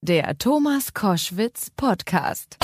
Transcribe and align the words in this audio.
Der 0.00 0.38
Thomas 0.38 0.94
Koschwitz 0.94 1.70
Podcast. 1.76 2.56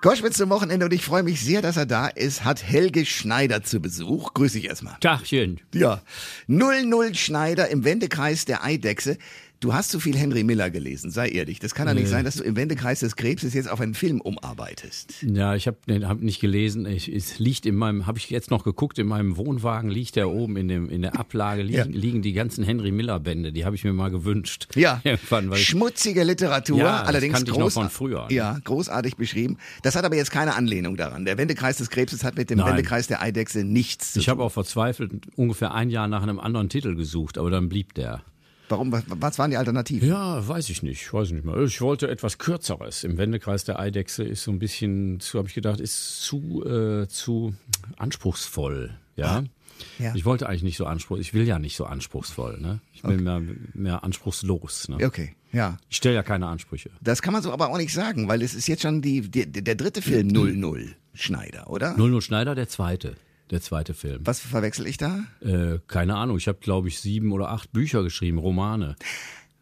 Koschwitz 0.00 0.38
zum 0.38 0.48
Wochenende 0.48 0.86
und 0.86 0.94
ich 0.94 1.04
freue 1.04 1.22
mich 1.22 1.42
sehr, 1.42 1.60
dass 1.60 1.76
er 1.76 1.84
da 1.84 2.06
ist, 2.08 2.44
hat 2.46 2.62
Helge 2.62 3.04
Schneider 3.04 3.62
zu 3.62 3.80
Besuch. 3.80 4.32
Grüß 4.32 4.54
dich 4.54 4.64
erstmal. 4.64 4.96
Tachchen. 5.00 5.60
Ja. 5.74 6.00
00 6.46 7.14
Schneider 7.14 7.68
im 7.68 7.84
Wendekreis 7.84 8.46
der 8.46 8.64
Eidechse. 8.64 9.18
Du 9.60 9.74
hast 9.74 9.90
zu 9.90 10.00
viel 10.00 10.16
Henry 10.16 10.42
Miller 10.42 10.70
gelesen, 10.70 11.10
sei 11.10 11.28
ehrlich. 11.28 11.58
Das 11.58 11.74
kann 11.74 11.86
doch 11.86 11.92
nicht 11.92 12.08
sein, 12.08 12.24
dass 12.24 12.36
du 12.36 12.42
im 12.44 12.56
Wendekreis 12.56 13.00
des 13.00 13.14
Krebses 13.14 13.52
jetzt 13.52 13.70
auf 13.70 13.78
einen 13.78 13.92
Film 13.92 14.22
umarbeitest. 14.22 15.16
Ja, 15.22 15.54
ich 15.54 15.66
habe 15.66 15.76
hab 16.08 16.22
nicht 16.22 16.40
gelesen. 16.40 16.86
Ich, 16.86 17.14
es 17.14 17.38
liegt 17.38 17.66
in 17.66 17.74
meinem, 17.74 18.06
habe 18.06 18.16
ich 18.16 18.30
jetzt 18.30 18.50
noch 18.50 18.64
geguckt, 18.64 18.98
in 18.98 19.06
meinem 19.06 19.36
Wohnwagen 19.36 19.90
liegt 19.90 20.16
der 20.16 20.30
oben 20.30 20.56
in, 20.56 20.68
dem, 20.68 20.88
in 20.88 21.02
der 21.02 21.20
Ablage, 21.20 21.60
liegen, 21.60 21.76
Ja. 21.76 21.84
liegen 21.84 22.22
die 22.22 22.32
ganzen 22.32 22.64
Henry 22.64 22.90
Miller 22.90 23.20
Bände. 23.20 23.52
Die 23.52 23.66
habe 23.66 23.76
ich 23.76 23.84
mir 23.84 23.92
mal 23.92 24.10
gewünscht. 24.10 24.68
Ja, 24.76 25.02
Irgendwann, 25.04 25.52
ich, 25.52 25.66
schmutzige 25.66 26.24
Literatur, 26.24 26.78
Ja, 26.78 27.02
allerdings 27.02 27.34
kannte 27.34 27.50
ich 27.50 27.56
noch 27.58 27.64
groß, 27.64 27.74
von 27.74 27.90
früher, 27.90 28.28
ne? 28.30 28.34
Ja, 28.34 28.58
großartig 28.64 29.16
beschrieben. 29.16 29.58
Das 29.82 29.94
hat 29.94 30.06
aber 30.06 30.16
jetzt 30.16 30.30
keine 30.30 30.54
Anlehnung 30.54 30.96
daran. 30.96 31.26
Der 31.26 31.36
Wendekreis 31.36 31.76
des 31.76 31.90
Krebses 31.90 32.24
hat 32.24 32.38
mit 32.38 32.48
dem 32.48 32.56
Nein. 32.60 32.68
Wendekreis 32.70 33.08
der 33.08 33.20
Eidechse 33.20 33.62
nichts 33.62 34.14
zu 34.14 34.20
ich 34.20 34.24
tun. 34.24 34.30
habe 34.32 34.42
auch 34.44 34.52
verzweifelt 34.52 35.12
ungefähr 35.36 35.74
ein 35.74 35.90
Jahr 35.90 36.08
nach 36.08 36.22
einem 36.22 36.40
anderen 36.40 36.70
Titel 36.70 36.94
gesucht, 36.96 37.36
aber 37.36 37.50
dann 37.50 37.68
blieb 37.68 37.92
der. 37.92 38.22
Warum? 38.70 38.92
Was, 38.92 39.38
waren 39.38 39.50
die 39.50 39.56
Alternativen? 39.56 40.08
Ja, 40.08 40.46
weiß 40.46 40.70
ich 40.70 40.82
nicht, 40.82 41.12
weiß 41.12 41.28
ich 41.28 41.34
nicht 41.34 41.44
mehr. 41.44 41.56
Ich 41.58 41.80
wollte 41.80 42.08
etwas 42.08 42.38
Kürzeres. 42.38 43.02
Im 43.02 43.18
Wendekreis 43.18 43.64
der 43.64 43.80
Eidechse 43.80 44.22
ist 44.22 44.44
so 44.44 44.52
ein 44.52 44.60
bisschen, 44.60 45.18
zu, 45.18 45.38
habe 45.38 45.48
ich 45.48 45.54
gedacht, 45.54 45.80
ist 45.80 46.22
zu, 46.22 46.64
äh, 46.64 47.08
zu 47.08 47.54
anspruchsvoll. 47.96 48.96
Ja. 49.16 49.42
Ja. 49.98 50.14
Ich 50.14 50.24
wollte 50.24 50.48
eigentlich 50.48 50.62
nicht 50.62 50.76
so 50.76 50.86
anspruchsvoll. 50.86 51.20
Ich 51.20 51.34
will 51.34 51.46
ja 51.46 51.58
nicht 51.58 51.76
so 51.76 51.84
anspruchsvoll. 51.84 52.60
Ne? 52.60 52.80
Ich 52.92 53.02
will 53.02 53.18
mehr, 53.18 53.42
mehr 53.74 54.04
anspruchslos. 54.04 54.88
Ne? 54.88 55.04
Okay, 55.04 55.34
ja. 55.52 55.78
Ich 55.88 55.96
stelle 55.96 56.14
ja 56.14 56.22
keine 56.22 56.46
Ansprüche. 56.46 56.90
Das 57.00 57.22
kann 57.22 57.32
man 57.32 57.42
so 57.42 57.52
aber 57.52 57.70
auch 57.70 57.78
nicht 57.78 57.92
sagen, 57.92 58.28
weil 58.28 58.42
es 58.42 58.54
ist 58.54 58.68
jetzt 58.68 58.82
schon 58.82 59.02
die, 59.02 59.22
die, 59.22 59.50
der 59.50 59.74
dritte 59.74 60.02
Film 60.02 60.28
00 60.28 60.94
Schneider, 61.14 61.70
oder? 61.70 61.96
00 61.96 62.22
Schneider, 62.22 62.54
der 62.54 62.68
zweite. 62.68 63.16
Der 63.50 63.60
zweite 63.60 63.94
Film. 63.94 64.20
Was 64.24 64.40
verwechsel 64.40 64.86
ich 64.86 64.96
da? 64.96 65.24
Äh, 65.40 65.78
keine 65.88 66.16
Ahnung. 66.16 66.36
Ich 66.36 66.46
habe, 66.48 66.58
glaube 66.60 66.88
ich, 66.88 67.00
sieben 67.00 67.32
oder 67.32 67.50
acht 67.50 67.72
Bücher 67.72 68.02
geschrieben, 68.02 68.38
Romane. 68.38 68.94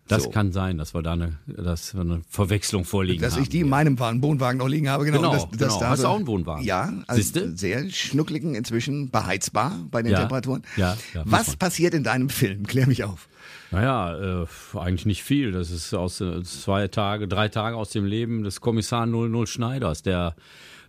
Das 0.09 0.23
So. 0.25 0.31
kann 0.31 0.53
sein, 0.53 0.79
dass 0.79 0.95
wir 0.95 1.03
da 1.03 1.13
eine, 1.13 1.37
dass 1.47 1.95
wir 1.95 2.01
eine 2.01 2.23
Verwechslung 2.31 2.87
vorliegen 2.87 3.21
Dass 3.21 3.35
haben. 3.35 3.43
ich 3.43 3.51
die 3.51 3.61
in 3.61 3.69
meinem 3.69 3.99
Wagen- 3.99 4.23
Wohnwagen 4.23 4.59
noch 4.59 4.69
liegen 4.69 4.89
habe, 4.89 5.05
genau. 5.05 5.19
Genau, 5.21 5.33
das, 5.33 5.49
das 5.51 5.59
genau. 5.75 5.81
da 5.81 5.89
Hast 5.91 6.03
du 6.03 6.07
auch 6.09 6.17
einen 6.17 6.27
Wohnwagen? 6.27 6.65
Ja, 6.65 6.93
also 7.07 7.21
Siehste? 7.21 7.55
sehr 7.57 7.91
schnuckligen, 7.91 8.55
inzwischen 8.55 9.11
beheizbar 9.11 9.79
bei 9.91 10.03
den 10.03 10.13
Ja, 10.13 10.21
Temperaturen. 10.21 10.63
ja, 10.79 10.97
ja, 11.13 11.23
Was 11.27 11.57
passiert 11.57 11.93
in 11.93 12.05
deinem 12.05 12.31
Film? 12.31 12.67
Klär 12.67 12.87
mich 12.87 13.05
auf. 13.05 13.29
Naja, 13.71 14.43
äh, 14.45 14.47
eigentlich 14.79 15.05
nicht 15.05 15.23
viel. 15.23 15.53
Das 15.53 15.71
ist 15.71 15.93
aus 15.93 16.23
äh, 16.23 16.43
zwei 16.43 16.89
Tage, 16.89 17.29
drei 17.29 17.49
Tage 17.49 17.77
aus 17.77 17.91
dem 17.91 18.07
Leben 18.07 18.45
des 18.45 18.63
Kommissar 18.63 19.05
00 19.05 19.47
Schneiders, 19.47 20.03
der 20.03 20.35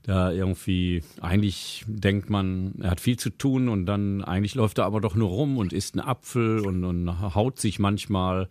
der 0.07 0.31
irgendwie, 0.31 1.03
eigentlich 1.21 1.83
denkt 1.87 2.29
man, 2.29 2.73
er 2.81 2.91
hat 2.91 2.99
viel 2.99 3.17
zu 3.17 3.29
tun 3.29 3.69
und 3.69 3.85
dann 3.85 4.23
eigentlich 4.23 4.55
läuft 4.55 4.77
er 4.77 4.85
aber 4.85 5.01
doch 5.01 5.15
nur 5.15 5.29
rum 5.29 5.57
und 5.57 5.73
isst 5.73 5.97
einen 5.97 6.07
Apfel 6.07 6.59
und, 6.65 6.83
und 6.83 7.35
haut 7.35 7.59
sich 7.59 7.79
manchmal. 7.79 8.47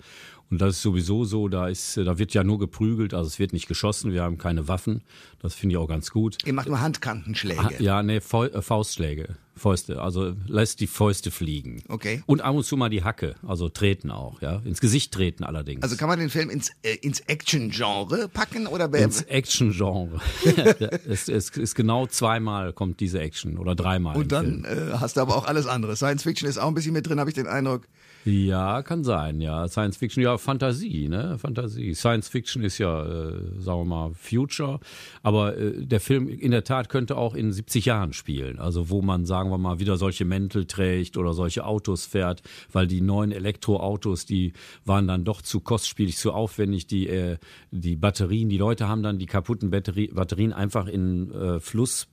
Und 0.50 0.62
das 0.62 0.76
ist 0.76 0.82
sowieso 0.82 1.24
so, 1.24 1.48
da 1.48 1.68
ist, 1.68 1.96
da 1.98 2.18
wird 2.18 2.32
ja 2.32 2.42
nur 2.42 2.58
geprügelt, 2.58 3.12
also 3.12 3.26
es 3.26 3.38
wird 3.38 3.52
nicht 3.52 3.68
geschossen, 3.68 4.12
wir 4.12 4.22
haben 4.22 4.38
keine 4.38 4.66
Waffen. 4.66 5.02
Das 5.40 5.54
finde 5.54 5.74
ich 5.74 5.76
auch 5.76 5.88
ganz 5.88 6.10
gut. 6.10 6.38
Ihr 6.46 6.54
macht 6.54 6.68
nur 6.68 6.80
Handkantenschläge. 6.80 7.74
Ja, 7.80 8.02
nee, 8.02 8.16
äh, 8.16 8.20
Faustschläge. 8.20 9.36
Fäuste, 9.58 10.00
also 10.00 10.34
lässt 10.46 10.80
die 10.80 10.86
Fäuste 10.86 11.30
fliegen. 11.30 11.82
Okay. 11.88 12.22
Und 12.26 12.40
ab 12.40 12.54
und 12.54 12.64
zu 12.64 12.76
mal 12.76 12.88
die 12.88 13.04
Hacke, 13.04 13.34
also 13.46 13.68
treten 13.68 14.10
auch, 14.10 14.40
ja. 14.40 14.62
Ins 14.64 14.80
Gesicht 14.80 15.12
treten 15.12 15.44
allerdings. 15.44 15.82
Also 15.82 15.96
kann 15.96 16.08
man 16.08 16.18
den 16.18 16.30
Film 16.30 16.50
ins, 16.50 16.70
äh, 16.82 16.94
ins 16.94 17.20
Action-Genre 17.20 18.28
packen 18.28 18.66
oder 18.66 18.92
ins 18.94 19.22
Action-Genre. 19.22 20.20
es, 21.08 21.28
es 21.28 21.50
ist 21.50 21.74
genau 21.74 22.06
zweimal 22.06 22.72
kommt 22.72 23.00
diese 23.00 23.20
Action 23.20 23.58
oder 23.58 23.74
dreimal. 23.74 24.14
im 24.14 24.22
Und 24.22 24.32
dann 24.32 24.64
äh, 24.64 24.94
hast 24.98 25.16
du 25.16 25.20
aber 25.20 25.36
auch 25.36 25.46
alles 25.46 25.66
andere. 25.66 25.96
Science 25.96 26.22
Fiction 26.22 26.48
ist 26.48 26.58
auch 26.58 26.68
ein 26.68 26.74
bisschen 26.74 26.92
mit 26.92 27.06
drin, 27.06 27.20
habe 27.20 27.30
ich 27.30 27.34
den 27.34 27.46
Eindruck. 27.46 27.82
Ja, 28.24 28.82
kann 28.82 29.04
sein, 29.04 29.40
ja. 29.40 29.68
Science 29.68 29.96
Fiction, 29.96 30.22
ja, 30.22 30.36
Fantasie, 30.38 31.08
ne? 31.08 31.38
Fantasie. 31.38 31.94
Science 31.94 32.28
Fiction 32.28 32.62
ist 32.62 32.78
ja, 32.78 33.04
äh, 33.04 33.32
sagen 33.58 33.80
wir 33.80 33.84
mal, 33.84 34.12
Future. 34.14 34.80
Aber 35.22 35.56
äh, 35.56 35.86
der 35.86 36.00
Film 36.00 36.28
in 36.28 36.50
der 36.50 36.64
Tat 36.64 36.88
könnte 36.88 37.16
auch 37.16 37.34
in 37.34 37.52
70 37.52 37.86
Jahren 37.86 38.12
spielen. 38.12 38.58
Also 38.58 38.90
wo 38.90 39.02
man, 39.02 39.24
sagen 39.24 39.50
wir 39.50 39.58
mal, 39.58 39.78
wieder 39.78 39.96
solche 39.96 40.24
Mäntel 40.24 40.66
trägt 40.66 41.16
oder 41.16 41.32
solche 41.32 41.64
Autos 41.64 42.06
fährt, 42.06 42.42
weil 42.72 42.86
die 42.86 43.00
neuen 43.00 43.32
Elektroautos, 43.32 44.26
die 44.26 44.52
waren 44.84 45.06
dann 45.06 45.24
doch 45.24 45.40
zu 45.40 45.60
kostspielig, 45.60 46.16
zu 46.16 46.32
aufwendig. 46.32 46.86
Die, 46.86 47.08
äh, 47.08 47.38
die 47.70 47.96
Batterien, 47.96 48.48
die 48.48 48.58
Leute 48.58 48.88
haben 48.88 49.02
dann 49.02 49.18
die 49.18 49.26
kaputten 49.26 49.70
Batterie, 49.70 50.08
Batterien 50.08 50.52
einfach 50.52 50.86
in 50.86 51.30
äh, 51.32 51.60
Fluss 51.60 52.08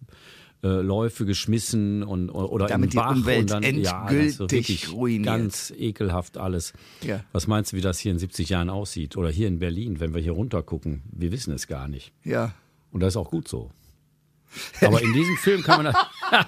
äh, 0.64 0.68
Läufe 0.68 1.26
geschmissen 1.26 2.04
und 2.04 2.30
oder 2.30 2.68
Damit 2.68 2.86
im 2.86 2.90
die 2.92 2.98
Bach 2.98 3.16
Umwelt 3.16 3.42
und 3.42 3.50
dann 3.52 3.64
ja, 3.64 4.08
das 4.10 4.36
so 4.36 4.44
endgültig 4.44 4.92
ruiniert. 4.92 5.26
ganz 5.26 5.74
ekelhaft 5.78 6.38
alles. 6.38 6.74
Ja. 7.02 7.24
Was 7.32 7.48
meinst 7.48 7.72
du, 7.72 7.78
wie 7.78 7.82
das 7.82 8.00
hier 8.00 8.12
in 8.12 8.20
70 8.20 8.50
Jahren 8.50 8.70
aussieht? 8.70 9.18
Oder 9.18 9.30
hier 9.30 9.48
in 9.48 9.60
Berlin, 9.60 10.00
wenn 10.00 10.14
wir 10.14 10.22
hier 10.22 10.32
runter 10.32 10.64
gucken? 10.64 11.04
Wir 11.12 11.32
wissen 11.32 11.54
es 11.54 11.68
gar 11.68 11.88
nicht. 11.88 12.14
Ja. 12.24 12.54
Und 12.92 13.02
das 13.02 13.14
ist 13.14 13.18
auch 13.18 13.30
gut 13.30 13.48
so. 13.48 13.72
Aber 14.82 15.02
in 15.02 15.14
diesem 15.14 15.36
Film 15.38 15.62
kann 15.64 15.84
man 15.84 15.94
das. 15.94 16.06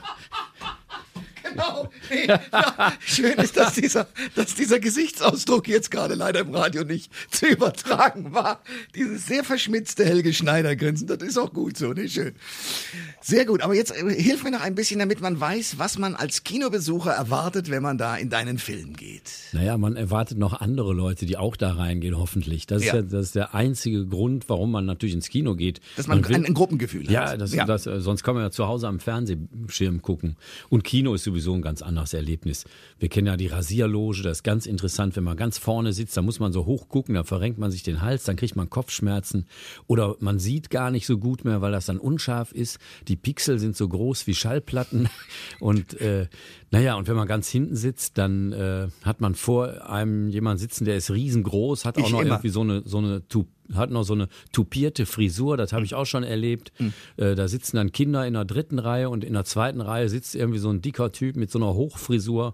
Genau. 1.58 1.90
Nee, 2.12 2.28
ja, 2.28 2.94
schön 3.00 3.34
ist, 3.34 3.58
dass 3.58 3.74
dieser, 3.74 4.08
dass 4.36 4.54
dieser 4.56 4.80
Gesichtsausdruck 4.80 5.68
jetzt 5.68 5.90
gerade 5.92 6.14
leider 6.14 6.42
im 6.42 6.54
Radio 6.54 6.84
nicht 6.84 7.12
zu 7.32 7.48
übertragen 7.48 8.34
war. 8.34 8.62
Dieses 8.96 9.26
sehr 9.26 9.44
verschmitzte 9.44 10.06
Helge 10.06 10.34
Schneider 10.34 10.76
Grinsen, 10.76 11.08
das 11.08 11.18
ist 11.24 11.38
auch 11.38 11.52
gut 11.54 11.78
so, 11.78 11.94
ne? 11.94 12.08
Schön. 12.08 12.34
Sehr 13.22 13.46
gut, 13.46 13.62
aber 13.62 13.74
jetzt 13.74 13.92
äh, 13.92 14.22
hilf 14.22 14.44
mir 14.44 14.52
noch 14.52 14.62
ein 14.62 14.76
bisschen, 14.76 15.00
damit 15.00 15.20
man 15.20 15.40
weiß, 15.40 15.80
was 15.80 15.98
man 15.98 16.16
als 16.16 16.44
Kinobesucher 16.44 17.12
erwartet, 17.12 17.70
wenn 17.72 17.82
man 17.82 17.98
da 17.98 18.16
in 18.16 18.30
deinen 18.30 18.60
Film 18.60 18.96
geht. 18.96 19.24
Naja, 19.52 19.78
man 19.78 19.96
erwartet 19.96 20.38
noch 20.38 20.54
andere 20.62 20.94
Leute, 20.94 21.26
die 21.26 21.38
auch 21.38 21.56
da 21.56 21.72
reingehen, 21.74 22.18
hoffentlich. 22.18 22.68
Das, 22.68 22.84
Ja. 22.84 22.94
ist, 22.94 22.96
ja, 22.96 23.02
das 23.02 23.26
ist 23.28 23.36
der 23.36 23.56
einzige 23.56 24.06
Grund, 24.06 24.48
warum 24.48 24.72
man 24.72 24.86
natürlich 24.86 25.16
ins 25.16 25.30
Kino 25.30 25.56
geht. 25.56 25.82
Dass 25.96 26.08
man, 26.08 26.24
will- 26.28 26.36
ein, 26.36 26.46
ein 26.46 26.54
Gruppengefühl 26.54 27.04
hat. 27.06 27.10
Ja, 27.12 27.36
das, 27.38 27.52
Das, 27.52 27.88
äh, 27.88 28.00
sonst 28.00 28.24
kann 28.24 28.36
man 28.36 28.44
ja 28.44 28.52
zu 28.52 28.68
Hause 28.68 28.88
am 28.88 29.00
Fernsehschirm 29.00 30.02
gucken. 30.02 30.36
Und 30.70 30.84
Kino 30.84 31.14
ist 31.14 31.24
sowieso 31.24 31.47
ein 31.54 31.62
ganz 31.62 31.82
anderes 31.82 32.14
Erlebnis. 32.14 32.66
Wir 33.00 33.10
kennen 33.10 33.28
ja 33.28 33.38
die 33.38 33.48
Rasierloge, 33.48 34.22
das 34.24 34.40
ist 34.40 34.44
ganz 34.44 34.66
interessant, 34.66 35.16
wenn 35.16 35.24
man 35.24 35.38
ganz 35.38 35.58
vorne 35.58 35.94
sitzt, 35.94 36.18
da 36.18 36.22
muss 36.22 36.40
man 36.40 36.54
so 36.54 36.66
hoch 36.66 36.90
gucken, 36.90 37.16
da 37.16 37.24
verrenkt 37.24 37.60
man 37.60 37.72
sich 37.72 37.84
den 37.84 38.02
Hals, 38.02 38.24
dann 38.24 38.36
kriegt 38.36 38.56
man 38.56 38.70
Kopfschmerzen 38.70 39.48
oder 39.88 40.16
man 40.20 40.40
sieht 40.40 40.70
gar 40.70 40.92
nicht 40.92 41.06
so 41.06 41.18
gut 41.18 41.46
mehr, 41.46 41.62
weil 41.62 41.72
das 41.72 41.86
dann 41.86 42.00
unscharf 42.00 42.52
ist. 42.52 42.80
Die 43.08 43.16
Pixel 43.16 43.60
sind 43.60 43.76
so 43.76 43.88
groß 43.88 44.28
wie 44.28 44.36
Schallplatten 44.36 45.10
und 45.60 46.00
äh, 46.02 46.28
naja, 46.70 46.96
und 46.96 47.08
wenn 47.08 47.16
man 47.16 47.28
ganz 47.28 47.48
hinten 47.48 47.76
sitzt, 47.76 48.18
dann 48.18 48.52
äh, 48.52 48.88
hat 49.04 49.22
man 49.22 49.36
vor 49.36 49.90
einem 49.90 50.28
jemand 50.28 50.60
sitzen, 50.60 50.86
der 50.86 50.98
ist 50.98 51.12
riesengroß, 51.12 51.86
hat 51.86 51.98
auch 51.98 52.06
Ich 52.06 52.12
noch 52.12 52.22
immer. 52.22 52.32
irgendwie 52.32 52.50
so 52.50 52.62
eine 52.62 52.82
so 52.86 52.98
eine 52.98 53.22
hat 53.74 53.92
noch 53.92 54.04
so 54.04 54.14
eine 54.14 54.28
tupierte 54.52 55.06
Frisur, 55.06 55.58
das 55.58 55.74
habe 55.74 55.86
ich 55.86 55.94
auch 55.94 56.06
schon 56.06 56.24
erlebt. 56.24 56.72
Hm. 56.78 56.94
Äh, 57.18 57.36
da 57.36 57.48
sitzen 57.48 57.78
dann 57.78 57.92
Kinder 57.92 58.26
in 58.26 58.34
der 58.34 58.46
dritten 58.46 58.80
Reihe 58.80 59.10
und 59.10 59.24
in 59.24 59.34
der 59.34 59.46
zweiten 59.46 59.82
Reihe 59.82 60.10
sitzt 60.10 60.36
irgendwie 60.36 60.60
so 60.60 60.70
ein 60.70 60.82
dicker 60.82 61.12
Typ 61.12 61.36
mit 61.36 61.52
so 61.52 61.60
einer 61.60 61.74
Hochfrisur 61.74 62.54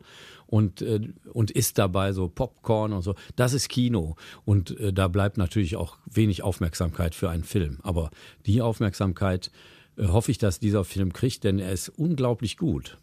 und, 0.54 0.82
äh, 0.84 1.02
und 1.32 1.52
isst 1.52 1.78
dabei 1.80 2.14
so 2.14 2.30
Popcorn 2.30 2.94
und 2.94 3.02
so. 3.02 3.16
Das 3.36 3.54
ist 3.54 3.70
Kino. 3.70 4.16
Und 4.46 4.80
äh, 4.80 4.94
da 4.94 5.08
bleibt 5.08 5.38
natürlich 5.38 5.76
auch 5.76 5.98
wenig 6.06 6.44
Aufmerksamkeit 6.44 7.16
für 7.16 7.30
einen 7.30 7.44
Film. 7.44 7.80
Aber 7.82 8.12
die 8.46 8.62
Aufmerksamkeit 8.62 9.52
äh, 9.98 10.08
hoffe 10.08 10.32
ich, 10.32 10.38
dass 10.38 10.60
dieser 10.60 10.84
Film 10.84 11.14
kriegt, 11.14 11.44
denn 11.44 11.58
er 11.58 11.72
ist 11.72 11.90
unglaublich 11.90 12.58
gut. 12.58 12.98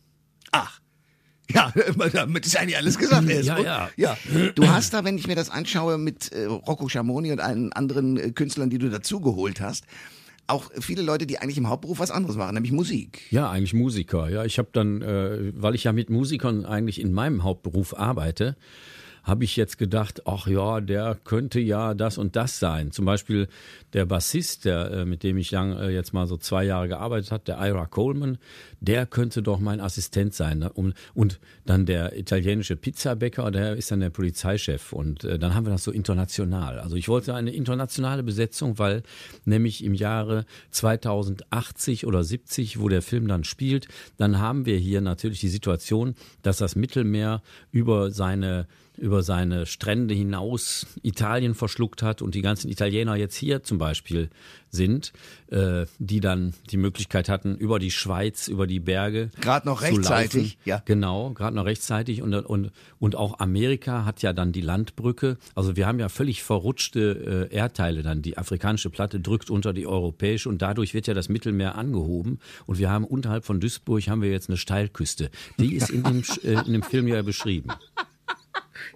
Ach. 0.53 0.81
Ja, 1.55 1.73
damit 2.13 2.47
ist 2.47 2.57
eigentlich 2.57 2.77
alles 2.77 2.99
gesagt. 2.99 3.29
Ist 3.29 3.47
Ja, 3.47 3.59
ja. 3.59 3.91
ja. 3.97 4.17
Du 4.55 4.69
hast 4.69 4.95
da, 4.95 5.05
wenn 5.05 5.17
ich 5.19 5.27
mir 5.27 5.37
das 5.37 5.51
anschaue, 5.51 5.99
mit 5.99 6.33
äh, 6.33 6.45
Rocco 6.45 6.89
Schamoni 6.89 7.33
und 7.33 7.41
allen 7.41 7.73
anderen 7.73 8.17
äh, 8.17 8.31
Künstlern, 8.31 8.71
die 8.71 8.79
du 8.79 8.91
dazugeholt 8.91 9.61
hast, 9.61 9.85
auch 10.47 10.71
viele 10.81 11.03
Leute, 11.03 11.27
die 11.27 11.39
eigentlich 11.39 11.59
im 11.59 11.69
Hauptberuf 11.69 11.99
was 11.99 12.11
anderes 12.11 12.37
machen, 12.37 12.55
nämlich 12.55 12.73
Musik. 12.73 13.23
Ja, 13.31 13.51
eigentlich 13.51 13.73
Musiker. 13.73 14.29
Ja, 14.29 14.45
ich 14.45 14.59
habe 14.59 14.69
dann, 14.73 15.01
äh, 15.03 15.53
weil 15.55 15.75
ich 15.75 15.85
ja 15.85 15.93
mit 15.93 16.11
Musikern 16.11 16.65
eigentlich 16.65 17.01
in 17.01 17.13
meinem 17.13 17.45
Hauptberuf 17.45 17.97
arbeite, 17.97 18.57
habe 19.23 19.45
ich 19.45 19.57
jetzt 19.57 19.79
gedacht, 19.79 20.27
ach 20.27 20.47
ja, 20.47 20.81
der 20.81 21.19
könnte 21.25 21.61
ja 21.61 21.95
das 21.95 22.19
und 22.19 22.37
das 22.37 22.59
sein. 22.59 22.93
Zum 22.93 23.05
Beispiel 23.05 23.49
der 23.93 24.07
Bassist, 24.07 24.65
der, 24.65 24.91
äh, 24.91 25.05
mit 25.05 25.23
dem 25.23 25.37
ich 25.37 25.51
lang, 25.51 25.77
äh, 25.77 25.91
jetzt 25.91 26.13
mal 26.13 26.27
so 26.27 26.37
zwei 26.37 26.65
Jahre 26.65 26.89
gearbeitet 26.89 27.33
habe, 27.33 27.45
der 27.45 27.59
Ira 27.59 27.87
Coleman, 27.87 28.39
der 28.81 29.07
könnte 29.07 29.43
doch 29.43 29.59
mein 29.59 29.81
Assistent 29.81 30.35
sein. 30.35 30.61
Ne? 30.61 30.73
Um, 30.73 30.93
und 31.15 31.41
dann 31.67 31.87
der 31.87 32.19
italienische 32.19 32.77
Pizzabäcker, 32.77 33.51
der 33.51 33.77
ist 33.77 33.91
dann 33.91 34.01
der 34.01 34.11
Polizeichef. 34.11 34.93
Und 34.93 35.25
äh, 35.25 35.39
dann 35.39 35.55
haben 35.55 35.67
wir 35.67 35.73
das 35.73 35.85
so 35.85 35.91
international. 35.91 36.79
Also 36.79 36.97
ich 36.97 37.09
wollte 37.09 37.35
eine 37.35 37.53
internationale 37.53 38.23
Besetzung, 38.23 38.79
weil 38.79 39.03
nämlich 39.45 39.85
im 39.85 39.95
Jahre 39.95 40.47
2080 40.71 42.07
oder 42.07 42.25
70, 42.25 42.81
wo 42.81 42.89
der 42.89 43.03
Film 43.03 43.29
dann 43.29 43.45
spielt, 43.45 43.89
dann 44.17 44.39
haben 44.39 44.67
wir 44.67 44.77
hier 44.77 45.01
natürlich 45.01 45.41
die 45.41 45.49
Situation, 45.49 46.15
dass 46.43 46.59
das 46.59 46.77
Mittelmeer 46.77 47.43
über 47.71 48.11
seine 48.11 48.67
über 49.01 49.23
seine 49.23 49.67
Strände 49.67 50.15
hinaus 50.15 50.87
Italien 51.03 51.55
verschluckt 51.55 52.03
hat 52.03 52.23
und 52.23 52.35
die 52.35 52.43
ganzen 52.43 52.71
Italiener 52.71 53.17
jetzt 53.17 53.35
hier 53.35 53.63
zum 53.63 53.79
Beispiel 53.79 54.31
sind, 54.71 55.13
äh, 55.51 55.87
die 55.99 56.21
dann 56.21 56.55
die 56.71 56.77
Möglichkeit 56.77 57.29
hatten, 57.29 57.57
über 57.57 57.79
die 57.79 57.91
Schweiz, 57.91 58.47
über 58.47 58.67
die 58.67 58.79
Berge. 58.79 59.31
Gerade 59.41 59.67
noch 59.67 59.83
rechtzeitig, 59.83 60.59
ja. 60.65 60.83
Genau, 60.85 61.31
gerade 61.31 61.57
noch 61.57 61.65
rechtzeitig. 61.65 62.23
Und, 62.23 62.35
und, 62.35 62.71
und 62.99 63.17
auch 63.17 63.41
Amerika 63.41 64.05
hat 64.05 64.23
ja 64.23 64.33
dann 64.33 64.53
die 64.53 64.61
Landbrücke. 64.61 65.39
Also 65.55 65.77
wir 65.77 65.87
haben 65.87 65.99
ja 65.99 66.09
völlig 66.09 66.43
verrutschte 66.43 67.49
äh, 67.51 67.55
Erdteile 67.55 68.03
dann. 68.03 68.23
Die 68.23 68.39
afrikanische 68.39 68.91
Platte 68.91 69.19
drückt 69.19 69.51
unter 69.51 69.73
die 69.73 69.87
europäische 69.87 70.49
und 70.49 70.63
dadurch 70.63 70.95
wird 70.95 71.07
ja 71.07 71.15
das 71.15 71.29
Mittelmeer 71.29 71.75
angehoben. 71.75 72.39
Und 72.67 72.79
wir 72.79 72.91
haben 72.91 73.05
unterhalb 73.05 73.45
von 73.45 73.61
Duisburg 73.61 74.07
haben 74.09 74.23
wir 74.23 74.31
jetzt 74.31 74.49
eine 74.49 74.57
Steilküste. 74.57 75.31
Die 75.59 75.75
ist 75.75 75.91
in 75.91 76.05
dem, 76.05 76.23
äh, 76.45 76.65
in 76.67 76.73
dem 76.75 76.83
Film 76.83 77.09
ja 77.09 77.23
beschrieben. 77.23 77.71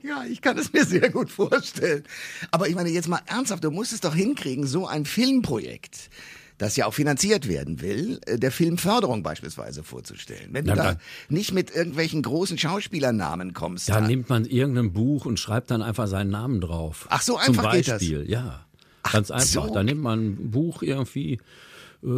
Ja, 0.07 0.25
ich 0.31 0.43
kann 0.43 0.59
es 0.59 0.73
mir 0.73 0.85
sehr 0.85 1.11
gut 1.11 1.31
vorstellen. 1.31 2.05
Aber 2.51 2.69
ich 2.69 2.75
meine, 2.75 2.91
jetzt 2.91 3.09
mal 3.09 3.21
ernsthaft, 3.27 3.65
du 3.65 3.71
musst 3.71 3.93
es 3.93 4.01
doch 4.01 4.15
hinkriegen, 4.15 4.67
so 4.67 4.87
ein 4.87 5.07
Filmprojekt, 5.07 6.11
das 6.59 6.77
ja 6.77 6.85
auch 6.87 6.93
finanziert 6.95 7.49
werden 7.49 7.81
will, 7.81 8.21
äh, 8.27 8.39
der 8.39 8.53
Filmförderung 8.53 9.23
beispielsweise 9.23 9.83
vorzustellen. 9.83 10.51
Wenn 10.53 10.67
Na, 10.67 10.75
du 10.75 10.83
da 10.83 10.97
nicht 11.31 11.53
mit 11.55 11.75
irgendwelchen 11.75 12.21
großen 12.23 12.59
Schauspielernamen 12.59 13.55
kommst. 13.55 13.89
Da 13.89 14.01
da- 14.01 14.07
nimmt 14.07 14.29
man 14.29 14.45
irgendein 14.45 14.93
Buch 14.93 15.25
und 15.25 15.41
schreibt 15.41 15.71
dann 15.71 15.81
einfach 15.83 16.07
seinen 16.07 16.31
Namen 16.31 16.61
drauf. 16.61 17.07
Ach, 17.09 17.23
so 17.23 17.39
Zum 17.39 17.59
einfach 17.59 17.73
geht 17.73 17.89
das? 17.89 18.01
Beispiel, 18.01 18.29
ja. 18.31 18.67
Ganz 19.11 19.31
einfach. 19.31 19.67
so. 19.69 19.73
Da 19.75 19.83
nimmt 19.83 20.03
man 20.03 20.21
ein 20.33 20.51
Buch 20.51 20.83
irgendwie 20.83 21.41
äh, 22.03 22.09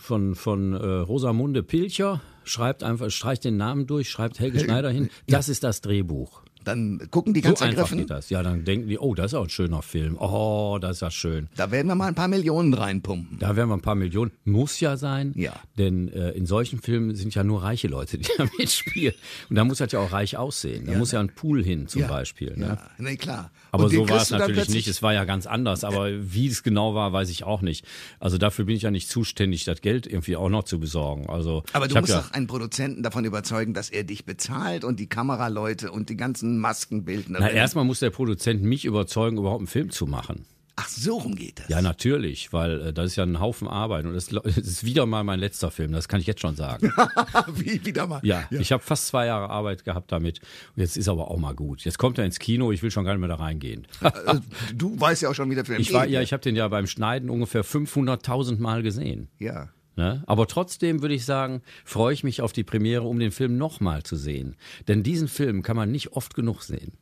von, 0.00 0.34
von 0.36 0.72
äh, 0.74 0.76
Rosamunde 0.76 1.62
Pilcher, 1.64 2.20
schreibt 2.44 2.82
einfach, 2.84 3.10
streicht 3.10 3.44
den 3.44 3.56
Namen 3.56 3.86
durch, 3.88 4.10
schreibt 4.10 4.38
Helge 4.38 4.60
Schneider 4.60 4.90
hin. 4.90 5.10
Das 5.26 5.48
ist 5.48 5.64
das 5.64 5.80
Drehbuch. 5.80 6.42
Dann 6.66 7.00
gucken 7.12 7.32
die 7.32 7.40
So 7.42 7.48
ganz 7.50 7.62
einfach 7.62 7.76
ergriffen. 7.82 7.98
geht 7.98 8.10
das. 8.10 8.28
Ja, 8.28 8.42
dann 8.42 8.64
denken 8.64 8.88
die, 8.88 8.98
oh, 8.98 9.14
das 9.14 9.26
ist 9.26 9.34
auch 9.34 9.44
ein 9.44 9.50
schöner 9.50 9.82
Film. 9.82 10.16
Oh, 10.18 10.78
das 10.80 10.96
ist 10.96 11.00
ja 11.02 11.12
schön. 11.12 11.48
Da 11.56 11.70
werden 11.70 11.86
wir 11.86 11.94
mal 11.94 12.08
ein 12.08 12.16
paar 12.16 12.26
Millionen 12.26 12.74
reinpumpen. 12.74 13.38
Da 13.38 13.54
werden 13.54 13.68
wir 13.68 13.76
ein 13.76 13.82
paar 13.82 13.94
Millionen. 13.94 14.32
Muss 14.44 14.80
ja 14.80 14.96
sein. 14.96 15.32
Ja. 15.36 15.52
Denn 15.78 16.08
äh, 16.12 16.30
in 16.32 16.44
solchen 16.44 16.80
Filmen 16.80 17.14
sind 17.14 17.34
ja 17.36 17.44
nur 17.44 17.62
reiche 17.62 17.86
Leute, 17.86 18.18
die 18.18 18.26
da 18.36 18.46
mitspielen. 18.58 19.14
Und 19.48 19.54
da 19.54 19.62
muss 19.64 19.78
das 19.78 19.92
ja 19.92 20.00
auch 20.00 20.10
reich 20.10 20.36
aussehen. 20.36 20.86
Da 20.86 20.98
muss 20.98 21.12
ja 21.12 21.20
ein 21.20 21.28
Pool 21.34 21.62
hin 21.62 21.86
zum 21.86 22.02
Ja. 22.02 22.08
Beispiel. 22.08 22.54
Ne? 22.56 22.66
Ja, 22.66 22.90
nee, 22.98 23.16
klar. 23.16 23.52
Aber 23.70 23.88
so 23.88 24.08
war 24.08 24.20
es 24.22 24.30
natürlich 24.30 24.68
nicht. 24.68 24.88
Es 24.88 25.02
war 25.02 25.14
ja 25.14 25.24
ganz 25.24 25.46
anders. 25.46 25.84
Aber 25.84 26.08
wie 26.10 26.48
es 26.48 26.64
genau 26.64 26.96
war, 26.96 27.12
weiß 27.12 27.30
ich 27.30 27.44
auch 27.44 27.62
nicht. 27.62 27.84
Also 28.18 28.38
dafür 28.38 28.64
bin 28.64 28.74
ich 28.74 28.82
ja 28.82 28.90
nicht 28.90 29.08
zuständig, 29.08 29.64
das 29.64 29.82
Geld 29.82 30.08
irgendwie 30.08 30.34
auch 30.34 30.48
noch 30.48 30.64
zu 30.64 30.80
besorgen. 30.80 31.28
Also 31.28 31.62
Aber 31.72 31.86
du 31.86 31.94
musst 32.00 32.08
ja, 32.08 32.22
doch 32.22 32.32
einen 32.32 32.48
Produzenten 32.48 33.04
davon 33.04 33.24
überzeugen, 33.24 33.72
dass 33.72 33.88
er 33.90 34.02
dich 34.02 34.24
bezahlt 34.24 34.82
und 34.82 34.98
die 34.98 35.06
Kameraleute 35.06 35.92
und 35.92 36.08
die 36.08 36.16
ganzen 36.16 36.55
Maskenbildner. 36.58 37.38
na, 37.40 37.50
erstmal 37.50 37.84
muss 37.84 38.00
der 38.00 38.10
Produzent 38.10 38.62
mich 38.62 38.84
überzeugen, 38.84 39.38
überhaupt 39.38 39.60
einen 39.60 39.66
Film 39.66 39.90
zu 39.90 40.06
machen. 40.06 40.46
Ach, 40.78 40.88
so 40.88 41.16
rum 41.16 41.36
geht 41.36 41.58
das. 41.58 41.68
Ja, 41.70 41.80
natürlich, 41.80 42.52
weil 42.52 42.88
äh, 42.88 42.92
das 42.92 43.06
ist 43.06 43.16
ja 43.16 43.24
ein 43.24 43.40
Haufen 43.40 43.66
Arbeit 43.66 44.04
und 44.04 44.12
das, 44.12 44.26
das 44.44 44.58
ist 44.58 44.84
wieder 44.84 45.06
mal 45.06 45.24
mein 45.24 45.40
letzter 45.40 45.70
Film, 45.70 45.92
das 45.92 46.06
kann 46.06 46.20
ich 46.20 46.26
jetzt 46.26 46.42
schon 46.42 46.54
sagen. 46.54 46.92
Wie 47.54 47.82
wieder 47.84 48.06
mal. 48.06 48.20
Ja, 48.22 48.44
ich 48.50 48.72
habe 48.72 48.82
fast 48.82 49.06
zwei 49.06 49.24
Jahre 49.24 49.48
Arbeit 49.48 49.84
gehabt 49.84 50.12
damit 50.12 50.40
und 50.76 50.82
jetzt 50.82 50.98
ist 50.98 51.08
aber 51.08 51.30
auch 51.30 51.38
mal 51.38 51.54
gut. 51.54 51.82
Jetzt 51.84 51.98
kommt 51.98 52.18
er 52.18 52.26
ins 52.26 52.38
Kino, 52.38 52.72
ich 52.72 52.82
will 52.82 52.90
schon 52.90 53.06
gar 53.06 53.14
nicht 53.14 53.20
mehr 53.20 53.30
da 53.30 53.36
reingehen. 53.36 53.86
Also, 54.02 54.42
du 54.74 55.00
weißt 55.00 55.22
ja 55.22 55.30
auch 55.30 55.34
schon, 55.34 55.48
wie 55.50 55.54
der 55.54 55.64
Film 55.64 55.80
Ich 55.80 55.94
war, 55.94 56.06
ja, 56.06 56.20
ich 56.20 56.34
habe 56.34 56.42
den 56.42 56.56
ja 56.56 56.68
beim 56.68 56.86
Schneiden 56.86 57.30
ungefähr 57.30 57.64
500.000 57.64 58.60
Mal 58.60 58.82
gesehen. 58.82 59.28
ja. 59.38 59.68
Ne? 59.96 60.22
Aber 60.26 60.46
trotzdem 60.46 61.00
würde 61.02 61.14
ich 61.14 61.24
sagen, 61.24 61.62
freue 61.84 62.12
ich 62.12 62.22
mich 62.22 62.42
auf 62.42 62.52
die 62.52 62.64
Premiere, 62.64 63.04
um 63.04 63.18
den 63.18 63.32
Film 63.32 63.56
nochmal 63.56 64.02
zu 64.02 64.14
sehen. 64.16 64.56
Denn 64.88 65.02
diesen 65.02 65.26
Film 65.26 65.62
kann 65.62 65.76
man 65.76 65.90
nicht 65.90 66.12
oft 66.12 66.34
genug 66.34 66.62
sehen. 66.62 66.92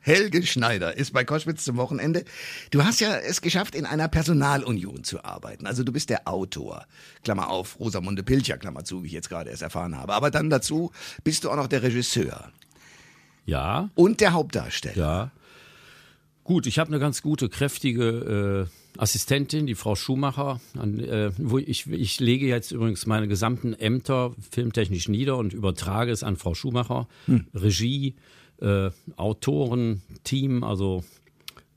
Helge 0.00 0.42
Schneider 0.46 0.94
ist 0.94 1.14
bei 1.14 1.24
Koschwitz 1.24 1.64
zum 1.64 1.78
Wochenende. 1.78 2.26
Du 2.70 2.84
hast 2.84 3.00
ja 3.00 3.16
es 3.16 3.40
geschafft, 3.40 3.74
in 3.74 3.86
einer 3.86 4.06
Personalunion 4.08 5.02
zu 5.02 5.24
arbeiten. 5.24 5.66
Also 5.66 5.82
du 5.82 5.92
bist 5.92 6.10
der 6.10 6.28
Autor. 6.28 6.84
Klammer 7.22 7.48
auf, 7.48 7.80
Rosamunde 7.80 8.22
Pilcher, 8.22 8.58
Klammer 8.58 8.84
zu, 8.84 9.02
wie 9.02 9.06
ich 9.06 9.12
jetzt 9.14 9.30
gerade 9.30 9.48
erst 9.48 9.62
erfahren 9.62 9.96
habe. 9.96 10.12
Aber 10.12 10.30
dann 10.30 10.50
dazu 10.50 10.92
bist 11.24 11.44
du 11.44 11.50
auch 11.50 11.56
noch 11.56 11.68
der 11.68 11.82
Regisseur 11.82 12.52
Ja, 13.46 13.88
und 13.94 14.20
der 14.20 14.34
Hauptdarsteller. 14.34 14.96
ja. 14.96 15.30
Gut, 16.44 16.66
ich 16.66 16.78
habe 16.78 16.88
eine 16.88 16.98
ganz 16.98 17.22
gute, 17.22 17.48
kräftige 17.48 18.68
äh, 18.68 18.83
Assistentin, 18.98 19.66
die 19.66 19.74
Frau 19.74 19.94
Schumacher. 19.96 20.60
An, 20.78 21.00
äh, 21.00 21.32
wo 21.38 21.58
ich, 21.58 21.86
ich 21.90 22.20
lege 22.20 22.46
jetzt 22.46 22.70
übrigens 22.70 23.06
meine 23.06 23.28
gesamten 23.28 23.72
Ämter 23.74 24.34
filmtechnisch 24.50 25.08
nieder 25.08 25.36
und 25.36 25.52
übertrage 25.52 26.12
es 26.12 26.22
an 26.22 26.36
Frau 26.36 26.54
Schumacher. 26.54 27.08
Regie, 27.54 28.14
äh, 28.60 28.90
Autoren, 29.16 30.02
Team, 30.22 30.62
also 30.62 31.04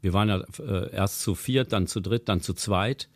wir 0.02 0.14
waren 0.14 0.30
ja 0.30 0.44
äh, 0.60 0.94
erst 0.94 1.22
zu 1.22 1.34
viert, 1.36 1.74
dann 1.74 1.88
zu 1.88 2.00
dritt, 2.00 2.30
dann 2.30 2.42
zu 2.42 2.54
zweit. 2.54 3.10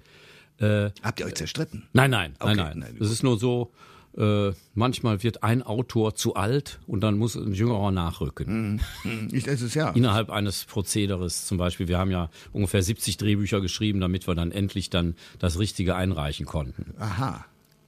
Habt 1.02 1.20
ihr 1.20 1.26
euch 1.26 1.34
zerstritten? 1.34 1.88
Nein, 1.94 2.12
nein, 2.12 2.36
Okay, 2.38 2.54
nein, 2.56 2.78
nein. 2.78 2.92
nein, 2.94 2.98
Es 3.00 3.10
ist 3.10 3.24
nur 3.24 3.40
so, 3.40 3.72
äh, 4.18 4.52
manchmal 4.74 5.24
wird 5.24 5.44
ein 5.44 5.64
Autor 5.64 6.16
zu 6.16 6.36
alt 6.36 6.80
und 6.88 7.02
dann 7.02 7.18
muss 7.18 7.36
ein 7.36 7.54
Jüngerer 7.54 7.92
nachrücken. 7.92 8.82
Hm, 9.04 9.30
Ich, 9.32 9.44
das 9.46 9.62
ist 9.62 9.74
ja. 9.76 9.92
Innerhalb 9.92 10.30
eines 10.30 10.66
Prozederes 10.66 11.46
zum 11.46 11.58
Beispiel. 11.58 11.88
Wir 11.88 11.98
haben 11.98 12.12
ja 12.12 12.30
ungefähr 12.52 12.84
70 12.84 13.18
Drehbücher 13.18 13.62
geschrieben, 13.62 14.00
damit 14.02 14.28
wir 14.28 14.36
dann 14.36 14.52
endlich 14.52 14.90
dann 14.90 15.16
das 15.40 15.60
Richtige 15.60 15.96
einreichen 15.96 16.46
konnten. 16.46 16.94
Aha. 17.00 17.46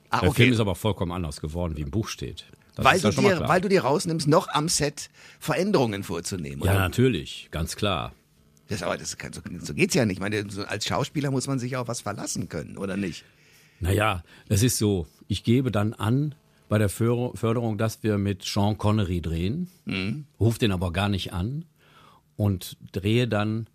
Ah, 0.10 0.20
Der 0.22 0.31
Film 0.31 0.48
okay. 0.48 0.50
ist 0.50 0.60
aber 0.60 0.75
vollkommen 0.75 1.12
anders 1.12 1.42
geworden, 1.42 1.75
wie 1.75 1.81
im 1.81 1.92
Buch 1.92 2.08
steht. 2.08 2.46
Das 2.75 2.86
Weil 2.86 3.00
du, 3.00 3.10
ja 3.10 3.40
dir, 3.40 3.48
weil 3.48 3.62
du 3.62 3.70
dir 3.70 3.81
rausnimmst, 3.84 4.28
noch 4.28 4.48
am 4.48 4.70
Set 4.70 5.10
Veränderungen 5.40 6.04
vorzunehmen. 6.04 6.64
ja, 6.64 6.72
oder? 6.72 6.80
natürlich, 6.80 7.50
ganz 7.52 7.75
klar. 7.75 8.14
Das, 8.68 8.81
aber 8.81 8.98
das 8.98 9.12
so, 9.12 9.42
so 9.60 9.74
geht's 9.74 9.94
ja 9.94 10.06
nicht. 10.06 10.18
Ich 10.18 10.22
meine, 10.22 10.46
als 10.68 10.86
Schauspieler 10.86 11.31
muss 11.31 11.48
man 11.48 11.60
sich 11.60 11.75
auf 11.78 11.88
was 11.88 12.02
verlassen 12.02 12.50
können, 12.50 12.78
oder 12.78 12.96
nicht? 12.98 13.25
Naja, 13.80 14.24
es 14.48 14.64
ist 14.64 14.78
so, 14.78 15.08
ich 15.28 15.44
gebe 15.44 15.72
dann 15.72 15.94
an 15.94 16.36
bei 16.70 16.78
der 16.78 16.90
Förder- 16.90 17.36
Förderung, 17.36 17.78
dass 17.78 18.02
wir 18.04 18.18
mit 18.18 18.44
Sean 18.44 18.78
Connery 18.78 19.22
drehen, 19.22 19.68
Mhm. 19.86 20.25
ruf 20.40 20.58
den 20.58 20.72
aber 20.72 20.92
gar 20.92 21.10
nicht 21.10 21.34
an 21.34 21.66
und 22.36 22.78
drehe 22.92 23.28
dann 23.28 23.68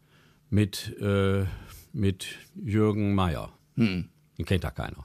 mit, 0.51 0.97
äh, 1.01 1.45
mit 1.93 2.27
Jürgen 2.55 3.15
Meyer. 3.15 3.53
Mhm. 3.77 4.09
Den 4.39 4.45
kennt 4.47 4.65
da 4.65 4.71
keiner. 4.71 5.03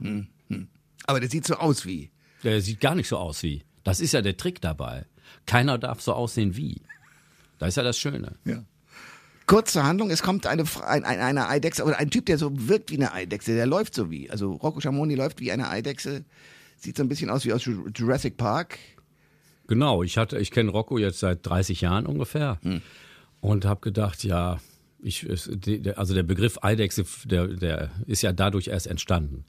Aber 1.05 1.19
das 1.19 1.31
sieht 1.31 1.45
so 1.45 1.55
aus 1.55 1.85
wie. 1.85 2.09
Der 2.43 2.61
sieht 2.61 2.79
gar 2.79 2.95
nicht 2.95 3.07
so 3.07 3.17
aus 3.17 3.43
wie. 3.43 3.63
Das 3.83 3.99
ist 3.99 4.13
ja 4.13 4.21
der 4.21 4.37
Trick 4.37 4.61
dabei. 4.61 5.05
Keiner 5.45 5.77
darf 5.77 6.01
so 6.01 6.13
aussehen 6.13 6.55
wie. 6.55 6.81
Das 7.59 7.69
ist 7.69 7.75
ja 7.75 7.83
das 7.83 7.97
Schöne. 7.97 8.35
Ja. 8.45 8.63
Kurz 9.45 9.73
zur 9.73 9.83
Handlung, 9.83 10.09
es 10.09 10.23
kommt 10.23 10.47
eine, 10.47 10.63
ein, 10.85 11.03
ein, 11.03 11.19
eine 11.19 11.47
Eidechse, 11.49 11.83
oder 11.83 11.97
ein 11.99 12.09
Typ, 12.09 12.25
der 12.27 12.37
so 12.37 12.51
wirkt 12.53 12.91
wie 12.91 12.95
eine 12.97 13.13
Eidechse, 13.13 13.53
der 13.55 13.65
läuft 13.65 13.93
so 13.93 14.09
wie. 14.09 14.29
Also 14.29 14.51
Rocco 14.53 14.79
Schamoni 14.79 15.15
läuft 15.15 15.41
wie 15.41 15.51
eine 15.51 15.69
Eidechse, 15.69 16.23
sieht 16.77 16.95
so 16.97 17.03
ein 17.03 17.09
bisschen 17.09 17.29
aus 17.29 17.43
wie 17.45 17.51
aus 17.53 17.63
Ju- 17.63 17.89
Jurassic 17.93 18.37
Park. 18.37 18.77
Genau, 19.67 20.03
ich 20.03 20.17
hatte, 20.17 20.37
ich 20.39 20.51
kenne 20.51 20.71
Rocco 20.71 20.97
jetzt 20.97 21.19
seit 21.19 21.45
30 21.45 21.81
Jahren 21.81 22.05
ungefähr 22.05 22.57
und 23.41 23.65
habe 23.65 23.81
gedacht, 23.81 24.23
ja, 24.23 24.59
ich, 25.01 25.27
also 25.97 26.13
der 26.13 26.23
Begriff 26.23 26.59
Eidechse, 26.61 27.03
der, 27.25 27.47
der 27.47 27.91
ist 28.07 28.21
ja 28.21 28.31
dadurch 28.31 28.67
erst 28.69 28.87
entstanden. 28.87 29.43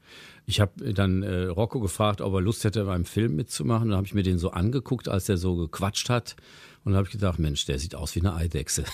Ich 0.46 0.60
habe 0.60 0.92
dann 0.92 1.22
äh, 1.22 1.44
Rocco 1.44 1.78
gefragt, 1.78 2.20
ob 2.20 2.34
er 2.34 2.40
Lust 2.40 2.64
hätte, 2.64 2.84
beim 2.84 3.04
Film 3.04 3.36
mitzumachen. 3.36 3.88
Dann 3.90 3.96
habe 3.96 4.06
ich 4.06 4.14
mir 4.14 4.24
den 4.24 4.38
so 4.38 4.50
angeguckt, 4.50 5.08
als 5.08 5.26
der 5.26 5.36
so 5.36 5.54
gequatscht 5.56 6.10
hat. 6.10 6.34
Und 6.84 6.92
dann 6.92 6.98
habe 6.98 7.06
ich 7.06 7.12
gedacht, 7.12 7.38
Mensch, 7.38 7.64
der 7.64 7.78
sieht 7.78 7.94
aus 7.94 8.14
wie 8.14 8.20
eine 8.20 8.34
Eidechse. 8.34 8.84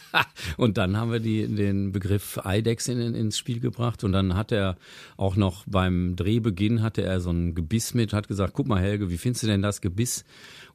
und 0.56 0.78
dann 0.78 0.96
haben 0.96 1.12
wir 1.12 1.20
die, 1.20 1.46
den 1.46 1.92
Begriff 1.92 2.40
Eidechse 2.42 2.92
in, 2.92 3.14
ins 3.14 3.36
Spiel 3.36 3.60
gebracht. 3.60 4.02
Und 4.02 4.12
dann 4.12 4.34
hat 4.34 4.50
er 4.50 4.78
auch 5.18 5.36
noch 5.36 5.64
beim 5.66 6.16
Drehbeginn 6.16 6.82
hatte 6.82 7.02
er 7.02 7.20
so 7.20 7.30
ein 7.30 7.54
Gebiss 7.54 7.92
mit, 7.92 8.14
hat 8.14 8.28
gesagt, 8.28 8.54
guck 8.54 8.66
mal 8.66 8.80
Helge, 8.80 9.10
wie 9.10 9.18
findest 9.18 9.42
du 9.42 9.46
denn 9.46 9.60
das 9.60 9.82
Gebiss? 9.82 10.24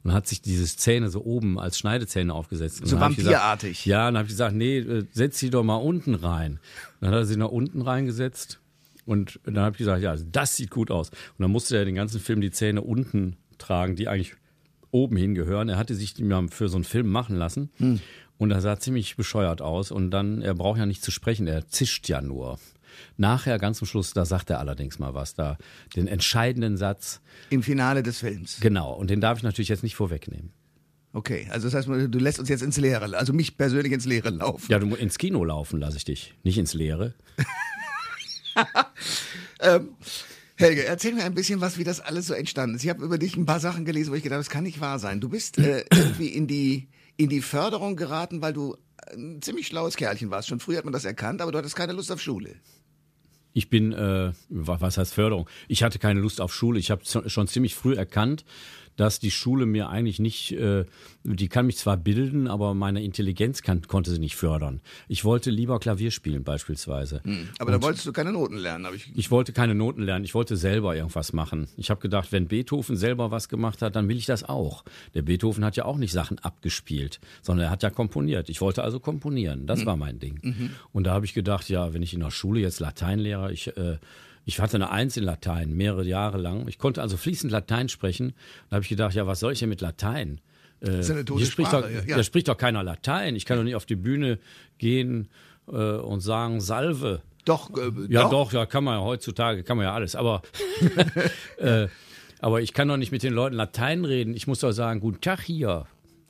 Und 0.04 0.12
hat 0.12 0.28
sich 0.28 0.42
dieses 0.42 0.76
Zähne 0.76 1.10
so 1.10 1.24
oben 1.24 1.58
als 1.58 1.76
Schneidezähne 1.76 2.32
aufgesetzt. 2.32 2.82
Und 2.82 2.86
So 2.86 3.00
vampirartig. 3.00 3.70
Gesagt, 3.70 3.86
ja, 3.86 4.06
dann 4.06 4.16
habe 4.16 4.26
ich 4.26 4.32
gesagt, 4.32 4.54
nee, 4.54 4.78
äh, 4.78 5.06
setz 5.10 5.40
sie 5.40 5.50
doch 5.50 5.64
mal 5.64 5.74
unten 5.74 6.14
rein. 6.14 6.60
Dann 7.00 7.10
hat 7.10 7.16
er 7.16 7.26
sie 7.26 7.36
nach 7.36 7.48
unten 7.48 7.82
reingesetzt. 7.82 8.60
Und 9.06 9.40
dann 9.44 9.58
habe 9.58 9.72
ich 9.72 9.78
gesagt, 9.78 10.02
ja, 10.02 10.14
das 10.16 10.56
sieht 10.56 10.70
gut 10.70 10.92
aus. 10.92 11.10
Und 11.10 11.40
dann 11.40 11.50
musste 11.50 11.76
er 11.76 11.84
den 11.84 11.96
ganzen 11.96 12.20
Film 12.20 12.40
die 12.40 12.52
Zähne 12.52 12.82
unten 12.82 13.36
tragen, 13.58 13.96
die 13.96 14.06
eigentlich 14.06 14.36
oben 14.90 15.16
hingehören. 15.16 15.68
Er 15.68 15.76
hatte 15.78 15.94
sich 15.94 16.14
für 16.50 16.68
so 16.68 16.76
einen 16.76 16.84
Film 16.84 17.08
machen 17.08 17.36
lassen. 17.36 17.70
Und 18.38 18.50
er 18.50 18.60
sah 18.62 18.78
ziemlich 18.78 19.16
bescheuert 19.16 19.60
aus. 19.62 19.90
Und 19.90 20.10
dann, 20.10 20.40
er 20.42 20.54
braucht 20.54 20.78
ja 20.78 20.86
nicht 20.86 21.02
zu 21.02 21.10
sprechen, 21.10 21.46
er 21.46 21.66
zischt 21.68 22.08
ja 22.08 22.20
nur. 22.22 22.58
Nachher, 23.16 23.58
ganz 23.58 23.78
zum 23.78 23.86
Schluss, 23.86 24.12
da 24.12 24.24
sagt 24.24 24.50
er 24.50 24.58
allerdings 24.58 24.98
mal 24.98 25.14
was, 25.14 25.34
da 25.34 25.56
den 25.94 26.06
entscheidenden 26.08 26.76
Satz. 26.76 27.20
Im 27.50 27.62
Finale 27.62 28.02
des 28.02 28.18
Films. 28.18 28.58
Genau, 28.60 28.92
und 28.94 29.10
den 29.10 29.20
darf 29.20 29.38
ich 29.38 29.44
natürlich 29.44 29.68
jetzt 29.68 29.82
nicht 29.82 29.94
vorwegnehmen. 29.94 30.52
Okay, 31.12 31.46
also 31.50 31.68
das 31.68 31.74
heißt, 31.74 31.88
du 31.88 32.18
lässt 32.18 32.38
uns 32.40 32.48
jetzt 32.48 32.62
ins 32.62 32.76
Leere, 32.78 33.16
also 33.16 33.32
mich 33.32 33.56
persönlich 33.56 33.92
ins 33.92 34.06
Leere 34.06 34.30
laufen. 34.30 34.70
Ja, 34.70 34.78
du 34.78 34.86
mu- 34.86 34.94
ins 34.96 35.18
Kino 35.18 35.44
laufen 35.44 35.80
lasse 35.80 35.96
ich 35.98 36.04
dich, 36.04 36.34
nicht 36.44 36.56
ins 36.58 36.72
Leere. 36.74 37.14
Helge, 40.60 40.84
erzähl 40.84 41.14
mir 41.14 41.24
ein 41.24 41.34
bisschen 41.34 41.60
was, 41.60 41.78
wie 41.78 41.84
das 41.84 42.00
alles 42.00 42.26
so 42.26 42.34
entstanden 42.34 42.76
ist. 42.76 42.84
Ich 42.84 42.90
habe 42.90 43.04
über 43.04 43.18
dich 43.18 43.36
ein 43.36 43.46
paar 43.46 43.60
Sachen 43.60 43.84
gelesen, 43.84 44.10
wo 44.10 44.14
ich 44.14 44.22
gedacht 44.22 44.36
habe, 44.36 44.44
das 44.44 44.50
kann 44.50 44.64
nicht 44.64 44.80
wahr 44.80 44.98
sein. 44.98 45.20
Du 45.20 45.28
bist 45.28 45.58
äh, 45.58 45.84
irgendwie 45.92 46.28
in 46.28 46.46
die 46.46 46.88
in 47.16 47.28
die 47.28 47.42
Förderung 47.42 47.96
geraten, 47.96 48.40
weil 48.40 48.54
du 48.54 48.76
ein 49.12 49.42
ziemlich 49.42 49.66
schlaues 49.66 49.96
Kerlchen 49.96 50.30
warst. 50.30 50.48
Schon 50.48 50.60
früh 50.60 50.76
hat 50.76 50.84
man 50.84 50.92
das 50.92 51.04
erkannt, 51.04 51.42
aber 51.42 51.52
du 51.52 51.58
hattest 51.58 51.76
keine 51.76 51.92
Lust 51.92 52.10
auf 52.10 52.20
Schule. 52.20 52.54
Ich 53.52 53.68
bin, 53.68 53.92
äh, 53.92 54.32
was 54.48 54.96
heißt 54.96 55.12
Förderung? 55.12 55.48
Ich 55.68 55.82
hatte 55.82 55.98
keine 55.98 56.20
Lust 56.20 56.40
auf 56.40 56.54
Schule. 56.54 56.78
Ich 56.78 56.90
habe 56.90 57.02
schon 57.04 57.48
ziemlich 57.48 57.74
früh 57.74 57.94
erkannt, 57.94 58.44
dass 59.00 59.18
die 59.18 59.30
Schule 59.30 59.64
mir 59.64 59.88
eigentlich 59.88 60.18
nicht, 60.18 60.52
äh, 60.52 60.84
die 61.24 61.48
kann 61.48 61.64
mich 61.64 61.78
zwar 61.78 61.96
bilden, 61.96 62.48
aber 62.48 62.74
meine 62.74 63.02
Intelligenz 63.02 63.62
kann, 63.62 63.80
konnte 63.88 64.10
sie 64.10 64.18
nicht 64.18 64.36
fördern. 64.36 64.82
Ich 65.08 65.24
wollte 65.24 65.50
lieber 65.50 65.78
Klavier 65.78 66.10
spielen 66.10 66.44
beispielsweise. 66.44 67.22
Hm, 67.24 67.48
aber 67.58 67.70
da 67.72 67.80
wolltest 67.80 68.04
du 68.04 68.12
keine 68.12 68.30
Noten 68.30 68.58
lernen, 68.58 68.84
habe 68.84 68.96
ich. 68.96 69.10
Ich 69.14 69.30
wollte 69.30 69.54
keine 69.54 69.74
Noten 69.74 70.02
lernen, 70.02 70.26
ich 70.26 70.34
wollte 70.34 70.58
selber 70.58 70.94
irgendwas 70.94 71.32
machen. 71.32 71.66
Ich 71.78 71.88
habe 71.88 71.98
gedacht, 72.02 72.30
wenn 72.30 72.46
Beethoven 72.46 72.94
selber 72.94 73.30
was 73.30 73.48
gemacht 73.48 73.80
hat, 73.80 73.96
dann 73.96 74.06
will 74.06 74.18
ich 74.18 74.26
das 74.26 74.44
auch. 74.44 74.84
Der 75.14 75.22
Beethoven 75.22 75.64
hat 75.64 75.76
ja 75.76 75.86
auch 75.86 75.96
nicht 75.96 76.12
Sachen 76.12 76.38
abgespielt, 76.38 77.20
sondern 77.40 77.68
er 77.68 77.70
hat 77.70 77.82
ja 77.82 77.88
komponiert. 77.88 78.50
Ich 78.50 78.60
wollte 78.60 78.84
also 78.84 79.00
komponieren, 79.00 79.66
das 79.66 79.80
mhm. 79.80 79.86
war 79.86 79.96
mein 79.96 80.18
Ding. 80.18 80.40
Mhm. 80.42 80.70
Und 80.92 81.04
da 81.04 81.14
habe 81.14 81.24
ich 81.24 81.32
gedacht, 81.32 81.70
ja, 81.70 81.94
wenn 81.94 82.02
ich 82.02 82.12
in 82.12 82.20
der 82.20 82.30
Schule 82.30 82.60
jetzt 82.60 82.80
Lateinlehrer, 82.80 83.50
ich 83.50 83.74
äh, 83.78 83.96
ich 84.44 84.60
hatte 84.60 84.76
eine 84.76 84.90
Eins 84.90 85.16
in 85.16 85.24
Latein, 85.24 85.72
mehrere 85.74 86.04
Jahre 86.04 86.38
lang. 86.38 86.66
Ich 86.68 86.78
konnte 86.78 87.02
also 87.02 87.16
fließend 87.16 87.52
Latein 87.52 87.88
sprechen. 87.88 88.34
Da 88.68 88.76
habe 88.76 88.82
ich 88.82 88.88
gedacht, 88.88 89.14
ja, 89.14 89.26
was 89.26 89.40
soll 89.40 89.52
ich 89.52 89.60
denn 89.60 89.68
mit 89.68 89.80
Latein? 89.80 90.40
Äh, 90.80 90.86
das 90.86 90.98
ist 91.00 91.10
eine 91.10 91.24
tote 91.24 91.40
hier 91.40 91.50
spricht 91.50 91.68
Sprache, 91.68 91.90
doch, 91.92 92.08
ja. 92.08 92.16
Da 92.16 92.22
spricht 92.22 92.48
doch 92.48 92.56
keiner 92.56 92.82
Latein. 92.82 93.36
Ich 93.36 93.44
kann 93.44 93.58
doch 93.58 93.64
nicht 93.64 93.76
auf 93.76 93.86
die 93.86 93.96
Bühne 93.96 94.38
gehen 94.78 95.28
äh, 95.68 95.72
und 95.72 96.20
sagen, 96.20 96.60
Salve. 96.60 97.22
Doch, 97.44 97.70
äh, 97.76 97.90
ja, 98.08 98.22
doch. 98.22 98.30
doch, 98.30 98.52
ja, 98.52 98.66
kann 98.66 98.84
man 98.84 98.98
ja 98.98 99.04
heutzutage, 99.04 99.62
kann 99.62 99.76
man 99.76 99.86
ja 99.86 99.94
alles. 99.94 100.16
Aber, 100.16 100.42
äh, 101.58 101.88
aber 102.40 102.60
ich 102.62 102.72
kann 102.72 102.88
doch 102.88 102.96
nicht 102.96 103.12
mit 103.12 103.22
den 103.22 103.32
Leuten 103.32 103.56
Latein 103.56 104.04
reden. 104.04 104.34
Ich 104.34 104.46
muss 104.46 104.60
doch 104.60 104.72
sagen, 104.72 105.00
guten 105.00 105.20
Tag 105.20 105.42
hier. 105.42 105.86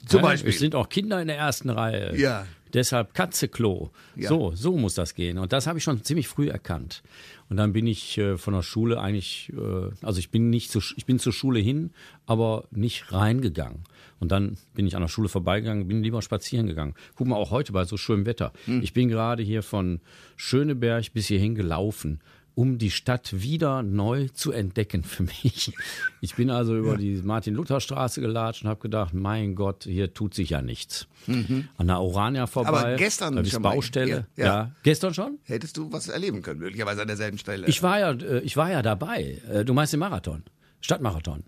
Zum 0.06 0.22
Beispiel. 0.22 0.50
Es 0.50 0.58
sind 0.58 0.74
auch 0.74 0.88
Kinder 0.88 1.20
in 1.20 1.28
der 1.28 1.36
ersten 1.36 1.70
Reihe. 1.70 2.16
Ja. 2.16 2.46
Deshalb 2.74 3.14
Katzeklo. 3.14 3.90
Ja. 4.16 4.28
So, 4.28 4.52
so 4.54 4.76
muss 4.76 4.94
das 4.94 5.14
gehen. 5.14 5.38
Und 5.38 5.52
das 5.52 5.66
habe 5.66 5.78
ich 5.78 5.84
schon 5.84 6.02
ziemlich 6.02 6.28
früh 6.28 6.48
erkannt. 6.48 7.02
Und 7.48 7.56
dann 7.56 7.72
bin 7.72 7.86
ich 7.86 8.16
äh, 8.18 8.36
von 8.38 8.54
der 8.54 8.62
Schule 8.62 9.00
eigentlich, 9.00 9.52
äh, 9.56 10.06
also 10.06 10.18
ich 10.18 10.30
bin 10.30 10.50
nicht 10.50 10.70
zu, 10.70 10.80
ich 10.96 11.06
bin 11.06 11.18
zur 11.18 11.32
Schule 11.32 11.58
hin, 11.58 11.90
aber 12.26 12.64
nicht 12.70 13.12
reingegangen. 13.12 13.84
Und 14.20 14.30
dann 14.30 14.56
bin 14.74 14.86
ich 14.86 14.94
an 14.94 15.02
der 15.02 15.08
Schule 15.08 15.28
vorbeigegangen, 15.28 15.88
bin 15.88 16.02
lieber 16.02 16.22
spazieren 16.22 16.66
gegangen. 16.66 16.94
Guck 17.16 17.26
mal, 17.26 17.36
auch 17.36 17.50
heute 17.50 17.72
bei 17.72 17.84
so 17.84 17.96
schönem 17.96 18.26
Wetter. 18.26 18.52
Hm. 18.66 18.82
Ich 18.82 18.92
bin 18.92 19.08
gerade 19.08 19.42
hier 19.42 19.62
von 19.62 20.00
Schöneberg 20.36 21.12
bis 21.12 21.26
hierhin 21.26 21.54
gelaufen 21.54 22.20
um 22.54 22.78
die 22.78 22.90
Stadt 22.90 23.42
wieder 23.42 23.82
neu 23.82 24.28
zu 24.28 24.52
entdecken 24.52 25.02
für 25.02 25.22
mich. 25.22 25.72
Ich 26.20 26.34
bin 26.34 26.50
also 26.50 26.76
über 26.76 26.92
ja. 26.92 26.96
die 26.98 27.22
Martin-Luther-Straße 27.22 28.20
gelatscht 28.20 28.64
und 28.64 28.68
habe 28.68 28.80
gedacht, 28.80 29.14
mein 29.14 29.54
Gott, 29.54 29.84
hier 29.84 30.12
tut 30.12 30.34
sich 30.34 30.50
ja 30.50 30.62
nichts. 30.62 31.06
Mhm. 31.26 31.68
An 31.76 31.86
der 31.86 32.00
Orania 32.00 32.46
vorbei. 32.46 32.68
Aber 32.68 32.96
gestern 32.96 33.36
da 33.36 33.44
schon 33.44 33.62
Baustelle. 33.62 34.26
Ja, 34.36 34.44
ja. 34.44 34.46
ja, 34.46 34.72
gestern 34.82 35.14
schon? 35.14 35.38
Hättest 35.44 35.76
du 35.76 35.92
was 35.92 36.08
erleben 36.08 36.42
können, 36.42 36.60
möglicherweise 36.60 37.02
an 37.02 37.08
derselben 37.08 37.38
Stelle. 37.38 37.66
Ich 37.66 37.82
war 37.82 37.98
ja, 37.98 38.12
äh, 38.12 38.40
ich 38.40 38.56
war 38.56 38.70
ja 38.70 38.82
dabei. 38.82 39.40
Äh, 39.50 39.64
du 39.64 39.74
meinst 39.74 39.92
den 39.92 40.00
Marathon, 40.00 40.42
Stadtmarathon. 40.80 41.44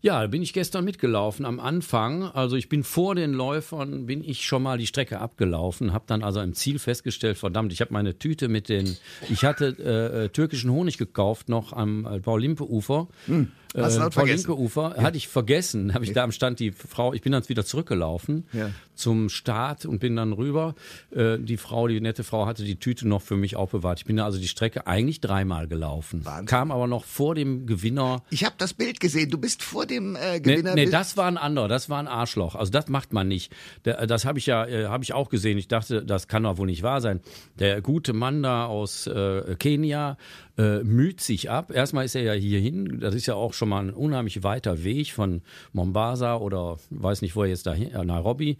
Ja, 0.00 0.20
da 0.20 0.28
bin 0.28 0.42
ich 0.42 0.52
gestern 0.52 0.84
mitgelaufen 0.84 1.44
am 1.44 1.58
Anfang. 1.58 2.22
Also 2.22 2.54
ich 2.54 2.68
bin 2.68 2.84
vor 2.84 3.16
den 3.16 3.32
Läufern, 3.32 4.06
bin 4.06 4.22
ich 4.22 4.46
schon 4.46 4.62
mal 4.62 4.78
die 4.78 4.86
Strecke 4.86 5.18
abgelaufen, 5.20 5.92
habe 5.92 6.04
dann 6.06 6.22
also 6.22 6.40
im 6.40 6.54
Ziel 6.54 6.78
festgestellt, 6.78 7.36
verdammt, 7.36 7.72
ich 7.72 7.80
habe 7.80 7.92
meine 7.92 8.16
Tüte 8.16 8.48
mit 8.48 8.68
den, 8.68 8.96
ich 9.28 9.44
hatte 9.44 9.76
äh, 9.78 10.24
äh 10.24 10.28
türkischen 10.28 10.70
Honig 10.70 10.98
gekauft 10.98 11.48
noch 11.48 11.72
am 11.72 12.06
äh, 12.06 12.20
Paul-Limpe-Ufer. 12.20 13.08
Hm. 13.26 13.50
Hast 13.76 13.98
du 13.98 14.08
Paul 14.10 14.28
Linke 14.28 14.56
Ufer 14.56 14.94
ja. 14.96 15.02
hatte 15.02 15.16
ich 15.16 15.28
vergessen, 15.28 15.94
habe 15.94 16.04
ich 16.04 16.10
ja. 16.10 16.14
da 16.14 16.24
am 16.24 16.32
Stand 16.32 16.58
die 16.60 16.72
Frau, 16.72 17.12
ich 17.12 17.22
bin 17.22 17.32
dann 17.32 17.46
wieder 17.48 17.64
zurückgelaufen 17.64 18.46
ja. 18.52 18.70
zum 18.94 19.28
Start 19.28 19.84
und 19.84 19.98
bin 19.98 20.16
dann 20.16 20.32
rüber. 20.32 20.74
Äh, 21.10 21.38
die 21.38 21.56
Frau, 21.56 21.86
die 21.88 22.00
nette 22.00 22.24
Frau 22.24 22.46
hatte 22.46 22.64
die 22.64 22.76
Tüte 22.76 23.06
noch 23.06 23.22
für 23.22 23.36
mich 23.36 23.56
aufbewahrt. 23.56 23.98
Ich 24.00 24.04
bin 24.06 24.16
da 24.16 24.24
also 24.24 24.38
die 24.38 24.48
Strecke 24.48 24.86
eigentlich 24.86 25.20
dreimal 25.20 25.68
gelaufen. 25.68 26.24
Wahnsinn. 26.24 26.46
Kam 26.46 26.72
aber 26.72 26.86
noch 26.86 27.04
vor 27.04 27.34
dem 27.34 27.66
Gewinner. 27.66 28.22
Ich 28.30 28.44
habe 28.44 28.54
das 28.58 28.72
Bild 28.72 29.00
gesehen, 29.00 29.30
du 29.30 29.38
bist 29.38 29.62
vor 29.62 29.86
dem 29.86 30.16
äh, 30.16 30.40
Gewinner. 30.40 30.74
Nee, 30.74 30.86
nee, 30.86 30.90
das 30.90 31.16
war 31.16 31.26
ein 31.26 31.36
anderer, 31.36 31.68
das 31.68 31.90
war 31.90 31.98
ein 31.98 32.08
Arschloch. 32.08 32.54
Also 32.54 32.72
das 32.72 32.88
macht 32.88 33.12
man 33.12 33.28
nicht. 33.28 33.52
Das 33.82 34.24
habe 34.24 34.38
ich 34.38 34.46
ja 34.46 34.66
äh, 34.66 34.86
habe 34.86 35.04
ich 35.04 35.12
auch 35.12 35.28
gesehen. 35.28 35.58
Ich 35.58 35.68
dachte, 35.68 36.04
das 36.04 36.28
kann 36.28 36.44
doch 36.44 36.58
wohl 36.58 36.66
nicht 36.66 36.82
wahr 36.82 37.00
sein. 37.00 37.20
Der 37.58 37.82
gute 37.82 38.12
Mann 38.12 38.42
da 38.42 38.66
aus 38.66 39.06
äh, 39.06 39.56
Kenia 39.58 40.16
äh, 40.58 40.82
müht 40.82 41.20
sich 41.20 41.50
ab. 41.50 41.70
Erstmal 41.72 42.04
ist 42.04 42.16
er 42.16 42.22
ja 42.22 42.32
hierhin, 42.32 42.98
das 43.00 43.14
ist 43.14 43.26
ja 43.26 43.34
auch 43.34 43.54
schon 43.54 43.68
mal 43.68 43.84
ein 43.84 43.90
unheimlich 43.90 44.42
weiter 44.42 44.82
Weg 44.82 45.12
von 45.12 45.42
Mombasa 45.72 46.36
oder 46.36 46.78
weiß 46.90 47.22
nicht, 47.22 47.36
wo 47.36 47.44
er 47.44 47.48
jetzt 47.48 47.66
dahin, 47.66 47.92
äh, 47.92 48.04
Nairobi, 48.04 48.56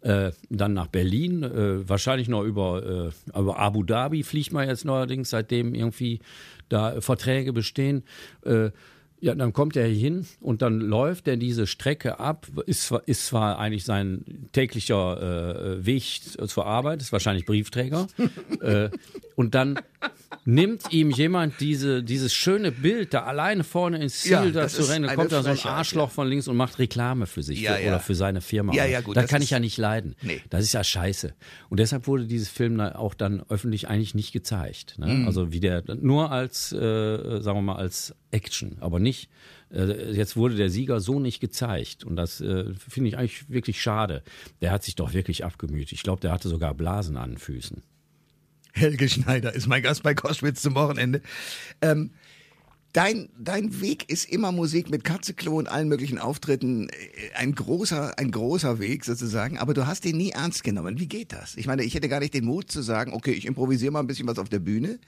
äh, 0.00 0.30
dann 0.48 0.74
nach 0.74 0.86
Berlin, 0.86 1.42
äh, 1.42 1.88
wahrscheinlich 1.88 2.28
noch 2.28 2.44
über, 2.44 3.10
äh, 3.34 3.38
über 3.38 3.58
Abu 3.58 3.82
Dhabi 3.82 4.22
fliegt 4.22 4.52
man 4.52 4.68
jetzt 4.68 4.84
neuerdings, 4.84 5.30
seitdem 5.30 5.74
irgendwie 5.74 6.20
da 6.68 7.00
Verträge 7.00 7.52
bestehen. 7.52 8.04
Ja, 9.20 9.34
dann 9.34 9.52
kommt 9.52 9.76
er 9.76 9.86
hier 9.86 9.98
hin 9.98 10.26
und 10.40 10.62
dann 10.62 10.80
läuft 10.80 11.28
er 11.28 11.36
diese 11.36 11.66
Strecke 11.66 12.20
ab. 12.20 12.46
Ist, 12.66 12.90
ist 13.06 13.26
zwar 13.26 13.58
eigentlich 13.58 13.84
sein 13.84 14.48
täglicher 14.52 15.76
äh, 15.76 15.86
Weg 15.86 16.22
zur 16.48 16.66
Arbeit, 16.66 17.02
ist 17.02 17.12
wahrscheinlich 17.12 17.44
Briefträger. 17.44 18.06
äh, 18.60 18.88
und 19.36 19.54
dann 19.54 19.78
nimmt 20.44 20.92
ihm 20.92 21.10
jemand 21.10 21.60
diese, 21.60 22.02
dieses 22.02 22.32
schöne 22.32 22.72
Bild 22.72 23.12
da 23.12 23.24
alleine 23.24 23.64
vorne 23.64 23.98
ins 23.98 24.20
Ziel 24.20 24.32
ja, 24.32 24.50
da 24.50 24.68
zu 24.68 24.88
rennen. 24.88 25.06
Dann 25.06 25.16
kommt 25.16 25.32
da 25.32 25.42
so 25.42 25.50
ein 25.50 25.58
Arschloch 25.64 26.08
ja. 26.08 26.14
von 26.14 26.28
links 26.28 26.48
und 26.48 26.56
macht 26.56 26.78
Reklame 26.78 27.26
für 27.26 27.42
sich 27.42 27.60
ja, 27.60 27.74
für, 27.74 27.88
oder 27.88 28.00
für 28.00 28.14
seine 28.14 28.40
Firma. 28.40 28.72
Ja, 28.72 28.86
ja, 28.86 29.00
gut, 29.00 29.16
da 29.16 29.24
kann 29.24 29.42
ich 29.42 29.50
ja 29.50 29.60
nicht 29.60 29.76
leiden. 29.76 30.14
Nee. 30.22 30.40
Das 30.48 30.64
ist 30.64 30.72
ja 30.72 30.82
scheiße. 30.82 31.34
Und 31.68 31.80
deshalb 31.80 32.06
wurde 32.06 32.26
dieses 32.26 32.48
Film 32.48 32.80
auch 32.80 33.14
dann 33.14 33.42
öffentlich 33.48 33.88
eigentlich 33.88 34.14
nicht 34.14 34.32
gezeigt. 34.32 34.98
Ne? 34.98 35.06
Mhm. 35.06 35.26
Also 35.26 35.52
wie 35.52 35.60
der 35.60 35.82
nur 36.00 36.30
als, 36.30 36.72
äh, 36.72 37.40
sagen 37.40 37.58
wir 37.58 37.62
mal, 37.62 37.76
als 37.76 38.14
Action, 38.30 38.76
aber 38.80 38.98
nicht. 38.98 39.28
Äh, 39.72 40.12
jetzt 40.12 40.36
wurde 40.36 40.56
der 40.56 40.70
Sieger 40.70 41.00
so 41.00 41.20
nicht 41.20 41.40
gezeigt 41.40 42.04
und 42.04 42.16
das 42.16 42.40
äh, 42.40 42.72
finde 42.74 43.08
ich 43.08 43.18
eigentlich 43.18 43.48
wirklich 43.50 43.80
schade. 43.80 44.22
Der 44.60 44.70
hat 44.70 44.84
sich 44.84 44.94
doch 44.94 45.12
wirklich 45.12 45.44
abgemüht. 45.44 45.92
Ich 45.92 46.02
glaube, 46.02 46.20
der 46.20 46.32
hatte 46.32 46.48
sogar 46.48 46.74
Blasen 46.74 47.16
an 47.16 47.30
den 47.30 47.38
Füßen. 47.38 47.82
Helge 48.72 49.08
Schneider 49.08 49.52
ist 49.54 49.66
mein 49.66 49.82
Gast 49.82 50.02
bei 50.02 50.14
Koschwitz 50.14 50.62
zum 50.62 50.74
Wochenende. 50.74 51.22
Ähm, 51.80 52.10
Dein, 52.92 53.28
dein 53.38 53.80
Weg 53.80 54.10
ist 54.10 54.28
immer 54.28 54.50
Musik 54.50 54.90
mit 54.90 55.04
Katzeklo 55.04 55.56
und 55.56 55.68
allen 55.68 55.86
möglichen 55.86 56.18
Auftritten. 56.18 56.88
Äh, 56.88 57.36
ein 57.36 57.54
großer, 57.54 58.18
ein 58.18 58.32
großer 58.32 58.80
Weg 58.80 59.04
sozusagen. 59.04 59.58
Aber 59.58 59.74
du 59.74 59.86
hast 59.86 60.04
den 60.04 60.16
nie 60.16 60.30
ernst 60.30 60.64
genommen. 60.64 60.98
Wie 60.98 61.06
geht 61.06 61.32
das? 61.32 61.56
Ich 61.56 61.68
meine, 61.68 61.84
ich 61.84 61.94
hätte 61.94 62.08
gar 62.08 62.18
nicht 62.18 62.34
den 62.34 62.44
Mut 62.44 62.70
zu 62.70 62.82
sagen, 62.82 63.12
okay, 63.12 63.30
ich 63.30 63.46
improvisiere 63.46 63.92
mal 63.92 64.00
ein 64.00 64.08
bisschen 64.08 64.26
was 64.26 64.40
auf 64.40 64.48
der 64.48 64.58
Bühne. 64.58 64.98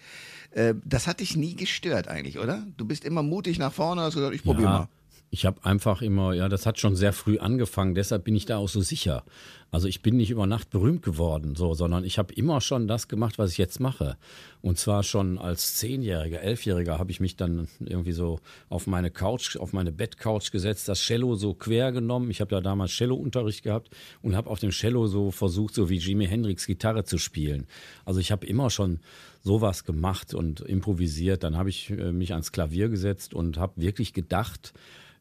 Äh, 0.55 0.75
das 0.85 1.07
hat 1.07 1.21
dich 1.21 1.37
nie 1.37 1.57
gestört 1.57 2.09
eigentlich, 2.09 2.39
oder? 2.39 2.67
Du 2.77 2.85
bist 2.85 3.05
immer 3.05 3.23
mutig 3.23 3.59
nach 3.59 3.73
vorne, 3.73 4.03
hast 4.03 4.15
gesagt, 4.15 4.35
ich 4.35 4.43
probiere 4.43 4.71
ja. 4.71 4.79
mal. 4.81 4.89
Ich 5.35 5.47
habe 5.47 5.65
einfach 5.65 6.03
immer, 6.03 6.35
ja, 6.35 6.51
das 6.51 6.67
hat 6.67 6.79
schon 6.79 6.95
sehr 6.95 7.15
früh 7.15 7.39
angefangen, 7.39 7.95
deshalb 7.95 8.25
bin 8.25 8.37
ich 8.37 8.45
da 8.45 8.59
auch 8.59 8.69
so 8.69 8.83
sicher. 8.83 9.25
Also 9.71 9.89
ich 9.89 10.03
bin 10.03 10.19
nicht 10.19 10.31
über 10.31 10.47
Nacht 10.47 10.69
berühmt 10.69 11.01
geworden, 11.03 11.57
so, 11.57 11.73
sondern 11.73 12.05
ich 12.05 12.19
habe 12.19 12.35
immer 12.35 12.61
schon 12.61 12.87
das 12.87 13.09
gemacht, 13.09 13.39
was 13.39 13.53
ich 13.53 13.57
jetzt 13.57 13.81
mache. 13.81 14.19
Und 14.61 14.79
zwar 14.79 15.03
schon 15.03 15.39
als 15.39 15.77
Zehnjähriger, 15.77 16.43
Elfjähriger 16.43 16.99
habe 16.99 17.11
ich 17.11 17.21
mich 17.21 17.35
dann 17.37 17.67
irgendwie 17.81 18.13
so 18.13 18.41
auf 18.69 18.87
meine 18.87 19.11
Couch, 19.11 19.57
auf 19.57 19.73
meine 19.73 19.91
Bettcouch 19.91 20.51
gesetzt, 20.51 20.91
das 20.91 21.01
Cello 21.01 21.35
so 21.35 21.55
quer 21.55 21.93
genommen. 21.93 22.31
Ich 22.31 22.43
habe 22.43 22.51
da 22.51 22.61
damals 22.61 22.93
Cello-Unterricht 22.93 23.63
gehabt 23.63 23.89
und 24.21 24.37
habe 24.37 24.51
auf 24.51 24.59
dem 24.59 24.71
Cello 24.71 25.07
so 25.07 25.31
versucht, 25.31 25.75
so 25.75 25.89
wie 25.89 25.97
Jimi 25.97 26.27
Hendrix 26.27 26.67
Gitarre 26.67 27.05
zu 27.05 27.17
spielen. 27.17 27.67
Also 28.05 28.21
ich 28.21 28.33
habe 28.33 28.45
immer 28.45 28.69
schon 28.69 29.01
sowas 29.41 29.85
gemacht 29.85 30.35
und 30.35 30.61
improvisiert. 30.61 31.43
Dann 31.43 31.57
habe 31.57 31.71
ich 31.71 31.89
äh, 31.89 32.13
mich 32.13 32.33
ans 32.33 32.53
Klavier 32.53 32.91
gesetzt 32.91 33.33
und 33.33 33.57
habe 33.57 33.81
wirklich 33.81 34.13
gedacht, 34.13 34.75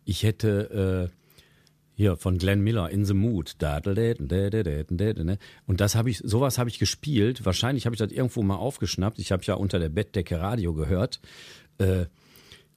ich 0.05 0.23
hätte 0.23 1.09
äh, 1.11 1.15
hier 1.95 2.17
von 2.17 2.37
Glenn 2.37 2.61
Miller 2.61 2.89
in 2.89 3.05
the 3.05 3.13
Mood. 3.13 3.55
Und 5.67 5.81
das 5.81 5.95
habe 5.95 6.09
ich, 6.09 6.17
sowas 6.19 6.57
habe 6.57 6.69
ich 6.69 6.79
gespielt. 6.79 7.45
Wahrscheinlich 7.45 7.85
habe 7.85 7.95
ich 7.95 7.99
das 7.99 8.11
irgendwo 8.11 8.41
mal 8.41 8.55
aufgeschnappt. 8.55 9.19
Ich 9.19 9.31
habe 9.31 9.43
ja 9.43 9.53
unter 9.55 9.79
der 9.79 9.89
Bettdecke 9.89 10.39
Radio 10.39 10.73
gehört. 10.73 11.19
Äh, 11.77 12.05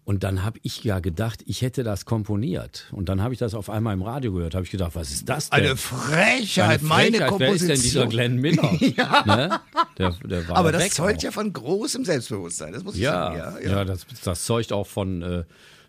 und 0.04 0.22
dann 0.22 0.44
habe 0.44 0.58
ich 0.62 0.84
ja 0.84 1.00
gedacht, 1.00 1.42
ich 1.46 1.62
hätte 1.62 1.82
das 1.82 2.04
komponiert. 2.04 2.88
Und 2.92 3.08
dann 3.08 3.22
habe 3.22 3.32
ich 3.32 3.40
das 3.40 3.54
auf 3.54 3.70
einmal 3.70 3.94
im 3.94 4.02
Radio 4.02 4.34
gehört. 4.34 4.54
Habe 4.54 4.66
ich 4.66 4.70
gedacht, 4.70 4.94
was 4.94 5.10
ist 5.10 5.26
das 5.30 5.48
denn? 5.48 5.60
Eine 5.60 5.76
Frechheit, 5.76 6.80
Eine 6.80 6.82
meine 6.88 7.10
Frechheit. 7.12 7.28
Komposition. 7.30 7.68
Wer 7.68 7.74
ist 7.74 7.84
denn 7.84 7.90
dieser 7.90 8.06
Glenn 8.08 8.36
Miller? 8.36 8.78
ja. 8.96 9.24
Ne? 9.24 9.60
Der, 9.96 10.10
der 10.22 10.50
Aber 10.50 10.72
das 10.72 10.90
zeugt 10.90 11.20
auch. 11.20 11.22
ja 11.22 11.30
von 11.30 11.50
großem 11.50 12.04
Selbstbewusstsein. 12.04 12.74
Das 12.74 12.84
muss 12.84 12.96
ich 12.96 13.00
ja, 13.00 13.12
sagen. 13.12 13.38
Ja, 13.38 13.58
ja. 13.60 13.76
ja 13.78 13.84
das, 13.86 14.06
das 14.22 14.44
zeugt 14.44 14.74
auch 14.74 14.86
von 14.86 15.22
äh, 15.22 15.44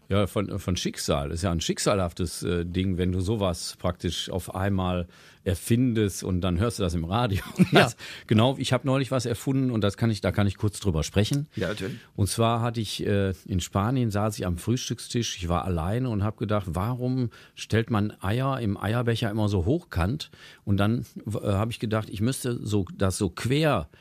ja, 0.10 0.28
von, 0.28 0.60
von 0.60 0.78
Schicksal. 0.78 1.30
Das 1.30 1.40
ist 1.40 1.44
ja 1.44 1.52
ein 1.52 1.62
schicksalhaftes 1.62 2.44
äh, 2.44 2.66
Ding, 2.66 2.98
wenn 2.98 3.12
du 3.12 3.22
sowas 3.22 3.76
praktisch 3.80 4.30
auf 4.30 4.54
einmal 4.54 5.08
erfindest 5.44 6.24
und 6.24 6.42
dann 6.42 6.60
hörst 6.60 6.80
du 6.80 6.84
das 6.84 6.94
im 6.94 7.06
Radio. 7.06 7.44
Ja. 7.72 7.92
genau, 8.28 8.56
ich 8.58 8.72
habe 8.74 8.88
neulich 8.88 9.12
was 9.12 9.26
erfunden 9.26 9.70
und 9.70 9.82
das 9.82 9.98
kann 9.98 10.10
ich, 10.10 10.22
da 10.22 10.32
kann 10.32 10.48
ich 10.48 10.58
kurz 10.58 10.80
drüber 10.80 11.04
sprechen. 11.04 11.48
Ja, 11.56 11.70
natürlich. 11.70 11.98
Und 12.16 12.28
zwar 12.28 12.62
hatte 12.62 12.80
ich 12.80 13.06
äh, 13.06 13.34
in 13.46 13.60
Spanien 13.60 14.12
saß 14.12 14.38
ich 14.40 14.46
am 14.46 14.58
Frühstückstisch, 14.58 15.38
ich 15.38 15.50
war 15.50 15.66
alleine 15.66 16.10
und 16.10 16.24
habe 16.24 16.38
gedacht, 16.38 16.68
warum 16.70 17.30
stellt 17.54 17.90
man 17.90 18.14
Eier 18.22 18.60
im 18.60 18.78
Eierbecher 18.78 19.30
immer 19.30 19.50
so 19.50 19.66
hochkant? 19.66 20.32
Und 20.64 20.78
dann 20.78 21.06
äh, 21.28 21.48
habe 21.48 21.72
ich 21.72 21.80
gedacht, 21.80 22.10
ich 22.10 22.22
müsste 22.22 22.58
so 22.66 22.86
das 22.96 23.18
so 23.18 23.30
quer 23.30 23.90
äh, 23.92 23.96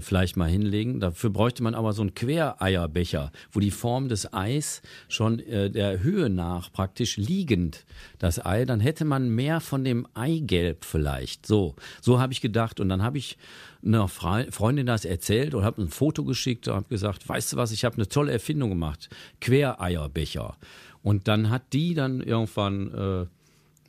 vielleicht 0.00 0.36
mal 0.36 0.48
hinlegen. 0.48 1.00
Dafür 1.00 1.30
bräuchte 1.30 1.62
man 1.62 1.74
aber 1.74 1.92
so 1.92 2.02
einen 2.02 2.14
Quereierbecher, 2.14 3.32
wo 3.50 3.60
die 3.60 3.70
Form 3.70 4.08
des 4.08 4.32
Eis 4.32 4.82
schon 5.08 5.38
äh, 5.40 5.70
der 5.70 6.02
Höhe 6.02 6.28
nach 6.28 6.72
praktisch 6.72 7.16
liegend 7.16 7.84
das 8.18 8.44
Ei, 8.44 8.64
dann 8.64 8.80
hätte 8.80 9.04
man 9.04 9.28
mehr 9.28 9.60
von 9.60 9.84
dem 9.84 10.06
Eigelb 10.14 10.84
vielleicht. 10.84 11.46
So, 11.46 11.74
so 12.00 12.20
habe 12.20 12.32
ich 12.32 12.40
gedacht 12.40 12.80
und 12.80 12.88
dann 12.88 13.02
habe 13.02 13.18
ich 13.18 13.38
einer 13.84 14.08
Freundin 14.08 14.86
das 14.86 15.04
erzählt 15.04 15.54
und 15.54 15.64
habe 15.64 15.82
ein 15.82 15.88
Foto 15.88 16.24
geschickt 16.24 16.68
und 16.68 16.74
habe 16.74 16.88
gesagt, 16.88 17.28
weißt 17.28 17.52
du 17.52 17.56
was, 17.56 17.72
ich 17.72 17.84
habe 17.84 17.96
eine 17.96 18.08
tolle 18.08 18.32
Erfindung 18.32 18.70
gemacht, 18.70 19.08
Quereierbecher. 19.40 20.56
Und 21.02 21.26
dann 21.26 21.50
hat 21.50 21.72
die 21.72 21.94
dann 21.94 22.20
irgendwann, 22.20 22.94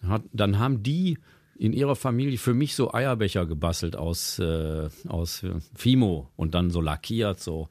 äh, 0.04 0.08
hat, 0.08 0.24
dann 0.34 0.58
haben 0.58 0.82
die 0.82 1.18
in 1.58 1.74
ihrer 1.74 1.96
Familie 1.96 2.38
für 2.38 2.54
mich 2.54 2.76
so 2.76 2.94
Eierbecher 2.94 3.46
gebastelt 3.46 3.96
aus, 3.96 4.40
äh, 4.40 4.90
aus 5.08 5.46
Fimo 5.76 6.30
und 6.36 6.56
dann 6.56 6.70
so 6.70 6.82
lackiert 6.82 7.40
so. 7.40 7.70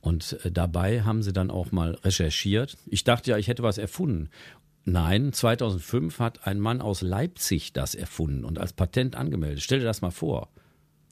Und 0.00 0.38
äh, 0.44 0.50
dabei 0.52 1.02
haben 1.02 1.22
sie 1.22 1.32
dann 1.32 1.50
auch 1.50 1.72
mal 1.72 1.94
recherchiert. 2.04 2.76
Ich 2.86 3.04
dachte 3.04 3.30
ja, 3.30 3.38
ich 3.38 3.48
hätte 3.48 3.62
was 3.62 3.78
erfunden. 3.78 4.30
Nein, 4.84 5.32
2005 5.32 6.20
hat 6.20 6.46
ein 6.46 6.60
Mann 6.60 6.80
aus 6.80 7.02
Leipzig 7.02 7.72
das 7.72 7.96
erfunden 7.96 8.44
und 8.44 8.60
als 8.60 8.72
Patent 8.72 9.16
angemeldet. 9.16 9.62
Stell 9.62 9.80
dir 9.80 9.84
das 9.84 10.00
mal 10.02 10.12
vor. 10.12 10.48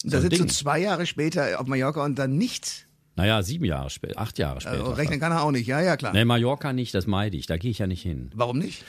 So 0.04 0.10
da 0.10 0.20
sitzt 0.20 0.38
du 0.38 0.46
zwei 0.46 0.78
Jahre 0.80 1.06
später 1.06 1.58
auf 1.60 1.66
Mallorca 1.66 2.04
und 2.04 2.16
dann 2.16 2.36
nichts. 2.36 2.86
Naja, 3.16 3.42
sieben 3.42 3.64
Jahre 3.64 3.90
später, 3.90 4.20
acht 4.20 4.38
Jahre 4.38 4.60
später. 4.60 4.78
Also 4.78 4.92
rechnen 4.92 5.18
kann 5.18 5.32
er 5.32 5.42
auch 5.42 5.50
nicht, 5.50 5.66
ja, 5.66 5.80
ja, 5.80 5.96
klar. 5.96 6.12
Nee, 6.12 6.24
Mallorca 6.24 6.72
nicht, 6.72 6.94
das 6.94 7.06
meide 7.06 7.36
ich, 7.36 7.46
da 7.46 7.56
gehe 7.56 7.70
ich 7.70 7.78
ja 7.78 7.86
nicht 7.86 8.02
hin. 8.02 8.30
Warum 8.34 8.58
nicht? 8.58 8.84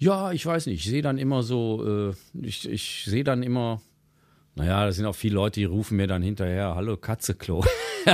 Ja, 0.00 0.32
ich 0.32 0.44
weiß 0.44 0.66
nicht. 0.66 0.84
Ich 0.84 0.90
sehe 0.90 1.02
dann 1.02 1.18
immer 1.18 1.42
so, 1.42 2.10
äh, 2.10 2.14
ich, 2.40 2.66
ich 2.68 3.04
sehe 3.04 3.22
dann 3.22 3.42
immer, 3.42 3.82
naja, 4.54 4.86
das 4.86 4.96
sind 4.96 5.04
auch 5.04 5.14
viele 5.14 5.34
Leute, 5.34 5.60
die 5.60 5.66
rufen 5.66 5.98
mir 5.98 6.06
dann 6.06 6.22
hinterher, 6.22 6.74
hallo 6.74 6.96
Katzeklo. 6.96 7.64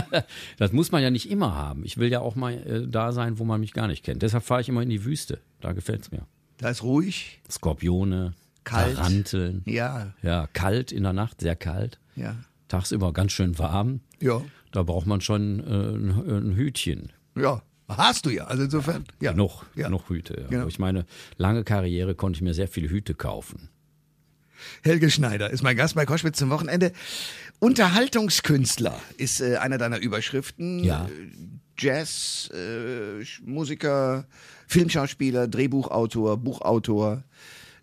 das 0.58 0.72
muss 0.72 0.90
man 0.90 1.00
ja 1.00 1.10
nicht 1.10 1.30
immer 1.30 1.54
haben. 1.54 1.84
Ich 1.84 1.96
will 1.96 2.10
ja 2.10 2.20
auch 2.20 2.34
mal 2.34 2.54
äh, 2.54 2.88
da 2.88 3.12
sein, 3.12 3.38
wo 3.38 3.44
man 3.44 3.60
mich 3.60 3.72
gar 3.72 3.86
nicht 3.86 4.04
kennt. 4.04 4.22
Deshalb 4.22 4.42
fahre 4.42 4.60
ich 4.60 4.68
immer 4.68 4.82
in 4.82 4.90
die 4.90 5.04
Wüste. 5.04 5.38
Da 5.60 5.72
gefällt 5.72 6.02
es 6.02 6.10
mir. 6.10 6.26
Da 6.58 6.70
ist 6.70 6.82
ruhig. 6.82 7.40
Skorpione, 7.48 8.34
kalt. 8.64 8.96
Taranteln. 8.96 9.62
Ja. 9.64 10.12
Ja, 10.22 10.48
kalt 10.52 10.90
in 10.90 11.04
der 11.04 11.12
Nacht, 11.12 11.40
sehr 11.40 11.54
kalt. 11.54 12.00
Ja. 12.16 12.34
Tagsüber 12.66 13.12
ganz 13.12 13.30
schön 13.30 13.60
warm. 13.60 14.00
Ja. 14.20 14.42
Da 14.72 14.82
braucht 14.82 15.06
man 15.06 15.20
schon 15.20 15.60
äh, 15.60 15.96
ein, 15.96 16.48
ein 16.48 16.56
Hütchen. 16.56 17.12
Ja. 17.36 17.62
Hast 17.88 18.26
du 18.26 18.30
ja, 18.30 18.44
also 18.44 18.64
insofern. 18.64 19.04
Ja. 19.20 19.32
Noch, 19.32 19.64
ja. 19.74 19.88
noch 19.88 20.08
Hüte. 20.08 20.40
Ja. 20.42 20.48
Genau. 20.48 20.66
Ich 20.66 20.78
meine, 20.78 21.06
lange 21.36 21.64
Karriere 21.64 22.14
konnte 22.14 22.38
ich 22.38 22.42
mir 22.42 22.54
sehr 22.54 22.68
viele 22.68 22.88
Hüte 22.88 23.14
kaufen. 23.14 23.68
Helge 24.82 25.10
Schneider 25.10 25.50
ist 25.50 25.62
mein 25.62 25.76
Gast 25.76 25.94
bei 25.94 26.06
Koschwitz 26.06 26.38
zum 26.38 26.50
Wochenende. 26.50 26.92
Unterhaltungskünstler 27.58 28.98
ist 29.16 29.40
äh, 29.40 29.56
einer 29.56 29.78
deiner 29.78 29.98
Überschriften. 29.98 30.82
Ja. 30.82 31.08
Jazz, 31.78 32.50
äh, 32.54 33.22
Musiker, 33.44 34.26
Filmschauspieler, 34.66 35.46
Drehbuchautor, 35.46 36.38
Buchautor. 36.38 37.22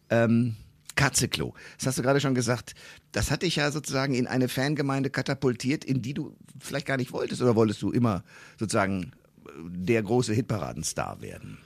Ähm, 0.09 0.55
Katzeklo. 0.95 1.55
Das 1.77 1.87
hast 1.87 1.97
du 1.97 2.03
gerade 2.03 2.19
schon 2.19 2.35
gesagt. 2.35 2.75
Das 3.11 3.31
hat 3.31 3.41
dich 3.41 3.55
ja 3.55 3.71
sozusagen 3.71 4.13
in 4.13 4.27
eine 4.27 4.47
Fangemeinde 4.47 5.09
katapultiert, 5.09 5.83
in 5.83 6.01
die 6.01 6.13
du 6.13 6.35
vielleicht 6.59 6.85
gar 6.85 6.97
nicht 6.97 7.11
wolltest. 7.11 7.41
Oder 7.41 7.55
wolltest 7.55 7.81
du 7.81 7.91
immer 7.91 8.23
sozusagen 8.59 9.11
der 9.65 10.03
große 10.03 10.33
Hitparadenstar 10.33 11.21
werden? 11.21 11.57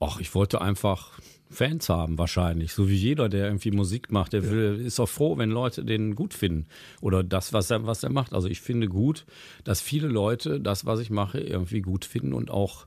Ach, 0.00 0.20
ich 0.20 0.34
wollte 0.34 0.60
einfach 0.60 1.20
Fans 1.52 1.88
haben 1.88 2.18
wahrscheinlich, 2.18 2.72
so 2.72 2.88
wie 2.88 2.96
jeder, 2.96 3.28
der 3.28 3.46
irgendwie 3.46 3.70
Musik 3.70 4.10
macht, 4.10 4.32
der 4.32 4.50
will, 4.50 4.80
ist 4.84 4.98
auch 4.98 5.08
froh, 5.08 5.36
wenn 5.36 5.50
Leute 5.50 5.84
den 5.84 6.14
gut 6.14 6.34
finden 6.34 6.66
oder 7.00 7.22
das, 7.22 7.52
was 7.52 7.70
er, 7.70 7.86
was 7.86 8.02
er 8.02 8.10
macht. 8.10 8.32
Also 8.32 8.48
ich 8.48 8.60
finde 8.60 8.88
gut, 8.88 9.26
dass 9.64 9.80
viele 9.80 10.08
Leute 10.08 10.60
das, 10.60 10.86
was 10.86 11.00
ich 11.00 11.10
mache, 11.10 11.40
irgendwie 11.40 11.82
gut 11.82 12.04
finden 12.04 12.32
und 12.32 12.50
auch 12.50 12.86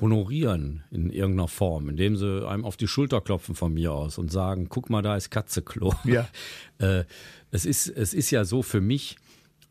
honorieren 0.00 0.82
in 0.90 1.10
irgendeiner 1.10 1.48
Form, 1.48 1.88
indem 1.88 2.16
sie 2.16 2.48
einem 2.48 2.64
auf 2.64 2.76
die 2.76 2.88
Schulter 2.88 3.20
klopfen 3.20 3.54
von 3.54 3.74
mir 3.74 3.92
aus 3.92 4.18
und 4.18 4.30
sagen, 4.30 4.68
guck 4.68 4.90
mal, 4.90 5.02
da 5.02 5.16
ist 5.16 5.30
Katzeklo. 5.30 5.92
Ja. 6.04 6.28
äh, 6.78 7.04
es 7.50 7.64
ist, 7.64 7.88
es 7.88 8.14
ist 8.14 8.30
ja 8.30 8.44
so 8.44 8.62
für 8.62 8.80
mich, 8.80 9.16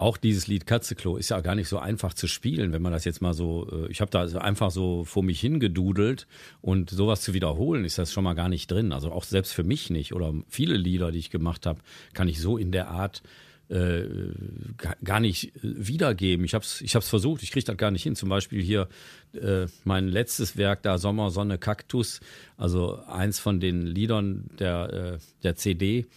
auch 0.03 0.17
dieses 0.17 0.47
Lied 0.47 0.67
Katzeklo 0.67 1.15
ist 1.15 1.29
ja 1.29 1.39
gar 1.39 1.55
nicht 1.55 1.69
so 1.69 1.79
einfach 1.79 2.13
zu 2.13 2.27
spielen, 2.27 2.73
wenn 2.73 2.81
man 2.81 2.91
das 2.91 3.05
jetzt 3.05 3.21
mal 3.21 3.33
so, 3.33 3.69
äh, 3.71 3.87
ich 3.89 4.01
habe 4.01 4.11
da 4.11 4.25
einfach 4.37 4.69
so 4.69 5.05
vor 5.05 5.23
mich 5.23 5.39
hingedudelt 5.39 6.27
und 6.61 6.89
sowas 6.89 7.21
zu 7.21 7.33
wiederholen, 7.33 7.85
ist 7.85 7.97
das 7.97 8.11
schon 8.11 8.25
mal 8.25 8.33
gar 8.33 8.49
nicht 8.49 8.69
drin. 8.69 8.91
Also 8.91 9.13
auch 9.13 9.23
selbst 9.23 9.53
für 9.53 9.63
mich 9.63 9.89
nicht 9.89 10.13
oder 10.13 10.33
viele 10.49 10.75
Lieder, 10.75 11.13
die 11.13 11.19
ich 11.19 11.29
gemacht 11.29 11.65
habe, 11.65 11.79
kann 12.13 12.27
ich 12.27 12.41
so 12.41 12.57
in 12.57 12.73
der 12.73 12.89
Art 12.89 13.23
äh, 13.69 14.03
gar 15.05 15.21
nicht 15.21 15.53
wiedergeben. 15.61 16.45
Ich 16.45 16.53
habe 16.53 16.65
es 16.65 16.81
ich 16.81 16.95
hab's 16.95 17.07
versucht, 17.07 17.41
ich 17.41 17.51
kriege 17.51 17.65
das 17.65 17.77
gar 17.77 17.91
nicht 17.91 18.03
hin. 18.03 18.17
Zum 18.17 18.27
Beispiel 18.27 18.61
hier 18.61 18.89
äh, 19.33 19.67
mein 19.85 20.09
letztes 20.09 20.57
Werk 20.57 20.83
da, 20.83 20.97
Sommer, 20.97 21.31
Sonne, 21.31 21.57
Kaktus, 21.57 22.19
also 22.57 22.99
eins 23.07 23.39
von 23.39 23.61
den 23.61 23.87
Liedern 23.87 24.49
der, 24.59 25.13
äh, 25.13 25.17
der 25.43 25.55
CD 25.55 26.07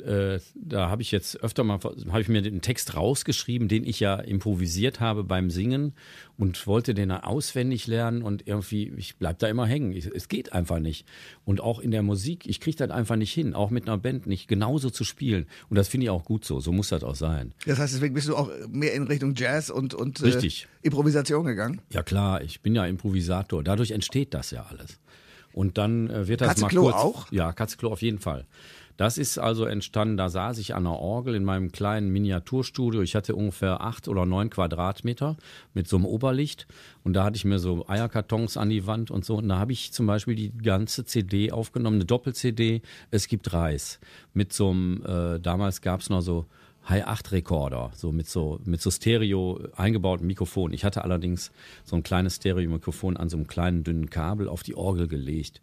äh, 0.00 0.40
da 0.54 0.88
habe 0.88 1.02
ich 1.02 1.10
jetzt 1.10 1.42
öfter 1.42 1.64
mal, 1.64 1.78
habe 1.80 2.20
ich 2.20 2.28
mir 2.28 2.42
den 2.42 2.62
Text 2.62 2.96
rausgeschrieben, 2.96 3.68
den 3.68 3.84
ich 3.84 4.00
ja 4.00 4.16
improvisiert 4.16 5.00
habe 5.00 5.22
beim 5.24 5.50
Singen 5.50 5.92
und 6.38 6.66
wollte 6.66 6.94
den 6.94 7.10
auswendig 7.10 7.86
lernen 7.86 8.22
und 8.22 8.46
irgendwie, 8.46 8.92
ich 8.96 9.16
bleib 9.16 9.38
da 9.38 9.48
immer 9.48 9.66
hängen. 9.66 9.92
Ich, 9.92 10.06
es 10.06 10.28
geht 10.28 10.52
einfach 10.52 10.78
nicht. 10.78 11.06
Und 11.44 11.60
auch 11.60 11.78
in 11.78 11.90
der 11.90 12.02
Musik, 12.02 12.46
ich 12.46 12.60
kriege 12.60 12.76
das 12.76 12.90
einfach 12.90 13.16
nicht 13.16 13.32
hin, 13.32 13.54
auch 13.54 13.70
mit 13.70 13.86
einer 13.86 13.98
Band 13.98 14.26
nicht 14.26 14.48
genauso 14.48 14.90
zu 14.90 15.04
spielen. 15.04 15.46
Und 15.68 15.76
das 15.76 15.88
finde 15.88 16.04
ich 16.04 16.10
auch 16.10 16.24
gut 16.24 16.44
so. 16.44 16.60
So 16.60 16.72
muss 16.72 16.88
das 16.88 17.04
auch 17.04 17.16
sein. 17.16 17.52
Das 17.66 17.78
heißt, 17.78 17.94
deswegen 17.94 18.14
bist 18.14 18.28
du 18.28 18.36
auch 18.36 18.50
mehr 18.68 18.94
in 18.94 19.04
Richtung 19.04 19.34
Jazz 19.36 19.70
und, 19.70 19.94
und 19.94 20.22
äh, 20.22 20.50
Improvisation 20.82 21.44
gegangen? 21.44 21.80
Ja 21.90 22.02
klar, 22.02 22.42
ich 22.42 22.60
bin 22.62 22.74
ja 22.74 22.86
Improvisator. 22.86 23.62
Dadurch 23.62 23.90
entsteht 23.90 24.34
das 24.34 24.50
ja 24.50 24.66
alles. 24.68 24.98
Und 25.52 25.78
dann 25.78 26.08
äh, 26.08 26.28
wird 26.28 26.40
das 26.40 26.48
Katzeklo 26.48 26.84
mal 26.84 26.92
kurz. 26.92 27.02
auch? 27.02 27.32
Ja, 27.32 27.52
Katzeklo 27.52 27.92
auf 27.92 28.02
jeden 28.02 28.18
Fall. 28.18 28.46
Das 29.02 29.18
ist 29.18 29.36
also 29.36 29.64
entstanden, 29.64 30.16
da 30.16 30.28
saß 30.28 30.58
ich 30.58 30.76
an 30.76 30.84
der 30.84 30.92
Orgel 30.92 31.34
in 31.34 31.42
meinem 31.42 31.72
kleinen 31.72 32.10
Miniaturstudio. 32.10 33.02
Ich 33.02 33.16
hatte 33.16 33.34
ungefähr 33.34 33.80
acht 33.80 34.06
oder 34.06 34.26
neun 34.26 34.48
Quadratmeter 34.48 35.36
mit 35.74 35.88
so 35.88 35.96
einem 35.96 36.04
Oberlicht. 36.04 36.68
Und 37.02 37.14
da 37.14 37.24
hatte 37.24 37.34
ich 37.34 37.44
mir 37.44 37.58
so 37.58 37.84
Eierkartons 37.88 38.56
an 38.56 38.70
die 38.70 38.86
Wand 38.86 39.10
und 39.10 39.24
so. 39.24 39.38
Und 39.38 39.48
da 39.48 39.58
habe 39.58 39.72
ich 39.72 39.92
zum 39.92 40.06
Beispiel 40.06 40.36
die 40.36 40.56
ganze 40.56 41.04
CD 41.04 41.50
aufgenommen, 41.50 41.96
eine 41.96 42.04
Doppel-CD. 42.04 42.80
Es 43.10 43.26
gibt 43.26 43.52
Reis. 43.52 43.98
Mit 44.34 44.52
so 44.52 44.70
einem, 44.70 45.04
äh, 45.04 45.40
damals 45.40 45.80
gab 45.80 45.98
es 45.98 46.08
noch 46.08 46.20
so 46.20 46.46
High 46.88 47.04
8 47.04 47.32
Rekorder, 47.32 47.90
so 47.96 48.12
mit 48.12 48.28
so 48.28 48.60
mit 48.64 48.80
so 48.80 48.92
Stereo 48.92 49.58
eingebauten 49.74 50.28
Mikrofon. 50.28 50.72
Ich 50.72 50.84
hatte 50.84 51.02
allerdings 51.02 51.50
so 51.82 51.96
ein 51.96 52.04
kleines 52.04 52.36
Stereo 52.36 52.70
Mikrofon 52.70 53.16
an 53.16 53.28
so 53.28 53.36
einem 53.36 53.48
kleinen 53.48 53.82
dünnen 53.82 54.10
Kabel 54.10 54.46
auf 54.48 54.62
die 54.62 54.76
Orgel 54.76 55.08
gelegt 55.08 55.60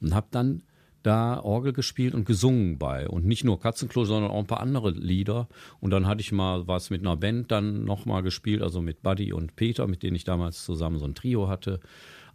und 0.00 0.14
habe 0.14 0.28
dann 0.30 0.62
da 1.08 1.40
Orgel 1.40 1.72
gespielt 1.72 2.14
und 2.14 2.26
gesungen 2.26 2.76
bei. 2.78 3.08
Und 3.08 3.24
nicht 3.24 3.42
nur 3.42 3.58
Katzenklo, 3.58 4.04
sondern 4.04 4.30
auch 4.30 4.40
ein 4.40 4.46
paar 4.46 4.60
andere 4.60 4.90
Lieder. 4.90 5.48
Und 5.80 5.90
dann 5.90 6.06
hatte 6.06 6.20
ich 6.20 6.32
mal 6.32 6.68
was 6.68 6.90
mit 6.90 7.00
einer 7.00 7.16
Band 7.16 7.50
dann 7.50 7.84
nochmal 7.84 8.22
gespielt, 8.22 8.60
also 8.60 8.82
mit 8.82 9.02
Buddy 9.02 9.32
und 9.32 9.56
Peter, 9.56 9.86
mit 9.86 10.02
denen 10.02 10.16
ich 10.16 10.24
damals 10.24 10.66
zusammen 10.66 10.98
so 10.98 11.06
ein 11.06 11.14
Trio 11.14 11.48
hatte. 11.48 11.80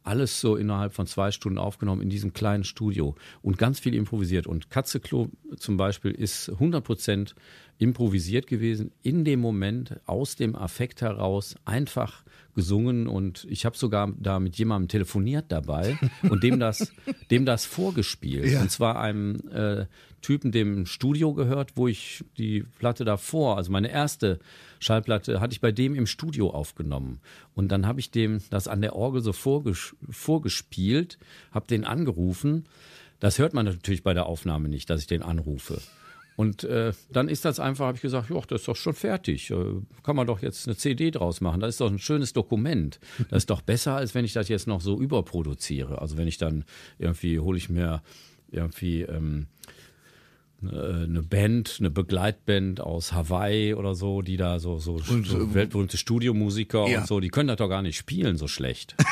Alles 0.01 0.41
so 0.41 0.55
innerhalb 0.55 0.93
von 0.93 1.05
zwei 1.05 1.29
Stunden 1.29 1.59
aufgenommen 1.59 2.01
in 2.01 2.09
diesem 2.09 2.33
kleinen 2.33 2.63
Studio 2.63 3.15
und 3.43 3.59
ganz 3.59 3.79
viel 3.79 3.93
improvisiert. 3.93 4.47
Und 4.47 4.71
Katzeklo 4.71 5.29
zum 5.55 5.77
Beispiel 5.77 6.11
ist 6.11 6.49
100 6.49 6.83
Prozent 6.83 7.35
improvisiert 7.77 8.47
gewesen, 8.47 8.91
in 9.03 9.23
dem 9.23 9.39
Moment, 9.39 9.99
aus 10.07 10.35
dem 10.35 10.55
Affekt 10.55 11.01
heraus, 11.01 11.55
einfach 11.63 12.23
gesungen 12.53 13.07
und 13.07 13.45
ich 13.49 13.65
habe 13.65 13.77
sogar 13.77 14.11
da 14.17 14.39
mit 14.39 14.57
jemandem 14.57 14.87
telefoniert 14.87 15.45
dabei 15.49 15.97
und 16.23 16.43
dem 16.43 16.59
das, 16.59 16.91
dem 17.31 17.45
das 17.45 17.65
vorgespielt. 17.65 18.51
Ja. 18.51 18.61
Und 18.61 18.71
zwar 18.71 18.99
einem 18.99 19.39
äh, 19.49 19.85
Typen, 20.21 20.51
dem 20.51 20.85
Studio 20.85 21.33
gehört, 21.33 21.73
wo 21.75 21.87
ich 21.87 22.23
die 22.37 22.63
Platte 22.79 23.05
davor, 23.05 23.57
also 23.57 23.71
meine 23.71 23.91
erste 23.91 24.39
Schallplatte, 24.79 25.41
hatte 25.41 25.53
ich 25.53 25.61
bei 25.61 25.71
dem 25.71 25.95
im 25.95 26.07
Studio 26.07 26.49
aufgenommen. 26.51 27.19
Und 27.53 27.71
dann 27.71 27.85
habe 27.85 27.99
ich 27.99 28.11
dem 28.11 28.41
das 28.49 28.67
an 28.67 28.81
der 28.81 28.95
Orgel 28.95 29.21
so 29.21 29.33
vorges 29.33 29.95
vorgespielt, 30.09 31.17
habe 31.51 31.67
den 31.67 31.83
angerufen. 31.83 32.65
Das 33.19 33.37
hört 33.39 33.53
man 33.53 33.65
natürlich 33.65 34.03
bei 34.03 34.13
der 34.13 34.25
Aufnahme 34.25 34.69
nicht, 34.69 34.89
dass 34.89 35.01
ich 35.01 35.07
den 35.07 35.23
anrufe. 35.23 35.81
Und 36.35 36.63
äh, 36.63 36.93
dann 37.11 37.29
ist 37.29 37.45
das 37.45 37.59
einfach, 37.59 37.85
habe 37.85 37.95
ich 37.95 38.01
gesagt, 38.01 38.29
ja, 38.29 38.41
das 38.47 38.61
ist 38.61 38.67
doch 38.67 38.75
schon 38.75 38.93
fertig. 38.93 39.51
Äh, 39.51 39.55
kann 40.03 40.15
man 40.15 40.25
doch 40.25 40.41
jetzt 40.41 40.67
eine 40.67 40.75
CD 40.75 41.11
draus 41.11 41.41
machen. 41.41 41.59
Das 41.61 41.69
ist 41.71 41.81
doch 41.81 41.91
ein 41.91 41.99
schönes 41.99 42.33
Dokument. 42.33 42.99
Das 43.29 43.43
ist 43.43 43.49
doch 43.49 43.61
besser, 43.61 43.95
als 43.95 44.15
wenn 44.15 44.25
ich 44.25 44.33
das 44.33 44.49
jetzt 44.49 44.67
noch 44.67 44.81
so 44.81 44.99
überproduziere. 44.99 46.01
Also 46.01 46.17
wenn 46.17 46.27
ich 46.27 46.37
dann 46.37 46.65
irgendwie 46.97 47.39
hole 47.39 47.57
ich 47.57 47.69
mir 47.69 48.01
irgendwie 48.51 49.01
ähm, 49.01 49.47
äh, 50.63 51.03
eine 51.03 51.21
Band, 51.21 51.77
eine 51.79 51.89
Begleitband 51.91 52.81
aus 52.81 53.13
Hawaii 53.13 53.73
oder 53.73 53.95
so, 53.95 54.21
die 54.21 54.37
da 54.37 54.59
so, 54.59 54.79
so, 54.79 54.97
so 54.99 55.53
weltberühmte 55.53 55.97
Studiomusiker 55.97 56.87
Ja. 56.87 57.01
und 57.01 57.07
so, 57.07 57.19
die 57.19 57.29
können 57.29 57.47
das 57.47 57.57
doch 57.57 57.69
gar 57.69 57.81
nicht 57.81 57.97
spielen 57.97 58.37
so 58.37 58.47
schlecht. 58.47 58.95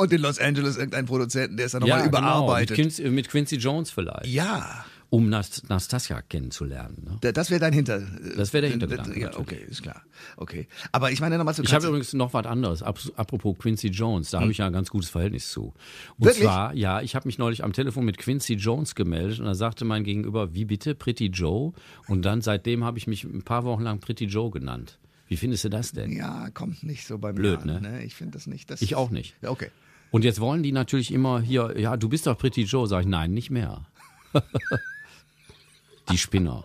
Und 0.00 0.12
in 0.12 0.20
Los 0.20 0.38
Angeles 0.38 0.76
irgendein 0.76 1.06
Produzenten, 1.06 1.56
der 1.56 1.64
ist 1.64 1.72
dann 1.72 1.80
nochmal 1.80 2.02
genau, 2.02 2.08
überarbeitet. 2.18 2.76
mit, 2.76 2.76
Quincy, 2.76 3.08
mit 3.08 3.28
Quincy 3.30 3.56
Jones 3.56 3.90
vielleicht, 3.90 4.26
ja, 4.26 4.84
um 5.10 5.28
Nas 5.30 5.62
Nastasia 5.68 6.20
kennenzulernen. 6.22 7.02
Ne? 7.04 7.16
da- 7.22 7.32
das 7.32 7.50
wäre 7.50 7.60
dein 7.60 7.72
Hinter. 7.72 8.00
Das 8.36 8.52
wäre 8.52 8.60
der 8.62 8.68
äh, 8.68 8.72
Hintergedanke, 8.72 9.18
Ja, 9.20 9.30
okay, 9.38 9.64
ist 9.68 9.82
klar. 9.82 10.02
Okay. 10.36 10.68
Aber 10.92 11.10
ich 11.10 11.20
meine 11.20 11.38
nochmal 11.38 11.54
zu 11.54 11.62
Ich 11.62 11.72
habe 11.72 11.86
übrigens 11.86 12.12
noch 12.12 12.34
was 12.34 12.44
anderes, 12.46 12.82
Ap- 12.82 13.00
apropos 13.16 13.56
Quincy 13.58 13.88
Jones, 13.88 14.30
da 14.30 14.40
habe 14.40 14.50
ich 14.50 14.58
ja 14.58 14.66
ein 14.66 14.72
ganz 14.72 14.90
gutes 14.90 15.08
Verhältnis 15.08 15.50
zu. 15.50 15.72
Und 16.18 16.26
Wirklich? 16.26 16.44
zwar, 16.44 16.74
ja, 16.74 17.00
ich 17.00 17.14
habe 17.16 17.26
mich 17.26 17.38
neulich 17.38 17.64
am 17.64 17.72
Telefon 17.72 18.04
mit 18.04 18.18
Quincy 18.18 18.54
Jones 18.54 18.94
gemeldet 18.94 19.38
und 19.40 19.46
da 19.46 19.54
sagte 19.54 19.84
mein 19.86 20.04
Gegenüber, 20.04 20.52
wie 20.54 20.66
bitte, 20.66 20.94
Pretty 20.94 21.26
Joe? 21.26 21.72
Und 22.06 22.22
dann 22.22 22.42
seitdem 22.42 22.84
habe 22.84 22.98
ich 22.98 23.06
mich 23.06 23.24
ein 23.24 23.42
paar 23.42 23.64
Wochen 23.64 23.82
lang 23.82 24.00
Pretty 24.00 24.26
Joe 24.26 24.50
genannt. 24.50 24.98
Wie 25.26 25.36
findest 25.36 25.64
du 25.64 25.68
das 25.70 25.92
denn? 25.92 26.12
Ja, 26.12 26.50
kommt 26.50 26.82
nicht 26.82 27.06
so 27.06 27.18
bei 27.18 27.28
mir 27.32 27.40
Blöd, 27.40 27.60
an, 27.60 27.82
ne? 27.82 28.02
Ich 28.04 28.14
finde 28.14 28.32
das 28.32 28.46
nicht. 28.46 28.70
Das 28.70 28.82
Ich 28.82 28.94
auch 28.94 29.10
nicht. 29.10 29.34
Ja, 29.42 29.50
okay. 29.50 29.70
Und 30.10 30.24
jetzt 30.24 30.40
wollen 30.40 30.62
die 30.62 30.72
natürlich 30.72 31.12
immer 31.12 31.40
hier, 31.40 31.78
ja, 31.78 31.96
du 31.98 32.08
bist 32.08 32.26
doch 32.26 32.36
Pretty 32.38 32.62
Joe, 32.62 32.86
sag 32.86 33.00
ich, 33.02 33.06
nein, 33.06 33.32
nicht 33.32 33.50
mehr. 33.50 33.86
die 36.10 36.18
Spinner. 36.18 36.64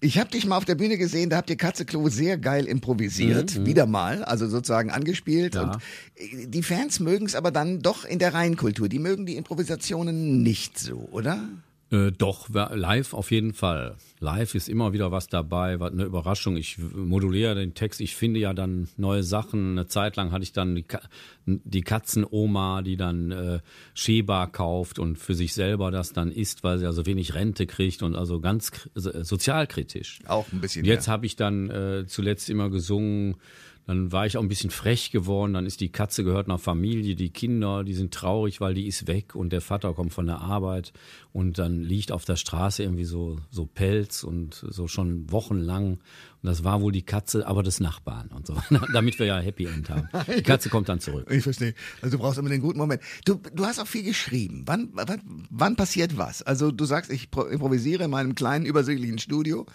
Ich 0.00 0.18
habe 0.18 0.30
dich 0.30 0.46
mal 0.46 0.56
auf 0.56 0.64
der 0.64 0.74
Bühne 0.74 0.98
gesehen, 0.98 1.30
da 1.30 1.36
habt 1.36 1.48
ihr 1.50 1.56
Katzeklo 1.56 2.08
sehr 2.08 2.36
geil 2.38 2.64
improvisiert, 2.66 3.64
wieder 3.64 3.86
mal, 3.86 4.24
also 4.24 4.48
sozusagen 4.48 4.90
angespielt. 4.90 5.54
Mhm, 5.54 5.60
Ja. 5.60 5.72
Und 5.72 5.82
äh, 6.16 6.46
die 6.48 6.62
Fans 6.62 7.00
mögen 7.00 7.26
es 7.26 7.34
aber 7.34 7.50
dann 7.50 7.80
doch 7.80 8.04
in 8.04 8.18
der 8.18 8.34
Reinkultur. 8.34 8.88
Die 8.88 8.98
mögen 8.98 9.26
die 9.26 9.36
Improvisationen 9.36 10.42
nicht 10.42 10.78
so, 10.78 11.08
oder? 11.12 11.48
Äh, 11.92 12.10
doch, 12.10 12.48
live 12.48 13.12
auf 13.12 13.30
jeden 13.30 13.52
Fall. 13.52 13.96
Live 14.18 14.54
ist 14.54 14.68
immer 14.70 14.94
wieder 14.94 15.12
was 15.12 15.26
dabei, 15.26 15.78
was 15.78 15.92
eine 15.92 16.04
Überraschung. 16.04 16.56
Ich 16.56 16.78
moduliere 16.78 17.54
den 17.54 17.74
Text, 17.74 18.00
ich 18.00 18.16
finde 18.16 18.40
ja 18.40 18.54
dann 18.54 18.88
neue 18.96 19.22
Sachen. 19.22 19.72
Eine 19.72 19.86
Zeit 19.88 20.16
lang 20.16 20.32
hatte 20.32 20.42
ich 20.42 20.52
dann 20.52 20.74
die, 20.74 20.84
Ka 20.84 21.00
die 21.44 21.82
Katzenoma, 21.82 22.80
die 22.80 22.96
dann 22.96 23.30
äh, 23.30 23.60
Sheba 23.92 24.46
kauft 24.46 24.98
und 24.98 25.18
für 25.18 25.34
sich 25.34 25.52
selber 25.52 25.90
das 25.90 26.14
dann 26.14 26.32
isst, 26.32 26.64
weil 26.64 26.78
sie 26.78 26.86
also 26.86 27.04
wenig 27.04 27.34
Rente 27.34 27.66
kriegt 27.66 28.02
und 28.02 28.16
also 28.16 28.40
ganz 28.40 28.70
so- 28.94 29.22
sozialkritisch. 29.22 30.20
Auch 30.26 30.50
ein 30.50 30.60
bisschen. 30.62 30.86
Jetzt 30.86 31.08
ja. 31.08 31.12
habe 31.12 31.26
ich 31.26 31.36
dann 31.36 31.68
äh, 31.68 32.06
zuletzt 32.06 32.48
immer 32.48 32.70
gesungen. 32.70 33.36
Dann 33.86 34.12
war 34.12 34.26
ich 34.26 34.36
auch 34.36 34.42
ein 34.42 34.48
bisschen 34.48 34.70
frech 34.70 35.10
geworden. 35.10 35.54
Dann 35.54 35.66
ist 35.66 35.80
die 35.80 35.90
Katze 35.90 36.22
gehört 36.22 36.46
einer 36.46 36.58
Familie, 36.58 37.16
die 37.16 37.30
Kinder, 37.30 37.84
die 37.84 37.94
sind 37.94 38.14
traurig, 38.14 38.60
weil 38.60 38.74
die 38.74 38.86
ist 38.86 39.06
weg 39.06 39.34
und 39.34 39.52
der 39.52 39.60
Vater 39.60 39.92
kommt 39.94 40.12
von 40.12 40.26
der 40.26 40.40
Arbeit 40.40 40.92
und 41.32 41.58
dann 41.58 41.82
liegt 41.82 42.12
auf 42.12 42.24
der 42.24 42.36
Straße 42.36 42.82
irgendwie 42.82 43.04
so 43.04 43.38
so 43.50 43.66
Pelz 43.66 44.22
und 44.22 44.54
so 44.54 44.86
schon 44.86 45.30
wochenlang. 45.30 45.98
Und 46.42 46.48
das 46.48 46.64
war 46.64 46.80
wohl 46.80 46.90
die 46.90 47.02
Katze, 47.02 47.46
aber 47.46 47.62
des 47.62 47.78
Nachbarn 47.78 48.28
und 48.28 48.48
so, 48.48 48.56
damit 48.92 49.18
wir 49.20 49.26
ja 49.26 49.38
Happy 49.38 49.66
End 49.66 49.88
haben. 49.90 50.08
Die 50.36 50.42
Katze 50.42 50.68
kommt 50.70 50.88
dann 50.88 50.98
zurück. 50.98 51.28
Ich 51.30 51.44
verstehe. 51.44 51.74
Also 52.00 52.16
du 52.16 52.22
brauchst 52.22 52.38
immer 52.38 52.48
den 52.48 52.60
guten 52.60 52.78
Moment. 52.78 53.00
Du, 53.24 53.40
du 53.54 53.64
hast 53.64 53.78
auch 53.78 53.86
viel 53.86 54.02
geschrieben. 54.02 54.64
Wann, 54.66 54.88
wann, 54.92 55.46
wann 55.50 55.76
passiert 55.76 56.18
was? 56.18 56.42
Also 56.42 56.72
du 56.72 56.84
sagst, 56.84 57.12
ich 57.12 57.30
pro- 57.30 57.44
improvisiere 57.44 58.04
in 58.04 58.10
meinem 58.10 58.34
kleinen, 58.34 58.66
übersichtlichen 58.66 59.18
Studio. 59.18 59.66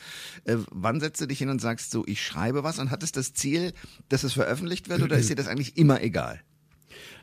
Äh, 0.44 0.58
wann 0.70 1.00
setzt 1.00 1.22
du 1.22 1.26
dich 1.26 1.38
hin 1.40 1.48
und 1.50 1.62
sagst 1.62 1.92
so, 1.92 2.04
ich 2.06 2.22
schreibe 2.22 2.64
was 2.64 2.80
und 2.80 2.92
hat 2.92 3.02
es 3.02 3.14
das 3.14 3.34
Ziel, 3.34 3.72
dass 4.10 4.24
es 4.24 4.34
veröffentlicht 4.34 4.90
wird 4.90 5.02
oder 5.02 5.18
ist 5.18 5.30
dir 5.30 5.36
das 5.36 5.48
eigentlich 5.48 5.78
immer 5.78 6.02
egal? 6.04 6.42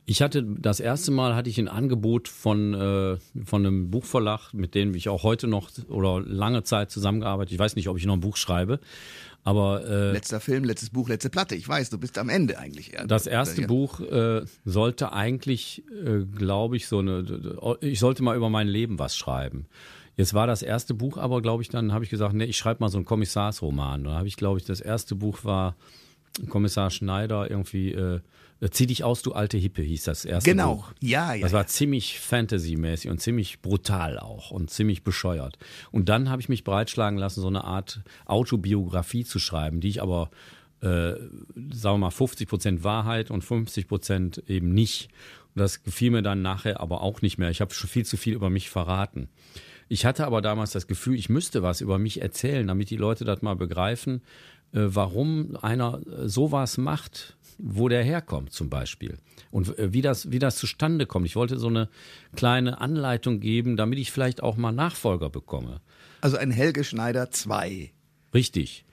Ich 0.06 0.20
hatte 0.20 0.42
das 0.42 0.80
erste 0.80 1.10
Mal 1.10 1.34
hatte 1.34 1.48
ich 1.48 1.58
ein 1.58 1.66
Angebot 1.68 2.28
von 2.28 2.74
äh, 2.74 3.16
von 3.44 3.64
einem 3.66 3.90
Buchverlag, 3.90 4.52
mit 4.52 4.74
dem 4.74 4.94
ich 4.94 5.08
auch 5.08 5.22
heute 5.22 5.46
noch 5.46 5.70
oder 5.88 6.20
lange 6.20 6.62
Zeit 6.62 6.90
zusammengearbeitet. 6.90 7.52
Ich 7.52 7.58
weiß 7.58 7.74
nicht, 7.74 7.88
ob 7.88 7.96
ich 7.96 8.04
noch 8.04 8.12
ein 8.12 8.20
Buch 8.20 8.36
schreibe, 8.36 8.80
aber 9.44 9.86
äh, 9.86 10.12
Letzter 10.12 10.40
Film, 10.40 10.64
letztes 10.64 10.88
Buch, 10.88 11.08
letzte 11.08 11.28
Platte. 11.28 11.54
Ich 11.54 11.68
weiß, 11.68 11.90
du 11.90 11.98
bist 11.98 12.16
am 12.16 12.30
Ende 12.30 12.58
eigentlich. 12.58 12.92
Das 13.06 13.26
erste 13.26 13.60
ja. 13.60 13.66
Buch 13.66 14.00
äh, 14.00 14.42
sollte 14.64 15.12
eigentlich, 15.12 15.84
äh, 15.90 16.24
glaube 16.24 16.76
ich, 16.78 16.88
so 16.88 17.00
eine. 17.00 17.76
Ich 17.80 18.00
sollte 18.00 18.22
mal 18.22 18.36
über 18.36 18.48
mein 18.48 18.66
Leben 18.66 18.98
was 18.98 19.16
schreiben. 19.16 19.66
Jetzt 20.16 20.32
war 20.32 20.46
das 20.46 20.62
erste 20.62 20.94
Buch, 20.94 21.18
aber 21.18 21.42
glaube 21.42 21.62
ich, 21.62 21.68
dann 21.68 21.92
habe 21.92 22.04
ich 22.04 22.10
gesagt, 22.10 22.34
nee, 22.34 22.44
ich 22.44 22.56
schreibe 22.56 22.82
mal 22.82 22.88
so 22.88 22.96
einen 22.96 23.04
Kommissarsroman. 23.04 24.04
Da 24.04 24.12
habe 24.12 24.28
ich, 24.28 24.36
glaube 24.36 24.58
ich, 24.58 24.64
das 24.64 24.80
erste 24.80 25.14
Buch 25.14 25.44
war 25.44 25.76
Kommissar 26.48 26.90
Schneider 26.90 27.50
irgendwie. 27.50 27.92
Äh, 27.92 28.20
Zieh 28.70 28.86
dich 28.86 29.04
aus, 29.04 29.20
du 29.20 29.32
alte 29.32 29.58
Hippe, 29.58 29.82
hieß 29.82 30.04
das 30.04 30.24
erste 30.24 30.50
Genau. 30.50 30.76
Buch. 30.76 30.92
Ja, 31.00 31.34
ja. 31.34 31.42
Das 31.42 31.52
ja. 31.52 31.58
war 31.58 31.66
ziemlich 31.66 32.18
Fantasy-mäßig 32.20 33.10
und 33.10 33.20
ziemlich 33.20 33.60
brutal 33.60 34.18
auch 34.18 34.50
und 34.50 34.70
ziemlich 34.70 35.02
bescheuert. 35.04 35.58
Und 35.90 36.08
dann 36.08 36.30
habe 36.30 36.40
ich 36.40 36.48
mich 36.48 36.64
breitschlagen 36.64 37.18
lassen, 37.18 37.42
so 37.42 37.48
eine 37.48 37.64
Art 37.64 38.00
Autobiografie 38.24 39.24
zu 39.24 39.38
schreiben, 39.38 39.80
die 39.80 39.88
ich 39.88 40.00
aber, 40.00 40.30
äh, 40.80 41.12
sagen 41.16 41.94
wir 41.94 41.98
mal, 41.98 42.10
50 42.10 42.48
Prozent 42.48 42.84
Wahrheit 42.84 43.30
und 43.30 43.42
50 43.44 43.86
Prozent 43.86 44.42
eben 44.46 44.72
nicht. 44.72 45.10
Und 45.54 45.60
das 45.60 45.82
gefiel 45.82 46.10
mir 46.10 46.22
dann 46.22 46.40
nachher 46.40 46.80
aber 46.80 47.02
auch 47.02 47.20
nicht 47.20 47.36
mehr. 47.36 47.50
Ich 47.50 47.60
habe 47.60 47.74
schon 47.74 47.90
viel 47.90 48.06
zu 48.06 48.16
viel 48.16 48.34
über 48.34 48.50
mich 48.50 48.70
verraten. 48.70 49.28
Ich 49.88 50.06
hatte 50.06 50.26
aber 50.26 50.40
damals 50.40 50.72
das 50.72 50.86
Gefühl, 50.86 51.16
ich 51.16 51.28
müsste 51.28 51.62
was 51.62 51.80
über 51.80 51.98
mich 51.98 52.22
erzählen, 52.22 52.66
damit 52.66 52.88
die 52.90 52.96
Leute 52.96 53.24
das 53.24 53.42
mal 53.42 53.54
begreifen, 53.54 54.22
warum 54.74 55.56
einer 55.62 56.00
äh, 56.06 56.28
sowas 56.28 56.78
macht, 56.78 57.36
wo 57.58 57.88
der 57.88 58.02
herkommt 58.02 58.52
zum 58.52 58.68
Beispiel 58.68 59.18
und 59.50 59.78
äh, 59.78 59.92
wie 59.92 60.02
das, 60.02 60.30
wie 60.32 60.38
das 60.38 60.56
zustande 60.56 61.06
kommt. 61.06 61.26
Ich 61.26 61.36
wollte 61.36 61.58
so 61.58 61.68
eine 61.68 61.88
kleine 62.34 62.80
Anleitung 62.80 63.40
geben, 63.40 63.76
damit 63.76 63.98
ich 63.98 64.10
vielleicht 64.10 64.42
auch 64.42 64.56
mal 64.56 64.72
Nachfolger 64.72 65.30
bekomme. 65.30 65.80
Also 66.20 66.36
ein 66.36 66.50
Helge 66.50 66.84
Schneider 66.84 67.30
2. 67.30 67.92
Richtig. 68.34 68.84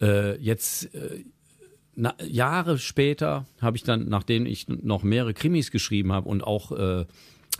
Äh, 0.00 0.36
jetzt 0.38 0.94
äh, 0.94 1.24
na, 1.94 2.14
Jahre 2.26 2.78
später 2.78 3.46
habe 3.60 3.76
ich 3.76 3.84
dann, 3.84 4.08
nachdem 4.08 4.46
ich 4.46 4.66
noch 4.68 5.02
mehrere 5.02 5.34
Krimis 5.34 5.70
geschrieben 5.70 6.12
habe 6.12 6.28
und 6.28 6.42
auch 6.42 6.72
äh, 6.72 7.04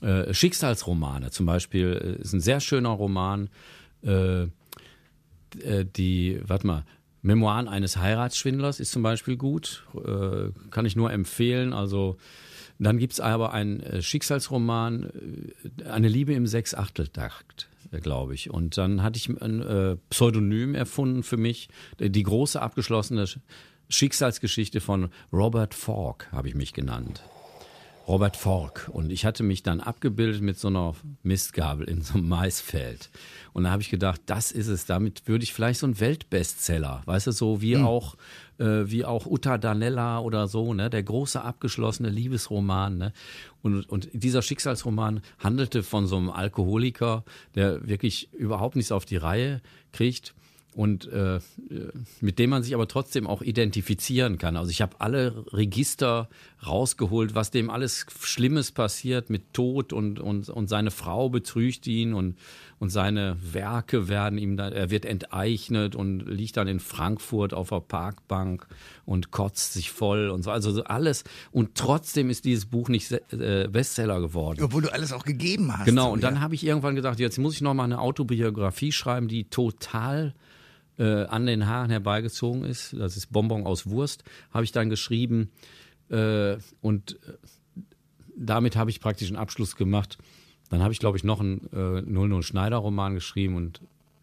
äh, 0.00 0.32
Schicksalsromane, 0.34 1.30
zum 1.30 1.46
Beispiel 1.46 2.16
äh, 2.18 2.22
ist 2.22 2.32
ein 2.32 2.40
sehr 2.40 2.60
schöner 2.60 2.90
Roman, 2.90 3.50
äh, 4.02 4.42
äh, 4.42 5.84
die, 5.84 6.40
warte 6.44 6.66
mal, 6.66 6.84
Memoiren 7.22 7.68
eines 7.68 7.96
Heiratsschwindlers 7.96 8.80
ist 8.80 8.92
zum 8.92 9.02
Beispiel 9.02 9.36
gut, 9.36 9.84
äh, 9.94 10.50
kann 10.70 10.86
ich 10.86 10.96
nur 10.96 11.12
empfehlen. 11.12 11.72
Also 11.72 12.16
dann 12.78 12.98
gibt's 12.98 13.20
aber 13.20 13.52
einen 13.52 13.80
äh, 13.80 14.02
Schicksalsroman, 14.02 15.10
äh, 15.78 15.84
eine 15.84 16.08
Liebe 16.08 16.34
im 16.34 16.46
Sechsachteltakt, 16.48 17.68
äh, 17.92 18.00
glaube 18.00 18.34
ich. 18.34 18.50
Und 18.50 18.76
dann 18.76 19.02
hatte 19.04 19.18
ich 19.18 19.28
ein 19.28 19.62
äh, 19.62 19.96
Pseudonym 20.10 20.74
erfunden 20.74 21.22
für 21.22 21.36
mich, 21.36 21.68
die, 22.00 22.22
große 22.24 22.60
abgeschlossene 22.60 23.24
Sch- 23.26 23.38
Schicksalsgeschichte 23.88 24.80
von 24.80 25.10
Robert 25.32 25.74
Falk, 25.74 26.26
habe 26.32 26.48
ich 26.48 26.54
mich 26.56 26.72
genannt. 26.72 27.22
Robert 28.06 28.36
Falk. 28.36 28.90
Und 28.92 29.10
ich 29.10 29.24
hatte 29.24 29.42
mich 29.42 29.62
dann 29.62 29.80
abgebildet 29.80 30.42
mit 30.42 30.58
so 30.58 30.68
einer 30.68 30.94
Mistgabel 31.22 31.88
in 31.88 32.02
so 32.02 32.14
einem 32.14 32.28
Maisfeld. 32.28 33.10
Und 33.52 33.64
da 33.64 33.70
habe 33.70 33.82
ich 33.82 33.90
gedacht, 33.90 34.20
das 34.26 34.52
ist 34.52 34.68
es. 34.68 34.86
Damit 34.86 35.28
würde 35.28 35.44
ich 35.44 35.52
vielleicht 35.52 35.80
so 35.80 35.86
ein 35.86 36.00
Weltbestseller, 36.00 37.02
weißt 37.04 37.28
du, 37.28 37.32
so 37.32 37.60
wie 37.60 37.76
auch 37.76 38.16
äh, 38.58 38.90
wie 38.90 39.04
auch 39.04 39.26
Uta 39.26 39.58
Danella 39.58 40.20
oder 40.20 40.48
so, 40.48 40.74
ne, 40.74 40.90
der 40.90 41.02
große 41.02 41.42
abgeschlossene 41.42 42.08
Liebesroman, 42.08 42.98
ne. 42.98 43.12
Und, 43.62 43.88
und 43.88 44.08
dieser 44.12 44.42
Schicksalsroman 44.42 45.20
handelte 45.38 45.82
von 45.82 46.06
so 46.06 46.16
einem 46.16 46.30
Alkoholiker, 46.30 47.24
der 47.54 47.86
wirklich 47.86 48.32
überhaupt 48.32 48.76
nichts 48.76 48.92
auf 48.92 49.04
die 49.04 49.16
Reihe 49.16 49.60
kriegt 49.92 50.34
und 50.74 51.06
äh, 51.08 51.40
mit 52.20 52.38
dem 52.38 52.50
man 52.50 52.62
sich 52.62 52.74
aber 52.74 52.88
trotzdem 52.88 53.26
auch 53.26 53.42
identifizieren 53.42 54.38
kann. 54.38 54.56
Also 54.56 54.70
ich 54.70 54.80
habe 54.80 54.96
alle 55.00 55.44
Register 55.52 56.28
rausgeholt, 56.66 57.34
was 57.34 57.50
dem 57.50 57.68
alles 57.68 58.06
Schlimmes 58.20 58.72
passiert 58.72 59.28
mit 59.28 59.52
Tod 59.52 59.92
und, 59.92 60.18
und, 60.18 60.48
und 60.48 60.68
seine 60.68 60.90
Frau 60.90 61.28
betrügt 61.28 61.86
ihn 61.86 62.14
und, 62.14 62.38
und 62.78 62.88
seine 62.88 63.36
Werke 63.42 64.08
werden 64.08 64.38
ihm 64.38 64.56
dann, 64.56 64.72
er 64.72 64.90
wird 64.90 65.04
enteignet 65.04 65.94
und 65.94 66.20
liegt 66.20 66.56
dann 66.56 66.68
in 66.68 66.80
Frankfurt 66.80 67.52
auf 67.52 67.68
der 67.68 67.80
Parkbank 67.80 68.66
und 69.04 69.30
kotzt 69.30 69.74
sich 69.74 69.90
voll 69.90 70.30
und 70.30 70.42
so. 70.42 70.50
Also 70.50 70.72
so 70.72 70.84
alles. 70.84 71.24
Und 71.50 71.74
trotzdem 71.74 72.30
ist 72.30 72.46
dieses 72.46 72.64
Buch 72.64 72.88
nicht 72.88 73.12
äh, 73.12 73.68
Bestseller 73.70 74.20
geworden. 74.20 74.62
Obwohl 74.62 74.82
du 74.82 74.92
alles 74.92 75.12
auch 75.12 75.24
gegeben 75.24 75.76
hast. 75.76 75.84
Genau, 75.84 76.10
und 76.12 76.22
dann 76.22 76.36
ja. 76.36 76.40
habe 76.40 76.54
ich 76.54 76.64
irgendwann 76.64 76.94
gedacht, 76.94 77.20
jetzt 77.20 77.38
muss 77.38 77.54
ich 77.54 77.60
noch 77.60 77.74
mal 77.74 77.84
eine 77.84 78.00
Autobiografie 78.00 78.92
schreiben, 78.92 79.28
die 79.28 79.44
total 79.44 80.34
äh, 80.98 81.24
an 81.24 81.46
den 81.46 81.66
Haaren 81.66 81.90
herbeigezogen 81.90 82.64
ist. 82.64 82.94
Das 82.98 83.16
ist 83.16 83.32
Bonbon 83.32 83.66
aus 83.66 83.88
Wurst, 83.88 84.24
habe 84.52 84.64
ich 84.64 84.72
dann 84.72 84.90
geschrieben. 84.90 85.50
Äh, 86.10 86.56
und 86.80 87.18
äh, 87.26 87.34
damit 88.36 88.76
habe 88.76 88.90
ich 88.90 89.00
praktisch 89.00 89.28
einen 89.28 89.38
Abschluss 89.38 89.76
gemacht. 89.76 90.18
Dann 90.70 90.82
habe 90.82 90.92
ich, 90.92 91.00
glaube 91.00 91.18
ich, 91.18 91.24
noch 91.24 91.40
einen 91.40 91.68
äh, 91.72 92.02
00 92.02 92.42
Schneider-Roman 92.42 93.14
geschrieben 93.14 93.56
und 93.56 93.80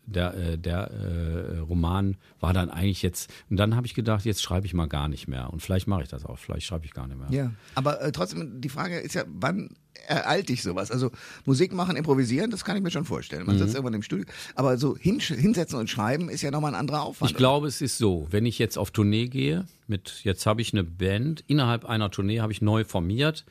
der, 0.09 0.33
äh, 0.33 0.57
der 0.57 0.91
äh, 0.91 1.57
Roman 1.59 2.17
war 2.39 2.53
dann 2.53 2.69
eigentlich 2.69 3.01
jetzt, 3.01 3.31
und 3.49 3.57
dann 3.57 3.75
habe 3.75 3.87
ich 3.87 3.93
gedacht, 3.93 4.25
jetzt 4.25 4.41
schreibe 4.41 4.65
ich 4.65 4.73
mal 4.73 4.87
gar 4.87 5.07
nicht 5.07 5.27
mehr. 5.27 5.51
Und 5.51 5.61
vielleicht 5.61 5.87
mache 5.87 6.03
ich 6.03 6.09
das 6.09 6.25
auch, 6.25 6.37
vielleicht 6.37 6.65
schreibe 6.65 6.85
ich 6.85 6.93
gar 6.93 7.07
nicht 7.07 7.17
mehr. 7.17 7.27
Ja, 7.31 7.51
aber 7.75 8.01
äh, 8.01 8.11
trotzdem, 8.11 8.61
die 8.61 8.69
Frage 8.69 8.99
ist 8.99 9.15
ja, 9.15 9.23
wann 9.27 9.69
ereilt 10.07 10.49
dich 10.49 10.63
sowas? 10.63 10.91
Also 10.91 11.11
Musik 11.45 11.73
machen, 11.73 11.95
improvisieren, 11.95 12.51
das 12.51 12.63
kann 12.63 12.77
ich 12.77 12.83
mir 12.83 12.91
schon 12.91 13.05
vorstellen. 13.05 13.45
Man 13.45 13.57
sitzt 13.57 13.75
irgendwann 13.75 13.95
im 13.95 14.01
Studio. 14.01 14.25
Aber 14.55 14.77
so 14.77 14.95
hinsetzen 14.97 15.77
und 15.77 15.89
schreiben 15.89 16.29
ist 16.29 16.41
ja 16.41 16.51
nochmal 16.51 16.73
ein 16.73 16.79
anderer 16.79 17.03
Aufwand. 17.03 17.31
Ich 17.31 17.37
glaube, 17.37 17.67
es 17.67 17.81
ist 17.81 17.97
so, 17.97 18.27
wenn 18.31 18.45
ich 18.45 18.59
jetzt 18.59 18.77
auf 18.77 18.91
Tournee 18.91 19.27
gehe, 19.27 19.65
mit 19.87 20.21
jetzt 20.23 20.45
habe 20.45 20.61
ich 20.61 20.73
eine 20.73 20.83
Band, 20.83 21.43
innerhalb 21.47 21.85
einer 21.85 22.09
Tournee 22.11 22.39
habe 22.39 22.51
ich 22.53 22.61
neu 22.61 22.83
formiert. 22.85 23.45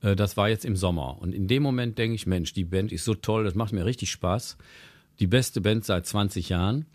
Äh, 0.00 0.14
Das 0.14 0.36
war 0.36 0.48
jetzt 0.48 0.64
im 0.64 0.76
Sommer. 0.76 1.20
Und 1.20 1.34
in 1.34 1.48
dem 1.48 1.62
Moment 1.62 1.98
denke 1.98 2.14
ich, 2.14 2.26
Mensch, 2.26 2.52
die 2.52 2.64
Band 2.64 2.92
ist 2.92 3.04
so 3.04 3.14
toll, 3.14 3.44
das 3.44 3.54
macht 3.54 3.72
mir 3.72 3.84
richtig 3.84 4.10
Spaß. 4.10 4.56
Die 5.20 5.26
beste 5.26 5.60
Band 5.60 5.84
seit 5.84 6.06
20 6.06 6.48
Jahren. 6.48 6.86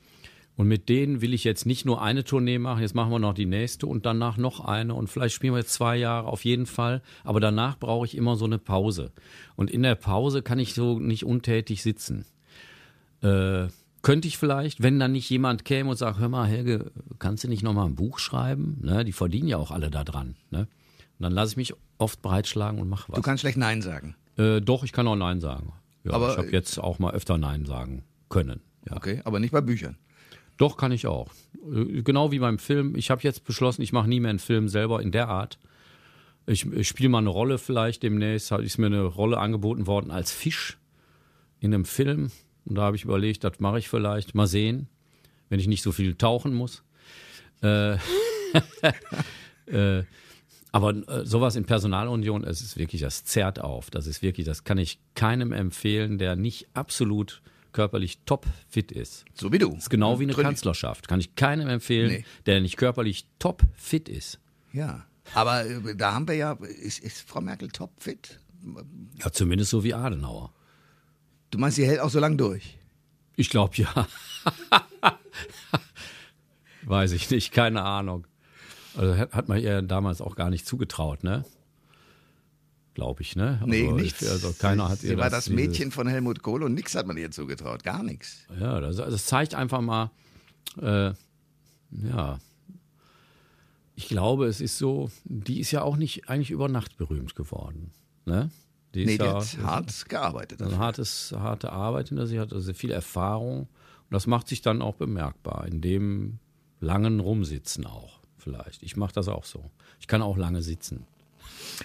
Und 0.56 0.68
mit 0.68 0.88
denen 0.88 1.22
will 1.22 1.34
ich 1.34 1.44
jetzt 1.44 1.66
nicht 1.66 1.84
nur 1.86 2.02
eine 2.02 2.24
Tournee 2.24 2.60
machen, 2.60 2.82
jetzt 2.82 2.94
machen 2.94 3.12
wir 3.12 3.18
noch 3.18 3.34
die 3.34 3.48
nächste 3.48 3.88
und 3.88 4.06
danach 4.06 4.38
noch 4.38 4.60
eine 4.60 4.94
und 4.94 5.08
vielleicht 5.10 5.34
spielen 5.34 5.54
wir 5.54 5.60
jetzt 5.60 5.74
zwei 5.74 5.98
Jahre 5.98 6.28
auf 6.28 6.46
jeden 6.46 6.68
Fall. 6.68 7.02
Aber 7.24 7.40
danach 7.40 7.80
brauche 7.80 8.06
ich 8.06 8.16
immer 8.16 8.36
so 8.36 8.46
eine 8.46 8.60
Pause. 8.60 9.12
Und 9.56 9.72
in 9.72 9.82
der 9.82 9.96
Pause 9.96 10.44
kann 10.44 10.60
ich 10.60 10.76
so 10.76 11.00
nicht 11.00 11.26
untätig 11.26 11.82
sitzen. 11.82 12.26
Äh, 13.22 13.68
könnte 14.04 14.28
ich 14.28 14.38
vielleicht, 14.38 14.84
wenn 14.84 15.00
dann 15.00 15.14
nicht 15.14 15.30
jemand 15.30 15.66
käme 15.66 15.90
und 15.90 15.98
sagt, 15.98 16.20
hör 16.20 16.30
mal, 16.30 16.46
Helge, 16.46 16.92
kannst 17.18 17.44
du 17.46 17.48
nicht 17.48 17.64
noch 17.64 17.74
mal 17.74 17.86
ein 17.86 17.96
Buch 17.96 18.20
schreiben? 18.20 18.78
Ne, 18.84 19.04
die 19.06 19.14
verdienen 19.14 19.48
ja 19.48 19.58
auch 19.58 19.72
alle 19.72 19.90
da 19.90 20.04
dran. 20.04 20.36
Ne? 20.52 20.68
Und 21.18 21.24
dann 21.24 21.34
lasse 21.34 21.54
ich 21.54 21.58
mich 21.58 21.74
oft 21.98 22.22
breitschlagen 22.22 22.80
und 22.80 22.90
mache 22.90 23.12
was. 23.12 23.16
du 23.16 23.22
kannst 23.24 23.42
schlecht 23.42 23.58
Nein 23.58 23.82
sagen. 23.82 24.16
Äh, 24.38 24.62
doch, 24.62 24.84
ich 24.84 24.92
kann 24.92 25.08
auch 25.08 25.16
Nein 25.16 25.40
sagen. 25.40 25.74
Ja, 26.04 26.12
Aber- 26.14 26.32
ich 26.32 26.38
habe 26.38 26.52
jetzt 26.52 26.78
auch 26.78 27.00
mal 27.00 27.14
öfter 27.14 27.40
Nein 27.40 27.66
sagen 27.66 28.04
können. 28.34 28.62
Ja. 28.90 28.98
Okay, 28.98 29.22
aber 29.24 29.40
nicht 29.40 29.52
bei 29.52 29.62
Büchern. 29.62 29.96
Doch, 30.58 30.76
kann 30.78 30.92
ich 30.92 31.08
auch. 31.08 31.32
Äh, 31.72 32.02
Genau 32.02 32.32
wie 32.32 32.40
beim 32.40 32.58
Film. 32.60 32.96
Ich 32.96 33.10
habe 33.12 33.22
jetzt 33.24 33.44
beschlossen, 33.46 33.82
ich 33.82 33.94
mache 33.94 34.08
nie 34.10 34.20
mehr 34.20 34.30
einen 34.32 34.40
Film 34.40 34.68
selber 34.70 35.02
in 35.02 35.12
der 35.12 35.30
Art. 35.30 35.58
Ich, 36.46 36.66
ich 36.72 36.88
spiele 36.88 37.10
mal 37.10 37.20
eine 37.20 37.30
Rolle 37.30 37.58
vielleicht 37.58 38.04
demnächst. 38.04 38.52
Hat- 38.52 38.62
Ist 38.62 38.78
mir 38.78 38.88
eine 38.88 39.04
Rolle 39.04 39.38
angeboten 39.38 39.88
worden 39.88 40.12
als 40.12 40.32
Fisch 40.32 40.78
in 41.60 41.74
einem 41.74 41.86
Film. 41.86 42.32
Und 42.66 42.76
da 42.76 42.82
habe 42.84 42.96
ich 42.98 43.04
überlegt, 43.06 43.44
das 43.44 43.60
mache 43.60 43.80
ich 43.80 43.88
vielleicht. 43.90 44.36
Mal 44.36 44.48
sehen, 44.48 44.88
wenn 45.50 45.60
ich 45.60 45.68
nicht 45.68 45.82
so 45.84 45.92
viel 45.92 46.16
tauchen 46.16 46.54
muss. 46.54 46.84
Äh, 47.62 47.94
äh, 49.68 50.04
aber 50.72 50.90
äh, 51.08 51.26
sowas 51.26 51.56
in 51.56 51.66
Personalunion, 51.66 52.44
es 52.44 52.62
ist 52.62 52.78
wirklich, 52.78 53.02
das 53.02 53.24
zerrt 53.24 53.60
auf. 53.62 53.90
Das 53.92 54.08
ist 54.08 54.22
wirklich, 54.22 54.46
das 54.46 54.64
kann 54.64 54.78
ich 54.78 55.00
keinem 55.16 55.52
empfehlen, 55.52 56.18
der 56.18 56.36
nicht 56.36 56.68
absolut 56.74 57.42
körperlich 57.74 58.20
topfit 58.26 58.92
ist. 58.92 59.26
So 59.34 59.52
wie 59.52 59.58
du. 59.58 59.70
Das 59.70 59.84
ist 59.84 59.90
genau 59.90 60.20
wie 60.20 60.24
eine 60.24 60.34
Trainiert. 60.34 60.52
Kanzlerschaft. 60.52 61.08
Kann 61.08 61.20
ich 61.20 61.36
keinem 61.36 61.68
empfehlen, 61.68 62.12
Nee. 62.12 62.26
der 62.46 62.62
nicht 62.62 62.78
körperlich 62.78 63.28
topfit 63.40 64.08
ist. 64.10 64.40
Ja. 64.72 65.06
Aber 65.34 65.66
äh, 65.66 65.96
da 65.96 66.14
haben 66.14 66.28
wir 66.28 66.36
ja, 66.36 66.54
ist, 66.54 67.00
ist 67.00 67.28
Frau 67.28 67.42
Merkel 67.42 67.70
topfit? 67.70 68.40
Ja, 69.20 69.32
zumindest 69.32 69.72
so 69.72 69.84
wie 69.84 69.94
Adenauer. 69.94 70.54
Du 71.52 71.58
meinst, 71.58 71.76
sie 71.76 71.86
hält 71.86 72.00
auch 72.00 72.10
so 72.10 72.20
lange 72.20 72.38
durch? 72.38 72.78
Ich 73.36 73.50
glaube 73.50 73.76
ja. 73.76 74.08
Weiß 76.84 77.12
ich 77.14 77.30
nicht, 77.30 77.52
keine 77.52 77.84
Ahnung. 77.84 78.28
Also 78.96 79.18
hat 79.18 79.48
man 79.48 79.60
ihr 79.60 79.82
damals 79.82 80.22
auch 80.22 80.36
gar 80.36 80.50
nicht 80.50 80.66
zugetraut, 80.68 81.24
ne? 81.24 81.46
Glaube 82.94 83.24
ich, 83.24 83.36
ne? 83.36 83.60
Nee, 83.66 83.84
also, 83.86 83.96
nichts. 83.96 84.22
Ich, 84.22 84.30
also 84.30 84.54
keiner 84.54 84.90
hat 84.90 85.00
sie 85.00 85.08
ihr 85.08 85.18
war 85.18 85.30
das, 85.30 85.46
das 85.46 85.50
Mädchen 85.50 85.92
von 85.92 86.08
Helmut 86.08 86.44
Kohl 86.44 86.64
und 86.64 86.74
nichts 86.74 86.94
hat 86.96 87.08
man 87.08 87.18
ihr 87.18 87.32
zugetraut. 87.32 87.84
Gar 87.84 88.04
nichts. 88.04 88.46
Ja, 88.60 88.80
das, 88.80 88.98
das 88.98 89.26
zeigt 89.26 89.56
einfach 89.56 89.82
mal, 89.82 90.12
äh, 90.80 91.12
ja. 91.92 92.40
Ich 93.96 94.08
glaube, 94.08 94.48
es 94.48 94.62
ist 94.62 94.78
so, 94.78 95.10
die 95.26 95.60
ist 95.60 95.72
ja 95.72 95.82
auch 95.82 95.98
nicht 95.98 96.30
eigentlich 96.30 96.52
über 96.52 96.68
Nacht 96.68 96.98
berühmt 96.98 97.36
geworden, 97.36 97.92
ne? 98.26 98.50
Die 98.94 99.02
ist 99.04 99.08
Nee, 99.08 99.18
die 99.18 99.24
ja, 99.26 99.36
hat 99.36 99.58
hart 99.64 100.10
gearbeitet. 100.10 100.62
eine 100.62 100.78
hartes, 100.78 101.34
harte 101.36 101.72
Arbeit 101.72 102.10
hinter 102.10 102.28
sich, 102.28 102.38
hat 102.38 102.54
also 102.54 102.74
viel 102.74 102.92
Erfahrung. 102.92 103.62
Und 103.62 104.12
das 104.12 104.28
macht 104.28 104.48
sich 104.48 104.62
dann 104.62 104.84
auch 104.84 104.96
bemerkbar, 104.96 105.66
in 105.68 105.82
dem 105.82 106.38
langen 106.80 107.20
Rumsitzen 107.20 107.88
auch 107.88 108.20
vielleicht. 108.38 108.84
Ich 108.84 108.96
mache 108.96 109.14
das 109.14 109.28
auch 109.28 109.46
so. 109.46 109.72
Ich 110.00 110.08
kann 110.08 110.22
auch 110.22 110.38
lange 110.38 110.62
sitzen. 110.62 111.08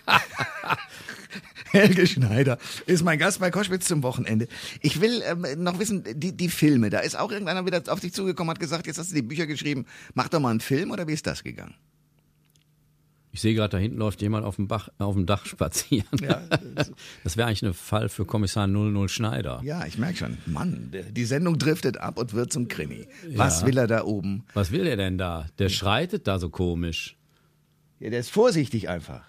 Helge 1.73 2.07
Schneider 2.07 2.59
ist 2.87 3.05
mein 3.05 3.19
Gast 3.19 3.41
bei 3.41 3.51
Koschwitz 3.51 3.87
zum 3.87 4.03
Wochenende. 4.03 4.49
Ich 4.81 5.01
will 5.03 5.23
ähm, 5.27 5.45
noch 5.63 5.79
wissen, 5.79 6.03
die, 6.15 6.35
die 6.35 6.49
Filme, 6.49 6.89
da 6.89 7.01
ist 7.01 7.19
auch 7.19 7.31
irgendeiner 7.31 7.67
wieder 7.67 7.83
auf 7.89 8.01
dich 8.01 8.13
zugekommen, 8.15 8.51
hat 8.51 8.59
gesagt, 8.61 8.87
jetzt 8.87 8.99
hast 8.99 9.11
du 9.11 9.15
die 9.15 9.23
Bücher 9.23 9.47
geschrieben, 9.47 9.85
mach 10.15 10.29
doch 10.29 10.41
mal 10.41 10.51
einen 10.51 10.61
Film 10.61 10.91
oder 10.91 11.07
wie 11.07 11.13
ist 11.13 11.27
das 11.27 11.45
gegangen? 11.45 11.75
Ich 13.31 13.43
sehe 13.43 13.55
gerade, 13.55 13.69
da 13.69 13.79
hinten 13.79 13.99
läuft 13.99 14.23
jemand 14.23 14.47
auf 14.47 14.57
dem, 14.57 14.67
Bach, 14.67 14.89
auf 14.99 15.15
dem 15.15 15.27
Dach 15.27 15.45
spazieren. 15.45 16.07
Ja, 16.23 16.41
Das 17.25 17.37
wäre 17.37 17.47
eigentlich 17.47 17.63
ein 17.63 17.75
Fall 17.75 18.09
für 18.09 18.25
Kommissar 18.25 18.67
00 18.67 19.09
Schneider. 19.11 19.61
ja 19.63 19.85
ich 19.85 19.99
merke 19.99 20.17
schon, 20.17 20.39
Mann, 20.47 20.91
die 21.11 21.25
Sendung 21.27 21.59
driftet 21.59 21.99
ab 21.99 22.19
und 22.19 22.33
wird 22.33 22.51
zum 22.51 22.69
Krimi. 22.69 23.07
Was 23.37 23.61
Ja. 23.61 23.67
will 23.67 23.77
er 23.79 23.87
da 23.87 24.05
oben? 24.05 24.45
Was 24.55 24.71
will 24.73 24.85
der 24.85 24.97
denn 24.97 25.19
da? 25.19 25.47
Der 25.59 25.69
schreitet 25.69 26.27
da 26.27 26.39
so 26.39 26.49
komisch. 26.49 27.17
Ja, 28.01 28.09
der 28.09 28.21
ist 28.21 28.31
vorsichtig 28.31 28.89
einfach. 28.89 29.23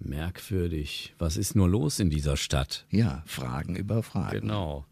Merkwürdig. 0.00 1.14
Was 1.18 1.36
ist 1.36 1.54
nur 1.54 1.68
los 1.68 2.00
in 2.00 2.10
dieser 2.10 2.36
Stadt? 2.36 2.86
Ja, 2.90 3.22
Fragen 3.26 3.76
über 3.76 4.02
Fragen. 4.02 4.40
Genau. 4.40 4.86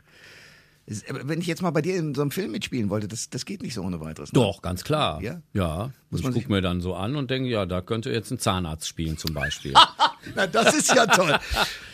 Wenn 1.10 1.40
ich 1.40 1.46
jetzt 1.46 1.60
mal 1.60 1.70
bei 1.70 1.82
dir 1.82 1.96
in 1.96 2.14
so 2.14 2.22
einem 2.22 2.30
Film 2.30 2.52
mitspielen 2.52 2.88
wollte, 2.88 3.08
das, 3.08 3.28
das 3.28 3.44
geht 3.44 3.60
nicht 3.60 3.74
so 3.74 3.82
ohne 3.82 4.00
weiteres. 4.00 4.32
ne? 4.32 4.40
Doch, 4.40 4.62
ganz 4.62 4.84
klar. 4.84 5.20
Ja? 5.20 5.42
Ja. 5.52 5.90
Muss 6.08 6.20
ich 6.20 6.30
gucke 6.30 6.50
mir 6.50 6.62
dann 6.62 6.80
so 6.80 6.94
an 6.94 7.14
und 7.16 7.30
denke, 7.30 7.48
ja, 7.50 7.66
da 7.66 7.82
könnte 7.82 8.10
jetzt 8.10 8.30
ein 8.30 8.38
Zahnarzt 8.38 8.88
spielen 8.88 9.18
zum 9.18 9.34
Beispiel. 9.34 9.74
Na, 10.34 10.46
das 10.46 10.74
ist 10.74 10.94
ja 10.94 11.06
toll. 11.06 11.38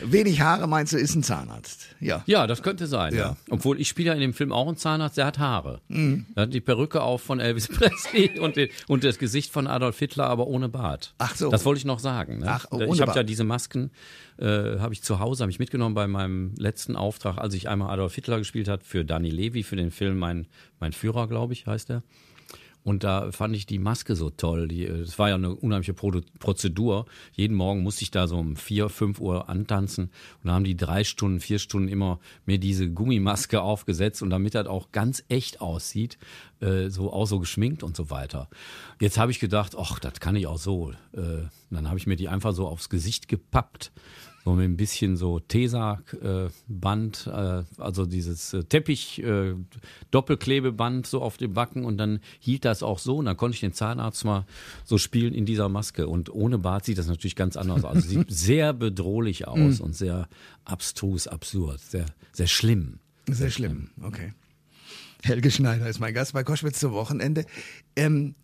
Wenig 0.03 0.41
Haare 0.41 0.67
meinst 0.67 0.93
du, 0.93 0.97
ist 0.99 1.15
ein 1.15 1.23
Zahnarzt. 1.23 1.87
Ja. 2.01 2.23
Ja, 2.27 2.47
das 2.47 2.63
könnte 2.63 2.87
sein, 2.87 3.15
ja. 3.15 3.21
Ja. 3.21 3.31
Mhm. 3.31 3.37
Obwohl 3.51 3.81
ich 3.81 3.89
spiele 3.89 4.09
ja 4.09 4.15
in 4.15 4.21
dem 4.21 4.35
Film 4.35 4.53
auch 4.53 4.67
einen 4.67 4.77
Zahnarzt, 4.77 5.17
der 5.17 5.27
hat 5.27 5.39
Haare. 5.39 5.81
Er 5.89 6.43
hat 6.43 6.55
die 6.55 6.61
Perücke 6.61 7.03
auf 7.03 7.23
von 7.23 7.41
Elvis 7.41 7.69
Presley 7.75 8.39
und, 8.39 8.57
den, 8.57 8.69
und 8.89 9.05
das 9.05 9.19
Gesicht 9.19 9.53
von 9.53 9.67
Adolf 9.67 9.99
Hitler, 9.99 10.27
aber 10.27 10.47
ohne 10.47 10.69
Bart. 10.69 11.15
Ach 11.19 11.35
so. 11.35 11.51
Das 11.51 11.65
wollte 11.65 11.79
ich 11.79 11.85
noch 11.85 11.99
sagen. 11.99 12.39
Ne? 12.39 12.47
Ach, 12.49 12.67
ohne 12.71 12.87
ich 12.87 13.01
habe 13.01 13.13
ja 13.15 13.23
diese 13.23 13.45
Masken, 13.45 13.91
äh, 14.39 14.79
habe 14.79 14.93
ich 14.93 15.03
zu 15.03 15.21
Hause, 15.21 15.43
habe 15.43 15.51
ich 15.51 15.59
mitgenommen 15.59 15.95
bei 15.95 16.07
meinem 16.07 16.55
letzten 16.57 16.97
Auftrag, 16.97 17.39
als 17.39 17.55
ich 17.55 17.69
einmal 17.69 17.91
Adolf 17.91 18.15
Hitler 18.15 18.39
gespielt 18.39 18.69
hat 18.69 18.83
für 18.83 19.05
Danny 19.05 19.31
Levy, 19.31 19.63
für 19.63 19.77
den 19.77 19.91
Film 19.91 20.19
Mein, 20.19 20.47
mein 20.81 20.93
Führer, 20.93 21.29
glaube 21.29 21.53
ich, 21.53 21.67
heißt 21.67 21.91
er. 21.91 22.03
Und 22.85 23.03
da 23.03 23.33
fand 23.33 23.57
ich 23.57 23.65
die 23.65 23.79
Maske 23.79 24.15
so 24.15 24.29
toll. 24.29 24.69
Die, 24.69 24.85
äh, 24.85 25.01
das 25.01 25.19
war 25.19 25.31
ja 25.31 25.35
eine 25.35 25.55
unheimliche 25.55 25.95
Produ 25.95 26.21
Prozedur. 26.39 27.07
Jeden 27.33 27.57
Morgen 27.57 27.83
musste 27.83 28.03
ich 28.03 28.11
da 28.11 28.29
so 28.29 28.37
um 28.37 28.57
vier, 28.57 28.91
fünf 28.91 29.21
Uhr 29.21 29.49
antanzen. 29.49 30.11
Und 30.43 30.49
da 30.49 30.53
haben 30.53 30.65
die 30.65 30.77
drei 30.77 31.03
Stunden, 31.03 31.41
vier 31.41 31.59
Stunden 31.59 31.89
immer 31.89 32.21
mir 32.45 32.59
diese 32.59 32.91
Gummimaske 32.91 33.63
aufgesetzt. 33.63 34.23
Und 34.23 34.31
damit 34.31 34.55
das 34.55 34.67
auch 34.67 34.93
ganz 34.93 35.25
echt 35.29 35.63
aussieht, 35.63 36.19
äh, 36.61 36.91
so 36.91 37.11
auch 37.11 37.27
so 37.27 37.39
geschminkt 37.39 37.83
und 37.83 37.97
so 37.97 38.11
weiter. 38.11 38.49
Jetzt 39.01 39.17
habe 39.17 39.33
ich 39.33 39.41
gedacht, 39.41 39.75
ach, 39.79 39.99
das 39.99 40.21
kann 40.21 40.37
ich 40.37 40.47
auch 40.47 40.59
so. 40.59 40.93
Äh, 41.13 41.49
dann 41.71 41.89
habe 41.89 41.99
ich 41.99 42.07
mir 42.07 42.17
die 42.17 42.29
einfach 42.29 42.53
so 42.53 42.69
aufs 42.69 42.91
Gesicht 42.91 43.29
gepappt. 43.29 43.93
So 44.45 44.53
mit 44.53 44.67
ein 44.67 44.77
bisschen 44.77 45.17
so 45.17 45.41
Tesa-Band, 45.41 47.27
äh, 47.33 47.63
also 47.79 48.05
dieses 48.05 48.53
äh, 48.53 48.65
Teppich, 48.65 49.23
äh, 49.23 49.55
so 51.07 51.23
auf 51.23 51.39
dem 51.39 51.55
Backen 51.55 51.87
und 51.87 51.97
dann 51.97 52.21
hielt 52.41 52.67
das 52.67 52.83
auch 52.83 52.99
so 52.99 53.17
und 53.17 53.25
dann 53.25 53.39
konnte 53.39 53.55
ich 53.55 53.61
den 53.61 53.73
Zahnarzt 53.73 54.25
mal 54.27 54.45
so 54.85 54.99
spielen 54.99 55.33
in 55.33 55.47
dieser 55.47 55.71
Maske. 55.71 56.09
Und 56.09 56.29
ohne 56.29 56.59
Bart 56.59 56.85
sieht 56.85 56.99
das 56.99 57.07
natürlich 57.07 57.37
ganz 57.37 57.57
anders 57.57 57.85
aus. 57.85 58.03
Sieht 58.03 58.27
sehr 58.31 58.75
bedrohlich 58.75 59.49
aus 59.49 59.81
und 59.81 59.97
sehr 59.97 60.29
abstrus, 60.67 61.27
absurd, 61.27 61.81
sehr, 61.81 62.07
sehr 62.33 62.47
schlimm. 62.47 62.99
Sehr 63.27 63.51
schlimm, 63.51 63.91
okay. 64.03 64.35
Helge 65.23 65.51
Schneider 65.51 65.89
ist 65.89 66.01
mein 66.01 66.13
Gast 66.13 66.35
bei 66.35 66.45
Koschwitz 66.45 66.81
zum 66.81 66.93
Wochenende. 66.93 67.47
Ähm, 67.97 68.35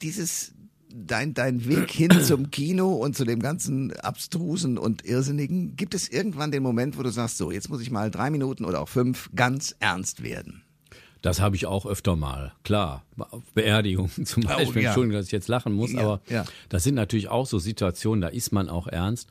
dieses, 0.00 0.52
dein, 0.92 1.34
dein 1.34 1.66
Weg 1.66 1.90
hin 1.90 2.10
zum 2.22 2.50
Kino 2.50 2.92
und 2.94 3.16
zu 3.16 3.24
dem 3.24 3.40
ganzen 3.40 3.92
Abstrusen 3.96 4.78
und 4.78 5.04
Irrsinnigen, 5.04 5.76
gibt 5.76 5.94
es 5.94 6.08
irgendwann 6.08 6.50
den 6.50 6.62
Moment, 6.62 6.98
wo 6.98 7.02
du 7.02 7.10
sagst, 7.10 7.38
so, 7.38 7.50
jetzt 7.50 7.68
muss 7.68 7.80
ich 7.80 7.90
mal 7.90 8.10
drei 8.10 8.30
Minuten 8.30 8.64
oder 8.64 8.80
auch 8.80 8.88
fünf 8.88 9.30
ganz 9.34 9.74
ernst 9.80 10.22
werden? 10.22 10.62
Das 11.20 11.40
habe 11.40 11.56
ich 11.56 11.66
auch 11.66 11.84
öfter 11.84 12.14
mal, 12.14 12.52
klar. 12.62 13.04
Auf 13.18 13.42
Beerdigungen 13.52 14.10
zum 14.24 14.44
Oh, 14.44 14.48
Beispiel. 14.48 14.82
ja. 14.82 14.90
Entschuldigung, 14.90 15.18
dass 15.18 15.26
ich 15.26 15.32
jetzt 15.32 15.48
lachen 15.48 15.72
muss, 15.72 15.92
Ja, 15.92 16.00
aber 16.00 16.20
ja. 16.28 16.44
das 16.68 16.84
sind 16.84 16.94
natürlich 16.94 17.28
auch 17.28 17.46
so 17.46 17.58
Situationen, 17.58 18.20
da 18.20 18.28
ist 18.28 18.52
man 18.52 18.68
auch 18.68 18.86
ernst. 18.86 19.28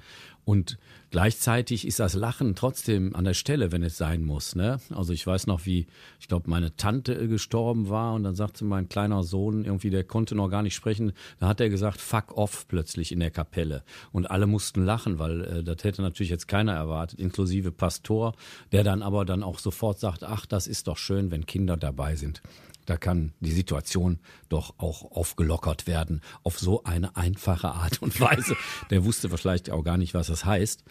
Und 0.47 0.77
Gleichzeitig 1.09 1.87
ist 1.87 2.01
das 2.01 2.15
Lachen 2.15 2.53
trotzdem 2.55 3.15
an 3.15 3.23
der 3.23 3.33
Stelle, 3.33 3.71
wenn 3.71 3.81
es 3.81 3.97
sein 3.97 4.25
muss. 4.25 4.55
Ne? 4.55 4.81
Also 4.93 5.13
ich 5.13 5.25
weiß 5.25 5.47
noch, 5.47 5.65
wie, 5.65 5.87
ich 6.19 6.27
glaube, 6.27 6.49
meine 6.49 6.75
Tante 6.75 7.29
gestorben 7.29 7.87
war 7.87 8.13
und 8.13 8.23
dann 8.23 8.35
sagte 8.35 8.65
mein 8.65 8.89
kleiner 8.89 9.23
Sohn 9.23 9.63
irgendwie, 9.63 9.89
der 9.89 10.03
konnte 10.03 10.35
noch 10.35 10.49
gar 10.49 10.63
nicht 10.63 10.75
sprechen. 10.75 11.13
Da 11.39 11.47
hat 11.47 11.61
er 11.61 11.69
gesagt, 11.69 12.01
fuck 12.01 12.35
off 12.35 12.67
plötzlich 12.67 13.13
in 13.13 13.21
der 13.21 13.31
Kapelle. 13.31 13.83
Und 14.11 14.29
alle 14.29 14.47
mussten 14.47 14.83
lachen, 14.83 15.17
weil 15.17 15.41
äh, 15.45 15.63
das 15.63 15.85
hätte 15.85 16.01
natürlich 16.01 16.29
jetzt 16.29 16.49
keiner 16.49 16.73
erwartet, 16.73 17.19
inklusive 17.19 17.71
Pastor, 17.71 18.35
der 18.73 18.83
dann 18.83 19.01
aber 19.01 19.23
dann 19.23 19.43
auch 19.43 19.59
sofort 19.59 19.99
sagt, 19.99 20.25
ach, 20.25 20.45
das 20.45 20.67
ist 20.67 20.89
doch 20.89 20.97
schön, 20.97 21.31
wenn 21.31 21.45
Kinder 21.45 21.77
dabei 21.77 22.17
sind. 22.17 22.41
Da 22.87 22.95
kann 22.97 23.33
die 23.41 23.51
Situation 23.51 24.17
doch 24.49 24.75
auch 24.79 25.11
aufgelockert 25.11 25.87
werden 25.87 26.21
auf 26.43 26.57
so 26.57 26.83
eine 26.85 27.15
einfache 27.17 27.67
Art 27.69 28.01
und 28.01 28.19
Weise. 28.21 28.55
Der 28.89 29.03
wusste 29.03 29.29
vielleicht 29.29 29.69
auch 29.69 29.83
gar 29.83 29.97
nicht, 29.97 30.13
was 30.13 30.27
das 30.27 30.45
heißt. 30.45 30.83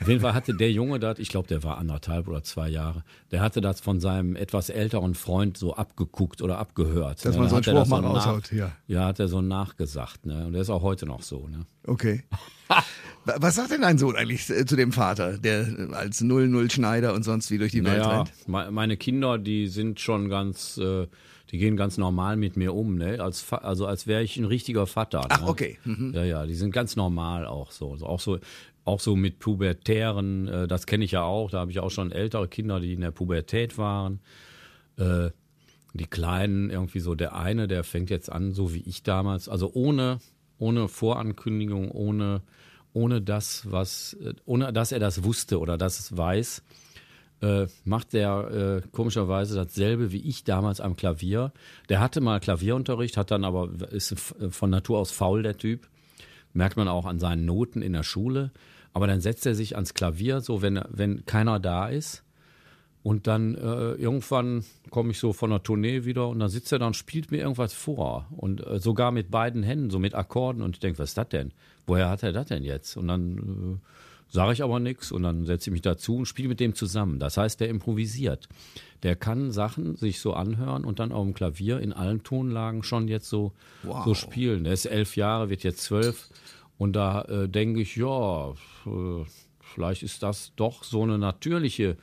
Auf 0.00 0.08
jeden 0.08 0.20
Fall 0.20 0.32
hatte 0.32 0.54
der 0.54 0.70
Junge 0.70 0.98
das, 1.00 1.18
ich 1.18 1.28
glaube, 1.28 1.48
der 1.48 1.62
war 1.64 1.76
anderthalb 1.78 2.28
oder 2.28 2.42
zwei 2.44 2.68
Jahre, 2.68 3.02
der 3.32 3.40
hatte 3.42 3.60
das 3.60 3.80
von 3.80 3.98
seinem 4.00 4.36
etwas 4.36 4.70
älteren 4.70 5.14
Freund 5.14 5.56
so 5.58 5.74
abgeguckt 5.74 6.40
oder 6.40 6.58
abgehört. 6.58 7.24
Dass 7.24 7.34
ne? 7.34 7.40
man 7.40 7.48
so 7.50 7.56
einen 7.56 7.64
Spruch 7.64 7.86
mal 7.88 8.00
raushaut, 8.00 8.52
ja. 8.52 8.70
Ja, 8.86 9.06
hat 9.06 9.18
er 9.18 9.26
so 9.28 9.42
nachgesagt. 9.42 10.24
Ne? 10.26 10.46
Und 10.46 10.52
der 10.52 10.62
ist 10.62 10.70
auch 10.70 10.82
heute 10.82 11.04
noch 11.06 11.22
so. 11.22 11.48
Ne? 11.48 11.66
Okay. 11.84 12.22
Wa- 13.24 13.36
Was 13.38 13.56
sagt 13.56 13.72
denn 13.72 13.82
dein 13.82 13.98
Sohn 13.98 14.14
eigentlich 14.14 14.48
äh, 14.48 14.64
zu 14.64 14.76
dem 14.76 14.92
Vater, 14.92 15.36
der 15.36 15.66
äh, 15.66 15.92
als 15.94 16.20
Null-Null-Schneider 16.20 17.12
und 17.12 17.24
sonst 17.24 17.50
wie 17.50 17.58
durch 17.58 17.72
die 17.72 17.84
Welt 17.84 17.98
Naja, 17.98 18.18
rennt? 18.18 18.32
me- 18.48 18.70
meine 18.70 18.96
Kinder, 18.96 19.36
die 19.36 19.66
sind 19.66 19.98
schon 19.98 20.28
ganz, 20.28 20.78
äh, 20.78 21.08
die 21.50 21.58
gehen 21.58 21.76
ganz 21.76 21.98
normal 21.98 22.36
mit 22.36 22.56
mir 22.56 22.74
um, 22.74 22.96
ne? 22.96 23.20
Als 23.20 23.52
also 23.52 23.86
als 23.86 24.06
wäre 24.06 24.22
ich 24.22 24.36
ein 24.36 24.44
richtiger 24.44 24.86
Vater. 24.86 25.26
Ach, 25.28 25.42
ne? 25.42 25.48
okay. 25.48 25.78
Mhm. 25.84 26.12
Ja, 26.14 26.24
ja, 26.24 26.46
die 26.46 26.54
sind 26.54 26.72
ganz 26.72 26.96
normal 26.96 27.46
auch 27.46 27.72
so. 27.72 27.92
Also 27.92 28.06
auch 28.06 28.20
so, 28.20 28.38
auch 28.84 29.00
so 29.00 29.16
mit 29.16 29.38
Pubertären, 29.38 30.48
äh, 30.48 30.68
das 30.68 30.86
kenne 30.86 31.04
ich 31.04 31.12
ja 31.12 31.22
auch. 31.22 31.50
Da 31.50 31.60
habe 31.60 31.70
ich 31.70 31.80
auch 31.80 31.90
schon 31.90 32.12
ältere 32.12 32.48
Kinder, 32.48 32.80
die 32.80 32.94
in 32.94 33.00
der 33.00 33.10
Pubertät 33.10 33.78
waren. 33.78 34.20
Äh, 34.96 35.30
die 35.92 36.06
Kleinen, 36.06 36.70
irgendwie 36.70 37.00
so, 37.00 37.14
der 37.14 37.34
eine, 37.34 37.66
der 37.66 37.82
fängt 37.82 38.10
jetzt 38.10 38.30
an, 38.30 38.52
so 38.52 38.72
wie 38.72 38.82
ich 38.86 39.02
damals, 39.02 39.48
also 39.48 39.72
ohne, 39.74 40.20
ohne 40.58 40.86
Vorankündigung, 40.86 41.90
ohne, 41.90 42.42
ohne 42.92 43.20
das, 43.20 43.70
was, 43.70 44.14
äh, 44.14 44.34
ohne 44.44 44.72
dass 44.72 44.92
er 44.92 45.00
das 45.00 45.24
wusste 45.24 45.58
oder 45.58 45.76
dass 45.76 45.98
es 45.98 46.16
weiß, 46.16 46.62
äh, 47.42 47.66
macht 47.84 48.12
der 48.12 48.82
äh, 48.84 48.88
komischerweise 48.92 49.54
dasselbe 49.54 50.12
wie 50.12 50.20
ich 50.28 50.44
damals 50.44 50.80
am 50.80 50.96
Klavier. 50.96 51.52
Der 51.88 52.00
hatte 52.00 52.20
mal 52.20 52.40
Klavierunterricht, 52.40 53.16
hat 53.16 53.30
dann 53.30 53.44
aber, 53.44 53.70
ist 53.90 54.12
f- 54.12 54.34
von 54.50 54.70
Natur 54.70 54.98
aus 54.98 55.10
faul, 55.10 55.42
der 55.42 55.56
Typ. 55.56 55.88
Merkt 56.52 56.76
man 56.76 56.88
auch 56.88 57.06
an 57.06 57.18
seinen 57.18 57.44
Noten 57.44 57.80
in 57.82 57.92
der 57.92 58.02
Schule. 58.02 58.50
Aber 58.92 59.06
dann 59.06 59.20
setzt 59.20 59.46
er 59.46 59.54
sich 59.54 59.76
ans 59.76 59.94
Klavier, 59.94 60.40
so 60.40 60.62
wenn, 60.62 60.80
wenn 60.90 61.24
keiner 61.24 61.60
da 61.60 61.88
ist. 61.88 62.24
Und 63.02 63.26
dann 63.26 63.54
äh, 63.54 63.92
irgendwann 63.92 64.62
komme 64.90 65.12
ich 65.12 65.18
so 65.18 65.32
von 65.32 65.48
der 65.48 65.62
Tournee 65.62 66.04
wieder 66.04 66.28
und 66.28 66.38
dann 66.38 66.50
sitzt 66.50 66.70
er 66.72 66.80
da 66.80 66.86
und 66.86 66.96
spielt 66.96 67.30
mir 67.30 67.38
irgendwas 67.38 67.72
vor. 67.72 68.26
Und 68.36 68.66
äh, 68.66 68.78
sogar 68.78 69.10
mit 69.10 69.30
beiden 69.30 69.62
Händen, 69.62 69.88
so 69.88 69.98
mit 69.98 70.14
Akkorden. 70.14 70.60
Und 70.60 70.76
ich 70.76 70.80
denke, 70.80 70.98
was 70.98 71.10
ist 71.10 71.16
das 71.18 71.28
denn? 71.30 71.52
Woher 71.86 72.10
hat 72.10 72.22
er 72.22 72.32
das 72.32 72.48
denn 72.48 72.62
jetzt? 72.62 72.98
Und 72.98 73.08
dann 73.08 73.38
äh, 73.38 73.86
sage 74.30 74.52
ich 74.52 74.62
aber 74.62 74.80
nichts 74.80 75.12
und 75.12 75.22
dann 75.22 75.44
setze 75.44 75.68
ich 75.68 75.72
mich 75.72 75.82
dazu 75.82 76.16
und 76.16 76.26
spiele 76.26 76.48
mit 76.48 76.60
dem 76.60 76.74
zusammen. 76.74 77.18
Das 77.18 77.36
heißt, 77.36 77.60
der 77.60 77.68
improvisiert. 77.68 78.48
Der 79.02 79.16
kann 79.16 79.50
Sachen 79.50 79.96
sich 79.96 80.20
so 80.20 80.32
anhören 80.34 80.84
und 80.84 80.98
dann 80.98 81.12
auf 81.12 81.24
dem 81.24 81.34
Klavier 81.34 81.80
in 81.80 81.92
allen 81.92 82.22
Tonlagen 82.22 82.82
schon 82.82 83.08
jetzt 83.08 83.28
so, 83.28 83.52
Wow. 83.82 84.04
so 84.04 84.14
spielen. 84.14 84.64
Der 84.64 84.72
ist 84.72 84.86
elf 84.86 85.16
Jahre, 85.16 85.50
wird 85.50 85.62
jetzt 85.62 85.82
zwölf. 85.82 86.28
Und 86.78 86.94
da 86.94 87.22
äh, 87.22 87.48
denke 87.48 87.80
ich, 87.80 87.96
ja, 87.96 88.50
äh, 88.50 89.24
vielleicht 89.60 90.02
ist 90.02 90.22
das 90.22 90.52
doch 90.56 90.84
so 90.84 91.02
eine 91.02 91.18
natürliche 91.18 91.96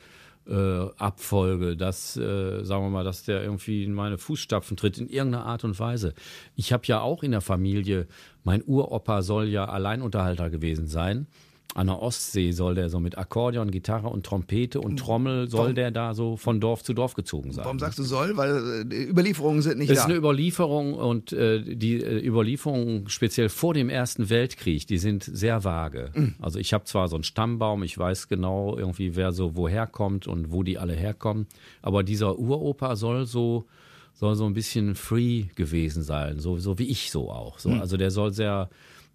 äh, 0.48 0.88
Abfolge, 0.98 1.76
dass, 1.76 2.16
äh, 2.16 2.64
sagen 2.64 2.84
wir 2.86 2.90
mal, 2.90 3.04
dass 3.04 3.24
der 3.24 3.44
irgendwie 3.44 3.84
in 3.84 3.94
meine 3.94 4.18
Fußstapfen 4.18 4.78
tritt, 4.78 4.98
in 4.98 5.10
irgendeiner 5.10 5.46
Art 5.46 5.64
und 5.66 5.78
Weise. 5.80 6.14
Ich 6.56 6.72
habe 6.74 6.84
ja 6.86 7.02
auch 7.02 7.22
in 7.24 7.32
der 7.32 7.42
Familie, 7.42 8.08
mein 8.44 8.64
Uropa 8.66 9.22
soll 9.24 9.48
ja 9.50 9.66
Alleinunterhalter 9.66 10.50
gewesen 10.50 10.88
sein. 10.88 11.28
An 11.76 11.88
der 11.88 12.02
Ostsee 12.02 12.52
soll 12.54 12.76
der 12.76 12.90
so 12.90 13.00
mit 13.00 13.18
Akkordeon, 13.18 13.70
Gitarre 13.70 14.08
und 14.08 14.26
Trompete 14.26 14.82
und 14.82 14.98
Trommel 14.98 15.48
soll 15.50 15.74
der 15.74 15.92
da 15.92 16.14
so 16.14 16.36
von 16.38 16.60
Dorf 16.60 16.84
zu 16.84 16.94
Dorf 16.94 17.14
gezogen 17.14 17.52
sein. 17.52 17.66
Warum 17.66 17.78
sagst 17.78 18.00
du 18.00 18.04
soll? 18.04 18.36
Weil 18.36 18.82
äh, 18.82 18.86
die 18.86 19.10
Überlieferungen 19.10 19.62
sind 19.62 19.78
nicht 19.78 19.90
Es 19.90 19.98
ist 20.00 20.04
da. 20.04 20.10
eine 20.10 20.18
Überlieferung 20.18 20.96
und 20.96 21.34
äh, 21.34 21.62
die 21.62 22.02
äh, 22.02 22.26
Überlieferungen 22.26 23.10
speziell 23.10 23.50
vor 23.50 23.74
dem 23.74 23.90
Ersten 23.90 24.30
Weltkrieg, 24.30 24.88
die 24.88 24.98
sind 24.98 25.24
sehr 25.24 25.64
vage. 25.64 26.10
Mhm. 26.16 26.36
Also 26.42 26.58
ich 26.58 26.74
habe 26.74 26.86
zwar 26.86 27.10
so 27.10 27.16
einen 27.16 27.24
Stammbaum, 27.24 27.84
ich 27.84 27.98
weiß 27.98 28.28
genau 28.28 28.76
irgendwie, 28.76 29.16
wer 29.16 29.32
so 29.32 29.56
woher 29.56 29.86
kommt 29.86 30.26
und 30.26 30.52
wo 30.52 30.64
die 30.64 30.78
alle 30.80 30.94
herkommen, 30.94 31.48
aber 31.82 32.04
dieser 32.04 32.40
Uropa 32.40 32.96
soll 32.96 33.26
so 33.26 33.66
soll 34.14 34.36
so 34.36 34.46
ein 34.46 34.54
bisschen 34.54 34.96
free 34.96 35.46
gewesen 35.54 36.02
sein, 36.02 36.40
so, 36.40 36.58
so 36.58 36.80
wie 36.80 36.88
ich 36.88 37.12
so 37.12 37.30
auch. 37.30 37.60
So. 37.60 37.70
Also 37.70 37.98
der 37.98 38.10
soll 38.10 38.34
sehr, 38.34 38.68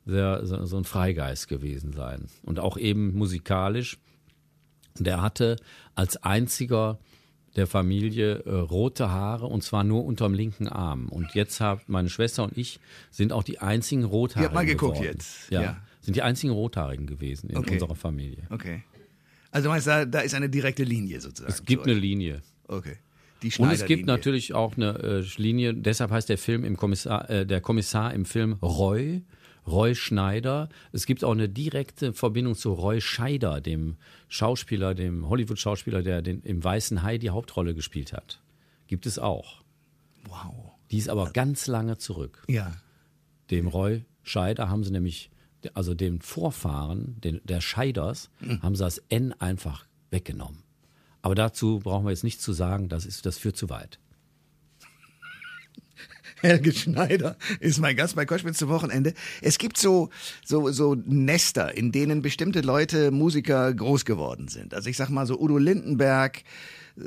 sehr 0.05 0.45
so, 0.47 0.77
ein 0.77 0.85
Freigeist 0.85 1.49
gewesen 1.49 1.93
sein 1.93 2.27
und 2.43 2.59
auch 2.59 2.77
eben 2.77 3.15
musikalisch. 3.15 3.99
Der 4.99 5.23
hatte 5.23 5.57
als 5.95 6.23
einziger 6.23 6.99
der 7.57 7.67
Familie 7.67 8.41
äh, 8.45 8.51
rote 8.51 9.11
Haare 9.11 9.47
und 9.47 9.63
zwar 9.63 9.85
nur 9.85 10.05
unterm 10.05 10.35
linken 10.35 10.69
Arm. 10.69 11.09
Und 11.09 11.35
jetzt 11.35 11.61
haben 11.61 11.81
meine 11.87 12.09
Schwester 12.09 12.45
und 12.45 12.57
ich 12.57 12.81
sind 13.11 13.33
auch 13.33 13.43
die 13.43 13.59
einzigen 13.59 14.05
Rothaarigen. 14.05 14.43
Ihr 14.43 14.47
habt 14.47 14.55
mal 14.55 14.67
geguckt 14.67 14.95
geworden. 14.99 15.13
jetzt, 15.13 15.51
Ja, 15.51 15.63
ja. 15.63 15.77
Sind 16.01 16.17
die 16.17 16.23
einzigen 16.23 16.53
Rothaarigen 16.53 17.07
gewesen 17.07 17.49
in 17.51 17.59
Okay. 17.59 17.75
unserer 17.75 17.95
Familie. 17.95 18.45
Okay. 18.51 18.83
Also 19.53 19.67
du 19.67 19.71
meinst, 19.71 19.87
da, 19.87 20.05
da 20.05 20.21
ist 20.21 20.35
eine 20.35 20.49
direkte 20.49 20.83
Linie 20.83 21.21
sozusagen. 21.21 21.53
Es 21.53 21.65
gibt 21.65 21.85
eine. 21.85 21.95
Linie. 21.95 22.43
Okay. 22.67 22.97
Die 23.43 23.53
Und 23.59 23.71
es 23.71 23.85
gibt 23.85 24.07
natürlich 24.07 24.55
auch 24.55 24.77
eine 24.77 24.99
äh, 24.99 25.25
Linie, 25.37 25.75
deshalb 25.75 26.11
heißt 26.11 26.29
der 26.29 26.39
Film 26.39 26.65
im 26.65 26.77
Kommissar, 26.77 27.29
äh, 27.29 27.47
der 27.47 27.61
Kommissar 27.61 28.15
im 28.15 28.25
Film 28.25 28.55
Roy, 28.63 29.23
Roy 29.67 29.95
Schneider. 29.95 30.69
Es 30.93 31.07
gibt 31.07 31.25
auch 31.25 31.33
eine 31.33 31.49
direkte 31.49 32.13
Verbindung 32.13 32.55
zu 32.55 32.73
Roy 32.73 33.01
Scheider, 33.01 33.61
dem 33.61 33.97
Schauspieler, 34.29 34.95
dem 34.95 35.29
Hollywood-Schauspieler, 35.29 36.03
der 36.03 36.23
den, 36.23 36.43
im 36.43 36.63
Weißen 36.63 37.03
Hai 37.03 37.19
die 37.19 37.31
Hauptrolle 37.31 37.75
gespielt 37.75 38.13
hat. 38.13 38.41
Gibt 38.87 39.07
es 39.07 39.19
auch. 39.19 39.63
Wow. 40.29 40.73
Die 40.91 40.99
ist 40.99 41.09
aber 41.09 41.31
ganz 41.31 41.67
lange 41.67 41.99
zurück. 41.99 42.45
Ja. 42.49 42.73
Dem 43.51 43.67
Roy 43.67 44.05
Scheider 44.23 44.69
haben 44.69 44.85
sie 44.85 44.93
nämlich, 44.93 45.31
also 45.75 45.95
dem 45.95 46.21
Vorfahren 46.21 47.21
den, 47.21 47.41
der 47.45 47.61
Scheiders, 47.61 48.31
haben 48.63 48.77
sie 48.77 48.85
das 48.85 48.99
N 49.09 49.33
einfach 49.41 49.87
weggenommen. 50.11 50.63
Aber 51.23 51.35
dazu 51.35 51.79
brauchen 51.79 52.05
wir 52.05 52.11
jetzt 52.11 52.25
nichts 52.25 52.43
zu 52.43 52.53
sagen, 52.53 52.89
das, 52.89 53.07
ist, 53.07 53.25
das 53.27 53.39
führt 53.39 53.57
zu 53.57 53.71
weit. 53.71 54.01
Helge 56.43 56.73
Schneider 56.73 57.37
ist 57.61 57.81
mein 57.81 57.97
Gast 57.97 58.17
bei 58.17 58.27
Koschwitz 58.27 58.59
zu 58.59 58.69
Wochenende. 58.69 59.15
Es 59.41 59.59
gibt 59.59 59.79
so, 59.79 60.11
so, 60.45 60.71
so 60.71 60.95
Nester, 60.95 61.77
in 61.77 61.93
denen 61.93 62.21
bestimmte 62.21 62.61
Leute, 62.61 63.11
Musiker 63.11 63.73
groß 63.73 64.05
geworden 64.05 64.49
sind. 64.49 64.75
Also 64.75 64.91
ich 64.91 64.97
sag 64.97 65.09
mal 65.09 65.27
so 65.27 65.39
Udo 65.41 65.57
Lindenberg 65.59 66.43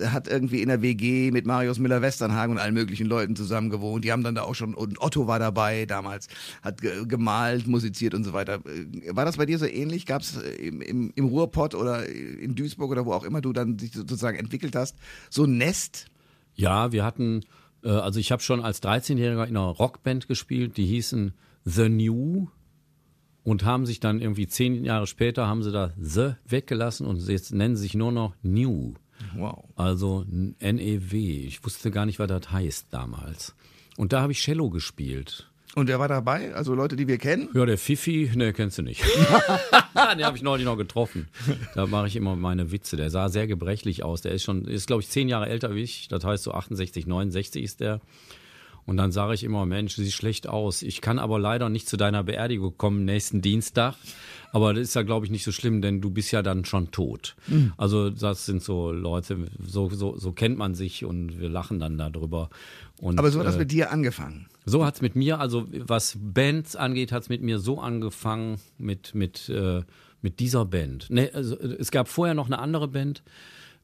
hat 0.07 0.27
irgendwie 0.27 0.63
in 0.63 0.69
der 0.69 0.81
WG 0.81 1.29
mit 1.29 1.45
Marius 1.45 1.77
Müller-Westernhagen 1.77 2.55
und 2.55 2.59
allen 2.59 2.73
möglichen 2.73 3.05
Leuten 3.05 3.35
zusammen 3.35 3.69
gewohnt. 3.69 4.03
Die 4.03 4.11
haben 4.11 4.23
dann 4.23 4.33
da 4.33 4.41
auch 4.41 4.55
schon, 4.55 4.73
und 4.73 4.99
Otto 4.99 5.27
war 5.27 5.37
dabei 5.37 5.85
damals, 5.85 6.27
hat 6.63 6.81
ge- 6.81 7.05
gemalt, 7.05 7.67
musiziert 7.67 8.15
und 8.15 8.23
so 8.23 8.33
weiter. 8.33 8.61
Äh, 8.65 9.15
War 9.15 9.25
das 9.25 9.37
bei 9.37 9.45
dir 9.45 9.59
so 9.59 9.67
ähnlich? 9.67 10.07
Gab 10.07 10.23
es 10.23 10.37
im, 10.37 10.81
im, 10.81 11.11
im 11.13 11.25
Ruhrpott 11.25 11.75
oder 11.75 12.07
in 12.09 12.55
Duisburg 12.55 12.89
oder 12.89 13.05
wo 13.05 13.13
auch 13.13 13.23
immer 13.23 13.41
du 13.41 13.53
dann 13.53 13.77
dich 13.77 13.91
sozusagen 13.93 14.39
entwickelt 14.39 14.75
hast, 14.75 14.95
so 15.29 15.43
ein 15.43 15.57
Nest? 15.57 16.07
Ja, 16.55 16.91
wir 16.91 17.03
hatten, 17.05 17.41
äh, 17.85 17.89
also 17.89 18.19
ich 18.19 18.31
habe 18.31 18.41
schon 18.41 18.61
als 18.61 18.81
13-Jähriger 18.83 19.45
in 19.45 19.55
einer 19.55 19.67
Rockband 19.67 20.27
gespielt, 20.27 20.75
die 20.77 20.85
hießen 20.85 21.33
The 21.63 21.87
New 21.87 22.47
und 23.43 23.63
haben 23.63 23.85
sich 23.85 23.99
dann 23.99 24.19
irgendwie 24.19 24.47
zehn 24.47 24.83
Jahre 24.83 25.07
später 25.07 25.47
haben 25.47 25.63
sie 25.63 25.71
da 25.71 25.93
The 25.97 26.33
weggelassen 26.45 27.05
und 27.05 27.25
jetzt 27.27 27.53
nennen 27.53 27.75
sie 27.75 27.83
sich 27.83 27.93
nur 27.93 28.11
noch 28.11 28.33
New. 28.41 28.95
Wow. 29.35 29.69
Also 29.75 30.25
NEW. 30.27 31.13
Ich 31.13 31.63
wusste 31.63 31.91
gar 31.91 32.05
nicht, 32.05 32.19
was 32.19 32.27
das 32.27 32.51
heißt 32.51 32.87
damals. 32.89 33.55
Und 33.97 34.11
da 34.11 34.21
habe 34.21 34.33
ich 34.33 34.41
Cello 34.41 34.69
gespielt. 34.69 35.49
Und 35.75 35.89
wer 35.89 35.99
war 35.99 36.07
dabei? 36.07 36.55
Also 36.55 36.73
Leute, 36.73 36.95
die 36.95 37.07
wir 37.07 37.17
kennen? 37.17 37.49
Ja, 37.53 37.65
der 37.65 37.77
Fifi, 37.77 38.31
ne, 38.33 38.53
kennst 38.53 38.77
du 38.77 38.81
nicht. 38.81 39.03
Den 40.17 40.25
habe 40.25 40.37
ich 40.37 40.43
neulich 40.43 40.65
noch 40.65 40.77
getroffen. 40.77 41.27
Da 41.75 41.85
mache 41.85 42.07
ich 42.07 42.15
immer 42.15 42.37
meine 42.37 42.71
Witze. 42.71 42.95
Der 42.95 43.09
sah 43.09 43.27
sehr 43.27 43.45
gebrechlich 43.45 44.01
aus. 44.01 44.21
Der 44.21 44.31
ist 44.31 44.43
schon, 44.43 44.65
ist 44.65 44.87
glaube 44.87 45.01
ich 45.01 45.09
zehn 45.09 45.27
Jahre 45.27 45.49
älter 45.49 45.75
wie 45.75 45.83
ich. 45.83 46.07
Das 46.07 46.23
heißt 46.23 46.43
so 46.43 46.53
68, 46.53 47.07
69 47.07 47.61
ist 47.61 47.81
der. 47.81 47.99
Und 48.85 48.97
dann 48.97 49.11
sage 49.11 49.33
ich 49.33 49.43
immer, 49.43 49.65
Mensch, 49.65 49.95
du 49.95 50.03
siehst 50.03 50.15
schlecht 50.15 50.47
aus. 50.47 50.81
Ich 50.81 51.01
kann 51.01 51.19
aber 51.19 51.39
leider 51.39 51.69
nicht 51.69 51.89
zu 51.89 51.97
deiner 51.97 52.23
Beerdigung 52.23 52.77
kommen 52.77 53.03
nächsten 53.03 53.41
Dienstag. 53.41 53.95
Aber 54.51 54.73
das 54.73 54.83
ist 54.83 54.93
ja, 54.93 55.01
glaube 55.01 55.25
ich, 55.25 55.31
nicht 55.31 55.43
so 55.43 55.51
schlimm, 55.51 55.81
denn 55.81 55.99
du 55.99 56.09
bist 56.09 56.31
ja 56.31 56.41
dann 56.41 56.63
schon 56.63 56.91
tot. 56.91 57.35
Mhm. 57.47 57.73
Also 57.75 58.09
das 58.11 58.45
sind 58.45 58.63
so 58.63 58.91
Leute, 58.91 59.37
so, 59.59 59.89
so, 59.89 60.17
so 60.17 60.31
kennt 60.31 60.57
man 60.57 60.75
sich 60.75 61.03
und 61.03 61.39
wir 61.41 61.49
lachen 61.49 61.79
dann 61.79 61.97
darüber. 61.97 62.49
Und, 63.01 63.19
aber 63.19 63.31
so 63.31 63.39
hat 63.39 63.47
das 63.47 63.55
äh, 63.55 63.59
mit 63.59 63.71
dir 63.71 63.91
angefangen. 63.91 64.47
So 64.65 64.83
hat 64.83 64.95
es 64.95 65.01
mit 65.01 65.15
mir, 65.15 65.39
also 65.39 65.67
was 65.71 66.17
Bands 66.19 66.75
angeht, 66.75 67.11
hat 67.11 67.23
es 67.23 67.29
mit 67.29 67.41
mir 67.41 67.59
so 67.59 67.79
angefangen 67.79 68.59
mit, 68.77 69.13
mit, 69.13 69.47
äh, 69.49 69.83
mit 70.21 70.39
dieser 70.39 70.65
Band. 70.65 71.07
Nee, 71.09 71.29
also, 71.31 71.55
es 71.55 71.91
gab 71.91 72.07
vorher 72.07 72.33
noch 72.33 72.47
eine 72.47 72.59
andere 72.59 72.87
Band, 72.87 73.23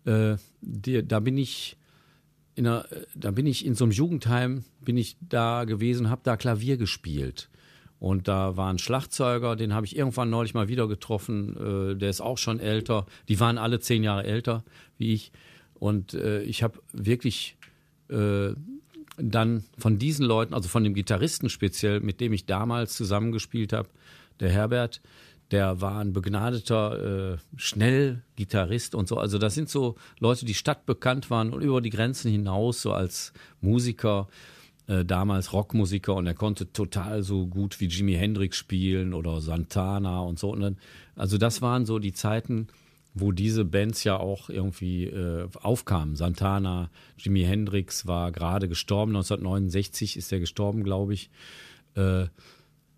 äh, 0.06 0.38
die, 0.62 1.08
da 1.08 1.20
bin 1.20 1.38
ich 1.38 1.78
in 2.56 2.68
einer, 2.68 2.86
da 3.16 3.32
bin 3.32 3.46
ich 3.46 3.66
in 3.66 3.76
so 3.76 3.86
einem 3.86 3.92
Jugendheim, 3.92 4.66
bin 4.82 4.98
ich 4.98 5.18
da 5.22 5.66
gewesen, 5.66 6.10
habe 6.10 6.22
da 6.24 6.36
Klavier 6.36 6.78
gespielt. 6.78 7.50
Und 8.00 8.28
da 8.28 8.58
war 8.58 8.74
ein 8.74 8.80
Schlagzeuger, 8.80 9.56
den 9.56 9.76
habe 9.76 9.86
ich 9.86 9.96
irgendwann 9.96 10.32
neulich 10.32 10.56
mal 10.56 10.68
wieder 10.68 10.88
getroffen. 10.88 11.92
Äh, 11.92 11.96
der 11.96 12.10
ist 12.10 12.20
auch 12.20 12.40
schon 12.40 12.60
älter. 12.60 13.06
Die 13.30 13.40
waren 13.40 13.60
alle 13.60 13.80
zehn 13.80 14.04
Jahre 14.04 14.24
älter 14.24 14.64
wie 14.98 15.14
ich. 15.14 15.32
Und 15.76 16.16
äh, 16.16 16.42
ich 16.42 16.64
habe 16.64 16.80
wirklich 16.92 17.58
äh, 18.10 18.54
dann 19.18 19.64
von 19.78 19.98
diesen 19.98 20.26
Leuten, 20.26 20.54
also 20.54 20.70
von 20.70 20.84
dem 20.84 20.94
Gitarristen 20.94 21.50
speziell, 21.50 22.00
mit 22.00 22.20
dem 22.22 22.34
ich 22.34 22.46
damals 22.46 22.96
zusammengespielt 22.96 23.74
habe, 23.74 23.90
der 24.40 24.50
Herbert, 24.50 25.02
der 25.52 25.82
war 25.82 26.00
ein 26.00 26.14
begnadeter 26.14 27.34
äh, 27.34 27.38
Schnellgitarrist 27.58 28.96
und 28.96 29.08
so. 29.08 29.18
Also 29.18 29.38
das 29.38 29.54
sind 29.54 29.70
so 29.70 29.96
Leute, 30.20 30.46
die 30.46 30.54
stadtbekannt 30.54 31.30
waren 31.30 31.52
und 31.54 31.62
über 31.62 31.82
die 31.82 31.90
Grenzen 31.90 32.32
hinaus 32.32 32.82
so 32.82 32.94
als 32.94 33.34
Musiker 33.60 34.30
äh, 34.88 35.04
damals 35.04 35.52
Rockmusiker 35.52 36.16
und 36.16 36.26
er 36.26 36.34
konnte 36.34 36.72
total 36.72 37.24
so 37.24 37.48
gut 37.48 37.80
wie 37.82 37.88
Jimi 37.88 38.14
Hendrix 38.14 38.58
spielen 38.58 39.14
oder 39.14 39.42
Santana 39.42 40.22
und 40.22 40.40
so. 40.40 40.52
Und 40.52 40.62
dann, 40.62 40.78
also 41.16 41.38
das 41.38 41.62
waren 41.62 41.86
so 41.86 42.00
die 42.00 42.14
Zeiten, 42.14 42.68
wo 43.14 43.32
diese 43.32 43.66
Bands 43.66 44.04
ja 44.04 44.18
auch 44.18 44.50
irgendwie 44.50 45.06
äh, 45.06 45.48
aufkamen. 45.62 46.16
Santana, 46.16 46.90
Jimi 47.18 47.44
Hendrix 47.44 48.08
war 48.08 48.32
gerade 48.32 48.70
gestorben, 48.70 49.12
1969 49.12 50.18
ist 50.18 50.32
er 50.32 50.40
gestorben, 50.40 50.84
glaube 50.84 51.14
ich. 51.14 51.30
Äh, 51.96 52.28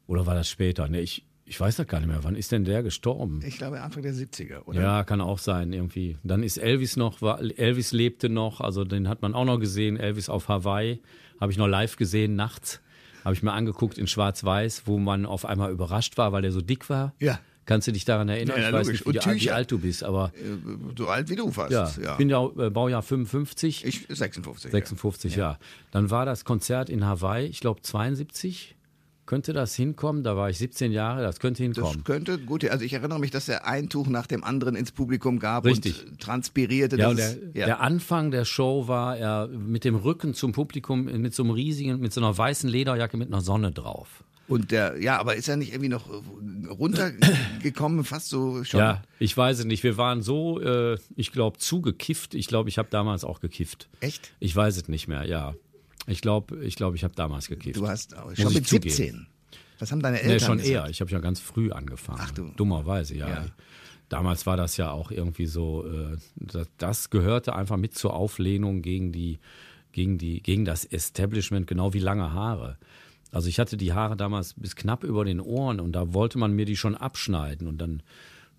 oder 0.05 0.25
war 0.25 0.35
das 0.35 0.49
später? 0.49 0.87
Ne, 0.87 1.01
ich, 1.01 1.25
ich 1.45 1.59
weiß 1.59 1.77
das 1.77 1.87
gar 1.87 1.99
nicht 1.99 2.09
mehr. 2.09 2.23
Wann 2.23 2.35
ist 2.35 2.51
denn 2.51 2.63
der 2.63 2.83
gestorben? 2.83 3.41
Ich 3.45 3.57
glaube 3.57 3.81
Anfang 3.81 4.03
der 4.03 4.13
70er, 4.13 4.63
oder? 4.65 4.81
Ja, 4.81 5.03
kann 5.03 5.19
auch 5.19 5.39
sein, 5.39 5.73
irgendwie. 5.73 6.17
Dann 6.23 6.43
ist 6.43 6.57
Elvis 6.57 6.95
noch, 6.95 7.21
war, 7.21 7.41
Elvis 7.41 7.91
lebte 7.91 8.29
noch, 8.29 8.61
also 8.61 8.83
den 8.83 9.07
hat 9.07 9.21
man 9.21 9.33
auch 9.33 9.45
noch 9.45 9.59
gesehen, 9.59 9.97
Elvis 9.97 10.29
auf 10.29 10.47
Hawaii. 10.47 11.01
Habe 11.41 11.51
ich 11.51 11.57
noch 11.57 11.67
live 11.67 11.95
gesehen, 11.95 12.35
nachts. 12.35 12.81
Habe 13.25 13.33
ich 13.33 13.41
mir 13.41 13.53
angeguckt 13.53 13.97
in 13.97 14.05
Schwarz-Weiß, 14.05 14.83
wo 14.85 14.99
man 14.99 15.25
auf 15.25 15.45
einmal 15.45 15.71
überrascht 15.71 16.17
war, 16.17 16.31
weil 16.33 16.41
der 16.41 16.51
so 16.51 16.61
dick 16.61 16.89
war. 16.89 17.13
Ja. 17.19 17.39
Kannst 17.65 17.87
du 17.87 17.91
dich 17.91 18.05
daran 18.05 18.27
erinnern? 18.29 18.59
Ja, 18.59 18.67
ich 18.67 18.73
weiß 18.73 18.87
nicht, 18.87 19.05
wie, 19.05 19.13
wie, 19.13 19.41
wie, 19.41 19.51
alt 19.51 19.71
du 19.71 19.79
bist, 19.79 20.03
aber. 20.03 20.31
Äh, 20.35 20.97
so 20.97 21.07
alt 21.07 21.29
wie 21.29 21.35
du 21.35 21.49
fast. 21.51 21.71
Ja. 21.71 21.89
ja. 22.01 22.11
Ich 22.11 22.17
bin 22.17 22.29
ja 22.29 22.45
äh, 22.57 22.69
Baujahr 22.69 23.01
55. 23.01 23.85
Ich 23.85 24.05
56. 24.09 24.71
56, 24.71 25.35
ja. 25.35 25.51
ja. 25.51 25.59
Dann 25.91 26.09
war 26.09 26.25
das 26.25 26.43
Konzert 26.43 26.89
in 26.89 27.05
Hawaii, 27.05 27.47
ich 27.47 27.61
glaube 27.61 27.81
72. 27.81 28.75
Könnte 29.25 29.53
das 29.53 29.73
hinkommen? 29.73 30.23
Da 30.23 30.35
war 30.35 30.49
ich 30.49 30.57
17 30.57 30.91
Jahre, 30.91 31.21
das 31.21 31.39
könnte 31.39 31.63
hinkommen. 31.63 31.95
Das 31.95 32.03
könnte, 32.03 32.37
gut, 32.39 32.69
also 32.69 32.83
ich 32.83 32.91
erinnere 32.91 33.19
mich, 33.19 33.31
dass 33.31 33.47
er 33.47 33.65
ein 33.65 33.87
Tuch 33.87 34.07
nach 34.07 34.27
dem 34.27 34.43
anderen 34.43 34.75
ins 34.75 34.91
Publikum 34.91 35.39
gab 35.39 35.63
Richtig. 35.63 36.05
und 36.05 36.19
transpirierte. 36.19 36.97
Ja, 36.97 37.09
und 37.09 37.17
der, 37.17 37.37
ja. 37.53 37.65
der 37.65 37.79
Anfang 37.79 38.31
der 38.31 38.43
Show 38.43 38.89
war 38.89 39.17
er 39.17 39.47
mit 39.47 39.85
dem 39.85 39.95
Rücken 39.95 40.33
zum 40.33 40.51
Publikum 40.51 41.05
mit 41.05 41.33
so 41.33 41.43
einem 41.43 41.53
riesigen, 41.53 42.01
mit 42.01 42.11
so 42.11 42.19
einer 42.19 42.37
weißen 42.37 42.69
Lederjacke 42.69 43.15
mit 43.15 43.29
einer 43.29 43.39
Sonne 43.39 43.71
drauf. 43.71 44.25
Und 44.47 44.71
der, 44.71 45.01
ja, 45.01 45.19
aber 45.19 45.35
ist 45.35 45.47
er 45.47 45.55
nicht 45.55 45.71
irgendwie 45.71 45.89
noch 45.89 46.09
runtergekommen, 46.69 48.03
fast 48.03 48.29
so 48.29 48.63
schon? 48.63 48.79
Ja, 48.79 49.01
ich 49.19 49.35
weiß 49.35 49.59
es 49.59 49.65
nicht. 49.65 49.83
Wir 49.83 49.97
waren 49.97 50.21
so, 50.21 50.59
äh, 50.59 50.97
ich 51.15 51.31
glaube, 51.31 51.59
zugekifft. 51.59 52.33
Ich 52.33 52.47
glaube, 52.47 52.69
ich 52.69 52.77
habe 52.77 52.89
damals 52.91 53.23
auch 53.23 53.39
gekifft. 53.39 53.87
Echt? 54.01 54.33
Ich 54.39 54.55
weiß 54.55 54.75
es 54.77 54.87
nicht 54.89 55.07
mehr, 55.07 55.25
ja. 55.25 55.55
Ich 56.07 56.21
glaube, 56.21 56.63
ich, 56.65 56.75
glaub, 56.75 56.95
ich 56.95 57.03
habe 57.05 57.15
damals 57.15 57.47
gekifft. 57.47 57.77
Du 57.77 57.87
hast 57.87 58.15
schon 58.33 58.53
mit 58.53 58.67
17. 58.67 58.91
Zugeben. 58.91 59.27
Was 59.79 59.91
haben 59.91 60.01
deine 60.01 60.21
Eltern 60.21 60.33
nee, 60.33 60.39
schon 60.39 60.57
gesagt? 60.57 60.73
eher. 60.73 60.89
Ich 60.89 61.01
habe 61.01 61.11
ja 61.11 61.19
ganz 61.19 61.39
früh 61.39 61.71
angefangen. 61.71 62.19
Ach 62.21 62.31
du. 62.31 62.51
Dummerweise, 62.55 63.15
ja. 63.15 63.29
ja. 63.29 63.45
Damals 64.09 64.45
war 64.45 64.57
das 64.57 64.77
ja 64.77 64.91
auch 64.91 65.11
irgendwie 65.11 65.45
so, 65.45 65.85
äh, 65.85 66.17
das, 66.35 66.67
das, 66.77 67.09
gehörte 67.09 67.55
einfach 67.55 67.77
mit 67.77 67.95
zur 67.95 68.13
Auflehnung 68.13 68.81
gegen 68.81 69.11
die, 69.11 69.39
gegen 69.91 70.17
die, 70.17 70.43
gegen 70.43 70.65
das 70.65 70.85
Establishment, 70.85 71.67
genau 71.67 71.93
wie 71.93 71.99
lange 71.99 72.33
Haare. 72.33 72.77
Also 73.33 73.49
ich 73.49 73.59
hatte 73.59 73.77
die 73.77 73.93
Haare 73.93 74.15
damals 74.15 74.53
bis 74.53 74.75
knapp 74.75 75.03
über 75.03 75.25
den 75.25 75.41
Ohren 75.41 75.79
und 75.79 75.91
da 75.93 76.13
wollte 76.13 76.37
man 76.37 76.53
mir 76.53 76.65
die 76.65 76.77
schon 76.77 76.95
abschneiden 76.95 77.67
und 77.67 77.79
dann 77.79 78.03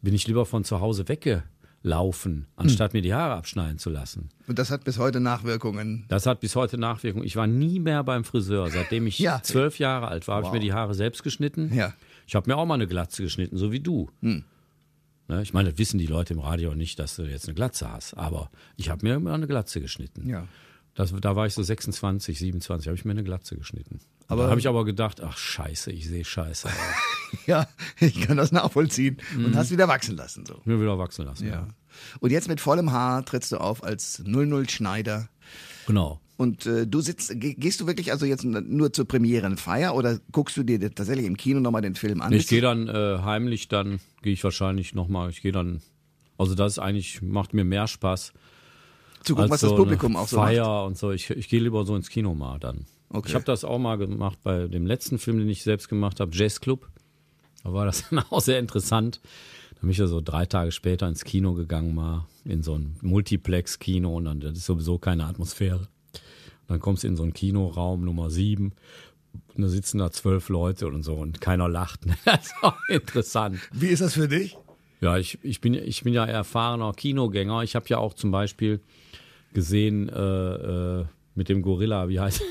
bin 0.02 0.14
ich 0.14 0.26
lieber 0.26 0.44
von 0.44 0.64
zu 0.64 0.80
Hause 0.80 1.08
wegge 1.08 1.44
laufen, 1.84 2.46
anstatt 2.56 2.92
hm. 2.92 2.98
mir 2.98 3.02
die 3.02 3.14
Haare 3.14 3.34
abschneiden 3.34 3.78
zu 3.78 3.90
lassen. 3.90 4.30
Und 4.48 4.58
das 4.58 4.70
hat 4.70 4.84
bis 4.84 4.98
heute 4.98 5.20
Nachwirkungen. 5.20 6.06
Das 6.08 6.26
hat 6.26 6.40
bis 6.40 6.56
heute 6.56 6.78
Nachwirkungen. 6.78 7.26
Ich 7.26 7.36
war 7.36 7.46
nie 7.46 7.78
mehr 7.78 8.02
beim 8.02 8.24
Friseur. 8.24 8.70
Seitdem 8.70 9.06
ich 9.06 9.18
ja. 9.18 9.42
zwölf 9.42 9.78
Jahre 9.78 10.08
alt 10.08 10.26
war, 10.26 10.38
wow. 10.38 10.46
habe 10.46 10.56
ich 10.56 10.62
mir 10.62 10.66
die 10.66 10.72
Haare 10.72 10.94
selbst 10.94 11.22
geschnitten. 11.22 11.72
Ja. 11.74 11.92
Ich 12.26 12.34
habe 12.34 12.50
mir 12.50 12.56
auch 12.56 12.64
mal 12.64 12.74
eine 12.74 12.86
Glatze 12.86 13.22
geschnitten, 13.22 13.58
so 13.58 13.70
wie 13.70 13.80
du. 13.80 14.10
Hm. 14.22 14.44
Ne, 15.28 15.42
ich 15.42 15.52
meine, 15.52 15.70
das 15.70 15.78
wissen 15.78 15.98
die 15.98 16.06
Leute 16.06 16.34
im 16.34 16.40
Radio 16.40 16.74
nicht, 16.74 16.98
dass 16.98 17.16
du 17.16 17.22
jetzt 17.22 17.46
eine 17.46 17.54
Glatze 17.54 17.92
hast. 17.92 18.14
Aber 18.14 18.50
ich 18.76 18.88
habe 18.88 19.06
mir 19.06 19.14
immer 19.16 19.34
eine 19.34 19.46
Glatze 19.46 19.80
geschnitten. 19.82 20.26
Ja. 20.26 20.48
Das, 20.94 21.14
da 21.20 21.36
war 21.36 21.46
ich 21.46 21.54
so 21.54 21.62
26, 21.62 22.38
27, 22.38 22.88
habe 22.88 22.96
ich 22.96 23.04
mir 23.04 23.12
eine 23.12 23.24
Glatze 23.24 23.56
geschnitten. 23.56 24.00
Aber 24.28 24.48
habe 24.48 24.60
ich 24.60 24.68
aber 24.68 24.84
gedacht, 24.84 25.20
ach 25.20 25.36
scheiße, 25.36 25.92
ich 25.92 26.08
sehe 26.08 26.24
scheiße 26.24 26.68
ja, 27.46 27.68
ich 28.00 28.20
kann 28.22 28.36
das 28.36 28.52
nachvollziehen. 28.52 29.18
Mhm. 29.36 29.46
Und 29.46 29.56
hast 29.56 29.70
wieder 29.70 29.88
wachsen 29.88 30.16
lassen. 30.16 30.46
So. 30.46 30.60
Mir 30.64 30.80
wieder 30.80 30.98
wachsen 30.98 31.26
lassen, 31.26 31.46
ja. 31.46 31.52
ja. 31.52 31.68
Und 32.20 32.30
jetzt 32.30 32.48
mit 32.48 32.60
vollem 32.60 32.92
Haar 32.92 33.24
trittst 33.24 33.52
du 33.52 33.58
auf 33.58 33.84
als 33.84 34.22
00 34.24 34.68
Schneider. 34.70 35.28
Genau. 35.86 36.20
Und 36.36 36.66
äh, 36.66 36.86
du 36.86 37.00
sitzt, 37.00 37.32
gehst 37.36 37.80
du 37.80 37.86
wirklich 37.86 38.10
also 38.10 38.26
jetzt 38.26 38.44
nur 38.44 38.92
zur 38.92 39.06
Premierenfeier 39.06 39.94
oder 39.94 40.18
guckst 40.32 40.56
du 40.56 40.64
dir 40.64 40.80
tatsächlich 40.92 41.26
im 41.26 41.36
Kino 41.36 41.60
nochmal 41.60 41.82
den 41.82 41.94
Film 41.94 42.20
an? 42.20 42.32
Ich 42.32 42.48
gehe 42.48 42.60
dann 42.60 42.88
äh, 42.88 43.18
heimlich, 43.22 43.68
dann 43.68 44.00
gehe 44.22 44.32
ich 44.32 44.42
wahrscheinlich 44.42 44.94
nochmal, 44.94 45.30
ich 45.30 45.42
gehe 45.42 45.52
dann, 45.52 45.80
also 46.36 46.56
das 46.56 46.72
ist 46.72 46.78
eigentlich, 46.80 47.22
macht 47.22 47.54
mir 47.54 47.64
mehr 47.64 47.86
Spaß. 47.86 48.32
Zu 49.22 49.36
gucken, 49.36 49.50
was 49.50 49.60
so 49.60 49.68
das 49.68 49.76
Publikum 49.76 50.16
auch 50.16 50.26
so 50.26 50.36
Feier 50.36 50.66
macht. 50.66 50.86
und 50.88 50.98
so. 50.98 51.12
Ich, 51.12 51.30
ich 51.30 51.48
gehe 51.48 51.60
lieber 51.60 51.86
so 51.86 51.94
ins 51.94 52.10
Kino 52.10 52.34
mal 52.34 52.58
dann. 52.58 52.84
Okay. 53.10 53.28
Ich 53.28 53.34
habe 53.34 53.44
das 53.44 53.64
auch 53.64 53.78
mal 53.78 53.96
gemacht 53.96 54.38
bei 54.42 54.66
dem 54.66 54.86
letzten 54.86 55.18
Film, 55.18 55.38
den 55.38 55.48
ich 55.48 55.62
selbst 55.62 55.88
gemacht 55.88 56.20
habe, 56.20 56.30
Jazz 56.34 56.60
Club. 56.60 56.88
Da 57.62 57.72
war 57.72 57.86
das 57.86 58.08
dann 58.10 58.20
auch 58.30 58.40
sehr 58.40 58.58
interessant. 58.58 59.20
Da 59.74 59.80
bin 59.82 59.90
ich 59.90 59.98
ja 59.98 60.06
so 60.06 60.20
drei 60.20 60.46
Tage 60.46 60.72
später 60.72 61.08
ins 61.08 61.24
Kino 61.24 61.54
gegangen, 61.54 61.94
mal 61.94 62.26
in 62.44 62.62
so 62.62 62.74
ein 62.74 62.96
Multiplex-Kino 63.02 64.16
und 64.16 64.24
dann 64.24 64.40
das 64.40 64.58
ist 64.58 64.66
sowieso 64.66 64.98
keine 64.98 65.24
Atmosphäre. 65.24 65.80
Und 65.80 66.70
dann 66.70 66.80
kommst 66.80 67.04
du 67.04 67.08
in 67.08 67.16
so 67.16 67.22
einen 67.22 67.32
Kinoraum 67.32 68.04
Nummer 68.04 68.30
sieben 68.30 68.72
und 69.54 69.62
da 69.62 69.68
sitzen 69.68 69.98
da 69.98 70.10
zwölf 70.10 70.48
Leute 70.48 70.86
und 70.88 71.02
so 71.02 71.14
und 71.14 71.40
keiner 71.40 71.68
lacht. 71.68 72.00
Das 72.24 72.46
ist 72.46 72.54
auch 72.62 72.76
interessant. 72.88 73.58
Wie 73.72 73.88
ist 73.88 74.02
das 74.02 74.14
für 74.14 74.28
dich? 74.28 74.56
Ja, 75.00 75.18
ich, 75.18 75.38
ich, 75.42 75.60
bin, 75.60 75.74
ich 75.74 76.02
bin 76.02 76.14
ja 76.14 76.24
erfahrener 76.24 76.92
Kinogänger. 76.92 77.62
Ich 77.62 77.76
habe 77.76 77.86
ja 77.88 77.98
auch 77.98 78.14
zum 78.14 78.30
Beispiel 78.30 78.80
gesehen 79.52 80.08
äh, 80.08 81.00
äh, 81.00 81.04
mit 81.34 81.48
dem 81.48 81.62
Gorilla, 81.62 82.08
wie 82.08 82.20
heißt 82.20 82.42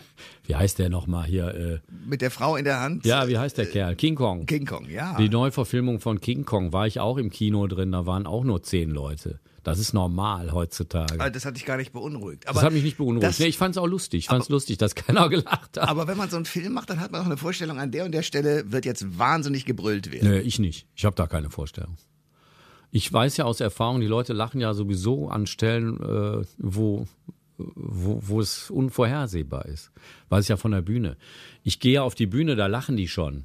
wie 0.44 0.54
heißt 0.54 0.78
der 0.78 0.88
nochmal 0.88 1.26
hier? 1.26 1.54
Äh, 1.54 1.80
Mit 2.06 2.20
der 2.22 2.30
Frau 2.30 2.56
in 2.56 2.64
der 2.64 2.80
Hand? 2.80 3.04
Ja, 3.06 3.28
wie 3.28 3.38
heißt 3.38 3.58
der 3.58 3.68
äh, 3.68 3.72
Kerl? 3.72 3.96
King 3.96 4.14
Kong. 4.14 4.46
King 4.46 4.66
Kong, 4.66 4.88
ja. 4.88 5.16
Die 5.18 5.28
Neuverfilmung 5.28 6.00
von 6.00 6.20
King 6.20 6.44
Kong 6.44 6.72
war 6.72 6.86
ich 6.86 7.00
auch 7.00 7.18
im 7.18 7.30
Kino 7.30 7.66
drin, 7.66 7.92
da 7.92 8.06
waren 8.06 8.26
auch 8.26 8.44
nur 8.44 8.62
zehn 8.62 8.90
Leute. 8.90 9.40
Das 9.62 9.78
ist 9.78 9.92
normal 9.92 10.52
heutzutage. 10.52 11.20
Also 11.20 11.32
das 11.32 11.44
hat 11.44 11.54
dich 11.56 11.64
gar 11.64 11.76
nicht 11.76 11.92
beunruhigt. 11.92 12.48
Aber 12.48 12.54
das 12.56 12.64
hat 12.64 12.72
mich 12.72 12.82
nicht 12.82 12.96
beunruhigt. 12.96 13.22
Das, 13.22 13.38
nee, 13.38 13.46
ich 13.46 13.56
fand 13.58 13.76
es 13.76 13.78
auch 13.78 13.86
lustig. 13.86 14.20
Ich 14.20 14.26
fand 14.26 14.42
es 14.42 14.48
lustig, 14.48 14.76
dass 14.78 14.96
keiner 14.96 15.28
gelacht 15.28 15.78
hat. 15.78 15.88
Aber 15.88 16.08
wenn 16.08 16.16
man 16.16 16.28
so 16.28 16.36
einen 16.36 16.46
Film 16.46 16.72
macht, 16.72 16.90
dann 16.90 16.98
hat 16.98 17.12
man 17.12 17.20
auch 17.20 17.26
eine 17.26 17.36
Vorstellung, 17.36 17.78
an 17.78 17.92
der 17.92 18.04
und 18.04 18.12
der 18.12 18.22
Stelle 18.22 18.72
wird 18.72 18.84
jetzt 18.84 19.18
wahnsinnig 19.18 19.64
gebrüllt 19.64 20.10
werden. 20.10 20.28
Nee, 20.28 20.40
ich 20.40 20.58
nicht. 20.58 20.88
Ich 20.96 21.04
habe 21.04 21.14
da 21.14 21.28
keine 21.28 21.50
Vorstellung. 21.50 21.96
Ich 22.90 23.10
weiß 23.10 23.36
ja 23.36 23.44
aus 23.44 23.60
Erfahrung, 23.60 24.00
die 24.00 24.06
Leute 24.06 24.32
lachen 24.32 24.60
ja 24.60 24.74
sowieso 24.74 25.28
an 25.28 25.46
Stellen, 25.46 25.98
äh, 26.02 26.44
wo 26.58 27.06
wo, 27.58 28.20
wo 28.22 28.40
es 28.40 28.70
unvorhersehbar 28.70 29.66
ist. 29.66 29.90
Weil 30.28 30.40
es 30.40 30.48
ja 30.48 30.56
von 30.56 30.72
der 30.72 30.82
Bühne. 30.82 31.16
Ich 31.62 31.80
gehe 31.80 32.02
auf 32.02 32.14
die 32.14 32.26
Bühne, 32.26 32.56
da 32.56 32.66
lachen 32.66 32.96
die 32.96 33.08
schon. 33.08 33.44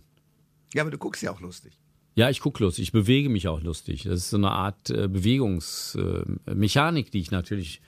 Ja, 0.73 0.83
aber 0.83 0.91
du 0.91 0.97
guckst 0.97 1.23
ja 1.23 1.31
auch 1.31 1.41
lustig. 1.41 1.77
Ja, 2.15 2.29
ich 2.29 2.39
gucke 2.39 2.63
lustig, 2.63 2.83
ich 2.83 2.91
bewege 2.91 3.29
mich 3.29 3.47
auch 3.47 3.61
lustig. 3.61 4.03
Das 4.03 4.15
ist 4.15 4.31
so 4.31 4.37
eine 4.37 4.51
Art 4.51 4.89
äh, 4.89 5.07
Bewegungsmechanik, 5.07 7.07
äh, 7.07 7.11
die 7.11 7.19
ich 7.19 7.31
natürlich 7.31 7.81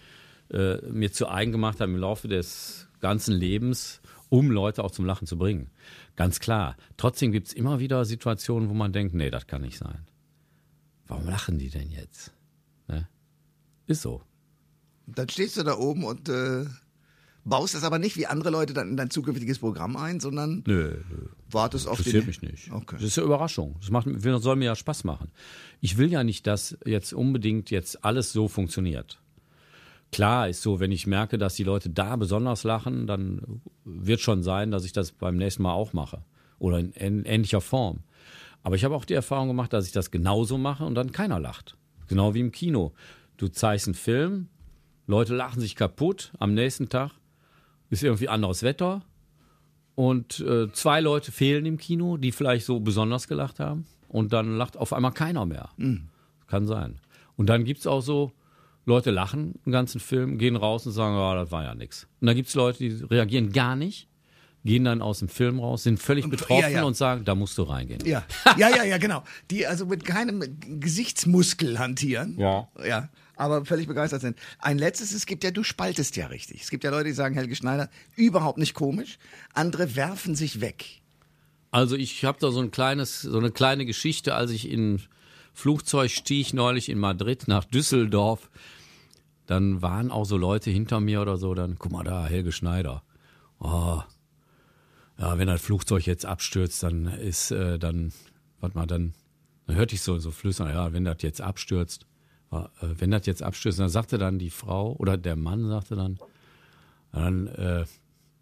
äh, 0.52 0.78
mir 0.88 1.12
zu 1.12 1.28
eigen 1.28 1.52
gemacht 1.52 1.80
habe 1.80 1.92
im 1.92 1.98
Laufe 1.98 2.28
des 2.28 2.88
ganzen 3.00 3.34
Lebens, 3.34 4.02
um 4.30 4.52
Leute 4.52 4.84
auch 4.84 4.92
zum 4.92 5.06
Lachen 5.06 5.26
zu 5.26 5.38
bringen. 5.38 5.72
Ganz 6.16 6.40
klar. 6.40 6.78
Trotzdem 6.96 7.32
gibt 7.32 7.48
es 7.48 7.54
immer 7.54 7.80
wieder 7.80 8.06
Situationen, 8.06 8.70
wo 8.70 8.76
man 8.76 8.94
denkt, 8.94 9.16
nee, 9.16 9.32
das 9.32 9.48
kann 9.48 9.64
nicht 9.64 9.80
sein. 9.80 10.06
Warum 11.08 11.26
lachen 11.26 11.58
die 11.58 11.70
denn 11.70 11.90
jetzt? 11.90 12.32
Ne? 12.88 13.08
Ist 13.88 14.04
so 14.04 14.22
dann 15.16 15.30
stehst 15.30 15.58
du 15.58 15.64
da 15.64 15.78
oben 15.78 16.04
und 16.04 16.30
äh, 16.30 16.66
baust 17.46 17.76
das 17.76 17.84
aber 17.84 18.00
nicht 18.00 18.18
wie 18.18 18.28
andere 18.28 18.50
Leute 18.50 18.74
dann 18.74 18.90
in 18.90 18.98
dein 18.98 19.10
zukünftiges 19.10 19.60
Programm 19.60 19.96
ein, 19.96 20.20
sondern 20.20 20.64
Nö, 20.68 20.98
nö. 21.10 21.28
wartest 21.52 21.88
auf 21.88 22.00
Interessiert 22.00 22.24
den. 22.24 22.28
mich 22.28 22.42
nicht. 22.42 22.72
Okay. 22.72 22.96
Das 22.96 23.04
ist 23.04 23.18
ja 23.18 23.24
Überraschung. 23.24 23.76
Das 23.80 23.90
macht, 23.90 24.08
soll 24.42 24.56
mir 24.56 24.66
ja 24.66 24.76
Spaß 24.76 25.04
machen. 25.04 25.32
Ich 25.82 25.98
will 25.98 26.12
ja 26.12 26.24
nicht, 26.24 26.48
dass 26.48 26.78
jetzt 26.86 27.14
unbedingt 27.14 27.72
jetzt 27.72 28.04
alles 28.04 28.32
so 28.34 28.48
funktioniert. 28.48 29.22
Klar 30.12 30.50
ist 30.50 30.62
so, 30.64 30.80
wenn 30.80 30.92
ich 30.92 31.06
merke, 31.06 31.38
dass 31.38 31.54
die 31.56 31.64
Leute 31.64 31.90
da 31.90 32.16
besonders 32.16 32.64
lachen, 32.64 33.06
dann 33.06 33.62
wird 33.86 34.22
schon 34.22 34.42
sein, 34.42 34.72
dass 34.72 34.84
ich 34.84 34.92
das 34.92 35.12
beim 35.12 35.38
nächsten 35.38 35.62
Mal 35.64 35.74
auch 35.74 35.94
mache. 35.94 36.24
Oder 36.58 36.80
in, 36.80 36.92
in 36.94 37.26
ähnlicher 37.26 37.62
Form. 37.62 38.00
Aber 38.64 38.76
ich 38.76 38.84
habe 38.84 38.96
auch 38.96 39.06
die 39.06 39.14
Erfahrung 39.14 39.48
gemacht, 39.48 39.72
dass 39.72 39.86
ich 39.86 39.92
das 39.92 40.12
genauso 40.12 40.58
mache 40.58 40.84
und 40.84 40.96
dann 40.96 41.12
keiner 41.12 41.40
lacht. 41.40 41.78
Genau 42.08 42.34
wie 42.34 42.40
im 42.40 42.52
Kino. 42.52 42.94
Du 43.38 43.48
zeigst 43.48 43.88
einen 43.88 43.94
Film, 43.94 44.50
Leute 45.10 45.36
lachen 45.36 45.60
sich 45.60 45.76
kaputt, 45.76 46.32
am 46.38 46.54
nächsten 46.54 46.88
Tag 46.88 47.10
ist 47.90 48.04
irgendwie 48.04 48.30
anderes 48.30 48.62
Wetter 48.62 49.02
und 49.96 50.40
äh, 50.42 50.72
zwei 50.72 51.02
Leute 51.02 51.32
fehlen 51.32 51.66
im 51.66 51.78
Kino, 51.78 52.18
die 52.18 52.32
vielleicht 52.32 52.68
so 52.68 52.80
besonders 52.80 53.28
gelacht 53.28 53.60
haben 53.60 53.88
und 54.08 54.34
dann 54.34 54.56
lacht 54.56 54.78
auf 54.78 54.94
einmal 54.94 55.12
keiner 55.12 55.48
mehr. 55.48 55.70
Kann 56.46 56.68
sein. 56.68 57.00
Und 57.38 57.48
dann 57.48 57.64
gibt 57.64 57.80
es 57.80 57.88
auch 57.88 58.02
so, 58.02 58.34
Leute 58.86 59.10
lachen 59.10 59.56
den 59.66 59.72
ganzen 59.72 60.00
Film, 60.00 60.38
gehen 60.38 60.56
raus 60.56 60.86
und 60.86 60.92
sagen, 60.92 61.16
ja, 61.16 61.34
das 61.34 61.52
war 61.52 61.64
ja 61.64 61.74
nix. 61.74 62.08
Und 62.22 62.28
dann 62.28 62.36
gibt 62.36 62.50
es 62.50 62.54
Leute, 62.54 62.78
die 62.78 63.04
reagieren 63.04 63.52
gar 63.52 63.76
nicht, 63.76 64.08
gehen 64.64 64.84
dann 64.84 65.02
aus 65.02 65.20
dem 65.20 65.28
Film 65.28 65.60
raus, 65.60 65.84
sind 65.84 66.00
völlig 66.00 66.30
betroffen 66.30 66.62
ja, 66.62 66.70
ja. 66.70 66.84
und 66.84 66.96
sagen, 66.96 67.26
da 67.26 67.34
musst 67.34 67.58
du 67.58 67.64
reingehen. 67.64 68.06
Ja, 68.06 68.24
ja, 68.58 68.70
ja, 68.70 68.84
ja, 68.84 69.00
genau. 69.00 69.24
Die 69.50 69.66
also 69.66 69.88
mit 69.88 70.06
keinem 70.06 70.44
Gesichtsmuskel 70.80 71.80
hantieren. 71.80 72.38
Ja. 72.38 72.68
Ja, 72.86 73.10
aber 73.40 73.66
völlig 73.66 73.88
begeistert 73.88 74.22
sind. 74.22 74.38
Ein 74.60 74.78
letztes, 74.78 75.14
es 75.14 75.26
gibt 75.26 75.44
ja, 75.44 75.52
du 75.52 75.64
spaltest 75.64 76.18
ja 76.18 76.28
richtig. 76.28 76.62
Es 76.62 76.70
gibt 76.70 76.84
ja 76.84 76.92
Leute, 76.92 77.06
die 77.06 77.14
sagen, 77.14 77.36
Helge 77.36 77.56
Schneider, 77.56 77.90
überhaupt 78.16 78.58
nicht 78.58 78.74
komisch. 78.74 79.18
Andere 79.54 79.96
werfen 79.96 80.36
sich 80.36 80.60
weg. 80.60 81.02
Also 81.72 81.96
ich 81.96 82.26
habe 82.26 82.38
da 82.42 82.52
so 82.52 82.60
ein 82.60 82.72
kleines, 82.72 83.22
so 83.22 83.38
eine 83.38 83.52
kleine 83.52 83.86
Geschichte, 83.86 84.36
als 84.36 84.52
ich 84.52 84.70
in 84.70 85.02
Flugzeug 85.54 86.12
stieg 86.12 86.54
neulich 86.54 86.90
in 86.90 87.00
Madrid 87.00 87.48
nach 87.48 87.64
Düsseldorf, 87.64 88.50
dann 89.46 89.82
waren 89.82 90.12
auch 90.12 90.26
so 90.26 90.36
Leute 90.36 90.70
hinter 90.70 91.00
mir 91.00 91.22
oder 91.22 91.38
so, 91.38 91.54
dann 91.54 91.78
guck 91.80 91.92
mal 91.92 92.04
da, 92.04 92.26
Helge 92.26 92.52
Schneider. 92.52 93.04
Oh, 93.60 94.02
ja, 95.18 95.38
wenn 95.38 95.48
das 95.48 95.62
Flugzeug 95.62 96.06
jetzt 96.06 96.26
abstürzt, 96.26 96.84
dann 96.84 97.06
ist 97.06 97.52
äh, 97.52 97.80
dann, 97.80 98.12
warte 98.60 98.78
mal, 98.78 98.86
dann, 98.86 99.14
dann 99.66 99.76
hörte 99.76 99.96
ich 99.96 100.02
so 100.02 100.18
so 100.20 100.32
flüstern, 100.32 100.70
ja, 100.70 100.92
wenn 100.92 101.06
das 101.06 101.18
jetzt 101.22 101.42
abstürzt, 101.42 102.06
wenn 102.52 103.12
das 103.12 103.26
jetzt 103.26 103.44
abstürzt, 103.44 103.80
dann 103.80 103.90
sagte 103.90 104.18
dann 104.18 104.40
die 104.40 104.50
Frau 104.50 104.96
oder 104.98 105.18
der 105.18 105.36
Mann 105.36 105.68
sagte 105.68 105.96
dann, 105.96 106.18
dann 107.12 107.48
äh, 107.48 107.86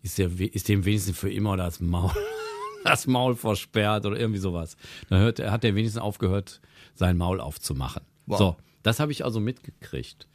ist, 0.02 0.18
der, 0.18 0.32
ist 0.40 0.70
dem 0.70 0.86
wenigstens 0.86 1.18
für 1.18 1.32
immer 1.32 1.58
das 1.58 1.80
Maul, 1.80 2.12
das 2.84 3.08
Maul 3.08 3.36
versperrt 3.36 4.06
oder 4.06 4.20
irgendwie 4.20 4.40
sowas. 4.40 4.78
Dann 5.10 5.20
hört, 5.20 5.40
hat 5.40 5.64
er 5.64 5.76
wenigstens 5.76 6.02
aufgehört, 6.02 6.62
sein 6.96 7.18
Maul 7.18 7.42
aufzumachen. 7.42 8.04
Wow. 8.26 8.38
So, 8.38 8.56
das 8.84 9.00
habe 9.00 9.12
ich 9.12 9.26
also 9.26 9.40
mitgekriegt. 9.40 10.28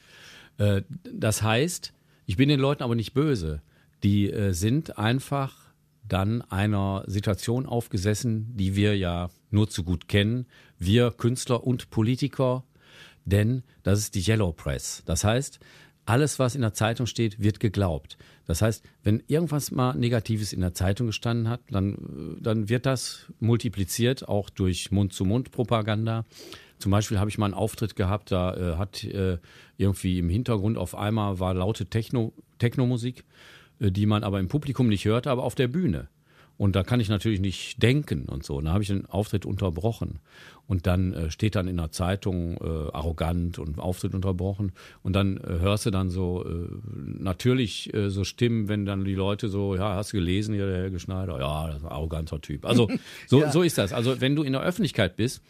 Äh, 0.59 0.83
das 1.11 1.43
heißt, 1.43 1.93
ich 2.27 2.37
bin 2.37 2.49
den 2.49 2.61
Leuten 2.61 2.83
aber 2.83 2.95
nicht 2.95 3.15
böse. 3.15 3.63
Die 4.03 4.31
äh, 4.31 4.53
sind 4.53 4.99
einfach 4.99 5.63
dann 6.07 6.43
einer 6.43 7.05
Situation 7.07 7.67
aufgesessen, 7.67 8.57
die 8.57 8.75
wir 8.75 8.97
ja 8.97 9.31
nur 9.51 9.69
zu 9.69 9.85
gut 9.85 10.09
kennen. 10.09 10.47
Wir 10.79 11.11
Künstler 11.11 11.65
und 11.65 11.91
Politiker, 11.91 12.65
denn 13.25 13.63
das 13.83 13.99
ist 13.99 14.15
die 14.15 14.23
Yellow 14.23 14.53
Press. 14.53 15.03
Das 15.07 15.25
heißt, 15.25 15.61
alles, 16.05 16.39
was 16.39 16.55
in 16.55 16.63
der 16.63 16.75
Zeitung 16.75 17.07
steht, 17.07 17.41
wird 17.41 17.61
geglaubt. 17.61 18.17
Das 18.47 18.61
heißt, 18.61 18.85
wenn 19.05 19.23
irgendwas 19.29 19.71
mal 19.71 19.95
Negatives 19.95 20.53
in 20.53 20.61
der 20.61 20.75
Zeitung 20.75 21.07
gestanden 21.07 21.49
hat, 21.49 21.61
dann, 21.71 21.95
äh, 21.95 22.43
dann 22.43 22.69
wird 22.69 22.87
das 22.87 23.27
multipliziert, 23.39 24.29
auch 24.29 24.51
durch 24.51 24.91
Mund-zu-Mund-Propaganda. 24.91 26.25
Zum 26.79 26.91
Beispiel 26.91 27.21
habe 27.21 27.31
ich 27.31 27.39
mal 27.39 27.47
einen 27.47 27.55
Auftritt 27.55 27.95
gehabt, 27.95 28.33
da 28.33 28.55
äh, 28.55 28.77
hat 28.77 29.05
äh, 29.05 29.39
irgendwie 29.77 30.19
im 30.19 30.29
Hintergrund 30.29 30.77
auf 30.77 30.97
einmal 30.97 31.39
war 31.39 31.55
laute 31.55 31.87
Techno, 31.87 32.33
Techno-Musik, 32.59 33.25
äh, 33.79 33.93
die 33.93 34.07
man 34.07 34.25
aber 34.25 34.41
im 34.41 34.49
Publikum 34.49 34.89
nicht 34.89 35.05
hörte, 35.05 35.31
aber 35.31 35.45
auf 35.45 35.55
der 35.55 35.69
Bühne. 35.69 36.09
Und 36.63 36.77
da 36.77 36.85
kann 36.85 37.01
ich 37.01 37.09
natürlich 37.09 37.41
nicht 37.41 37.83
denken 37.83 38.27
und 38.27 38.45
so. 38.45 38.59
Und 38.59 38.67
da 38.67 38.73
habe 38.73 38.85
ich 38.85 38.89
den 38.89 39.05
Auftritt 39.07 39.47
unterbrochen. 39.47 40.21
Und 40.69 40.87
dann 40.87 41.13
äh, 41.13 41.29
steht 41.29 41.57
dann 41.57 41.67
in 41.67 41.77
der 41.77 41.91
Zeitung 41.91 42.57
äh, 42.59 42.93
arrogant 42.93 43.59
und 43.59 43.81
Auftritt 43.81 44.15
unterbrochen. 44.15 44.71
Und 45.03 45.15
dann 45.15 45.39
äh, 45.39 45.59
hörst 45.59 45.87
du 45.87 45.91
dann 45.91 46.09
so 46.09 46.45
äh, 46.47 46.69
natürlich 47.19 47.93
äh, 47.93 48.11
so 48.11 48.23
Stimmen, 48.23 48.69
wenn 48.69 48.87
dann 48.87 49.05
die 49.05 49.17
Leute 49.17 49.49
so, 49.49 49.75
ja, 49.75 49.97
hast 49.97 50.13
du 50.13 50.19
gelesen 50.19 50.55
hier, 50.55 50.67
der 50.67 50.77
Helge 50.83 51.01
Schneider? 51.01 51.41
Ja, 51.41 51.67
das 51.67 51.79
ist 51.79 51.83
ein 51.83 51.91
arroganter 51.91 52.41
Typ. 52.41 52.65
Also 52.65 52.89
so, 53.27 53.43
so 53.51 53.63
ist 53.63 53.77
das. 53.77 53.93
Also 53.93 54.21
wenn 54.21 54.37
du 54.37 54.45
in 54.45 54.53
der 54.53 54.63
Öffentlichkeit 54.63 55.17
bist, 55.17 55.43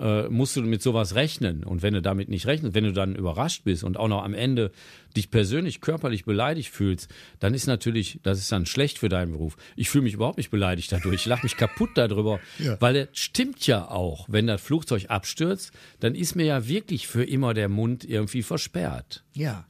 äh, 0.00 0.28
musst 0.28 0.56
du 0.56 0.62
mit 0.62 0.82
sowas 0.82 1.14
rechnen. 1.14 1.62
Und 1.64 1.82
wenn 1.82 1.94
du 1.94 2.00
damit 2.02 2.28
nicht 2.28 2.46
rechnest, 2.46 2.74
wenn 2.74 2.84
du 2.84 2.92
dann 2.92 3.14
überrascht 3.14 3.64
bist 3.64 3.84
und 3.84 3.96
auch 3.98 4.08
noch 4.08 4.24
am 4.24 4.32
Ende 4.34 4.70
dich 5.16 5.30
persönlich 5.30 5.80
körperlich 5.80 6.24
beleidigt 6.24 6.70
fühlst, 6.70 7.08
dann 7.38 7.54
ist 7.54 7.66
natürlich, 7.66 8.18
das 8.22 8.38
ist 8.38 8.50
dann 8.50 8.66
schlecht 8.66 8.98
für 8.98 9.08
deinen 9.08 9.32
Beruf. 9.32 9.56
Ich 9.76 9.90
fühle 9.90 10.04
mich 10.04 10.14
überhaupt 10.14 10.38
nicht 10.38 10.50
beleidigt 10.50 10.90
dadurch. 10.90 11.14
Ich 11.16 11.26
lache 11.26 11.44
mich 11.44 11.56
kaputt 11.56 11.90
darüber, 11.96 12.40
Ja. 12.58 12.80
weil 12.80 12.96
es 12.96 13.08
stimmt 13.12 13.66
ja 13.66 13.88
auch, 13.90 14.26
wenn 14.28 14.46
das 14.46 14.60
Flugzeug 14.62 15.06
abstürzt, 15.10 15.72
dann 16.00 16.14
ist 16.14 16.34
mir 16.34 16.46
ja 16.46 16.66
wirklich 16.66 17.06
für 17.06 17.24
immer 17.24 17.52
der 17.54 17.68
Mund 17.68 18.04
irgendwie 18.04 18.42
versperrt. 18.42 19.22
Ja. 19.34 19.66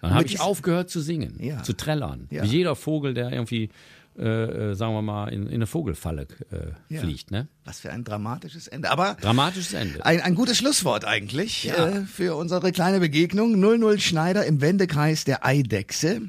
Dann 0.00 0.14
habe 0.14 0.26
ich 0.26 0.40
aufgehört 0.40 0.90
zu 0.90 1.00
singen, 1.00 1.36
Ja. 1.40 1.62
zu 1.62 1.74
trällern. 1.74 2.26
Ja. 2.30 2.42
Wie 2.42 2.48
jeder 2.48 2.74
Vogel, 2.74 3.14
der 3.14 3.30
irgendwie, 3.30 3.70
äh, 4.18 4.22
äh, 4.70 4.74
sagen 4.74 4.92
wir 4.94 5.02
mal, 5.02 5.28
in, 5.28 5.46
in 5.46 5.54
eine 5.54 5.66
Vogelfalle 5.66 6.26
äh, 6.50 6.94
Ja. 6.94 7.00
fliegt. 7.00 7.30
Ne? 7.30 7.48
Was 7.64 7.80
für 7.80 7.90
ein 7.90 8.04
dramatisches 8.04 8.68
Ende. 8.68 8.90
Aber 8.90 9.16
Dramatisches 9.20 9.72
Ende. 9.72 10.04
ein, 10.04 10.20
ein 10.20 10.34
gutes 10.34 10.58
Schlusswort 10.58 11.04
eigentlich 11.04 11.64
Ja. 11.64 11.88
äh, 11.88 12.00
für 12.04 12.36
unsere 12.36 12.72
kleine 12.72 13.00
Begegnung. 13.00 13.58
00 13.58 13.98
Schneider 14.00 14.44
im 14.46 14.60
Wendekreis 14.60 15.24
der 15.24 15.44
Eidechse. 15.46 16.22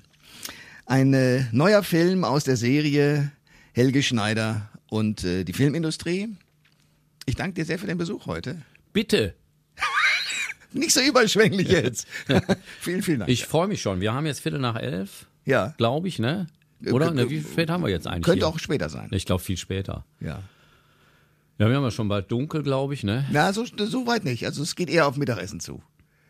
Ein 0.86 1.14
äh, 1.14 1.46
neuer 1.52 1.84
Film 1.84 2.24
aus 2.24 2.44
der 2.44 2.58
Serie 2.58 3.32
Helge 3.74 4.04
Schneider 4.04 4.70
und 4.90 5.24
äh, 5.24 5.44
die 5.44 5.54
Filmindustrie. 5.54 6.30
Ich 7.26 7.36
danke 7.36 7.54
dir 7.56 7.66
sehr 7.66 7.80
für 7.80 7.88
den 7.88 7.98
Besuch 7.98 8.26
heute. 8.28 8.62
Bitte. 8.92 9.34
Nicht 10.74 10.92
so 10.94 11.02
überschwänglich 11.02 11.68
jetzt. 11.70 12.08
vielen, 12.80 13.02
vielen 13.02 13.20
Dank. 13.20 13.32
Ich 13.32 13.46
freue 13.46 13.68
mich 13.68 13.82
schon. 13.82 14.02
Wir 14.02 14.14
haben 14.14 14.26
jetzt 14.26 14.40
Viertel 14.42 14.60
nach 14.60 14.76
elf, 14.76 15.28
ja, 15.46 15.74
glaube 15.78 16.08
ich, 16.08 16.20
ne? 16.20 16.48
Oder? 16.92 17.12
Ne, 17.12 17.30
wie 17.30 17.42
spät 17.42 17.70
haben 17.70 17.84
wir 17.84 17.90
jetzt 17.90 18.08
eigentlich? 18.08 18.24
könnte 18.24 18.46
hier? 18.46 18.48
auch 18.48 18.60
später 18.60 18.90
sein. 18.90 19.10
Ich 19.12 19.26
glaube 19.26 19.42
viel 19.42 19.58
später. 19.58 20.06
Ja. 20.20 20.42
Ja, 21.60 21.70
wir 21.70 21.76
haben 21.76 21.84
ja 21.84 21.92
schon 21.92 22.08
bald 22.08 22.32
dunkel, 22.32 22.64
glaube 22.64 22.94
ich, 22.94 23.04
ne? 23.04 23.26
Na, 23.32 23.54
so, 23.54 23.64
so 23.66 24.08
weit 24.08 24.26
nicht. 24.26 24.46
Also 24.46 24.64
es 24.64 24.76
geht 24.76 24.90
eher 24.90 25.08
auf 25.08 25.18
Mittagessen 25.18 25.60
zu. 25.60 25.82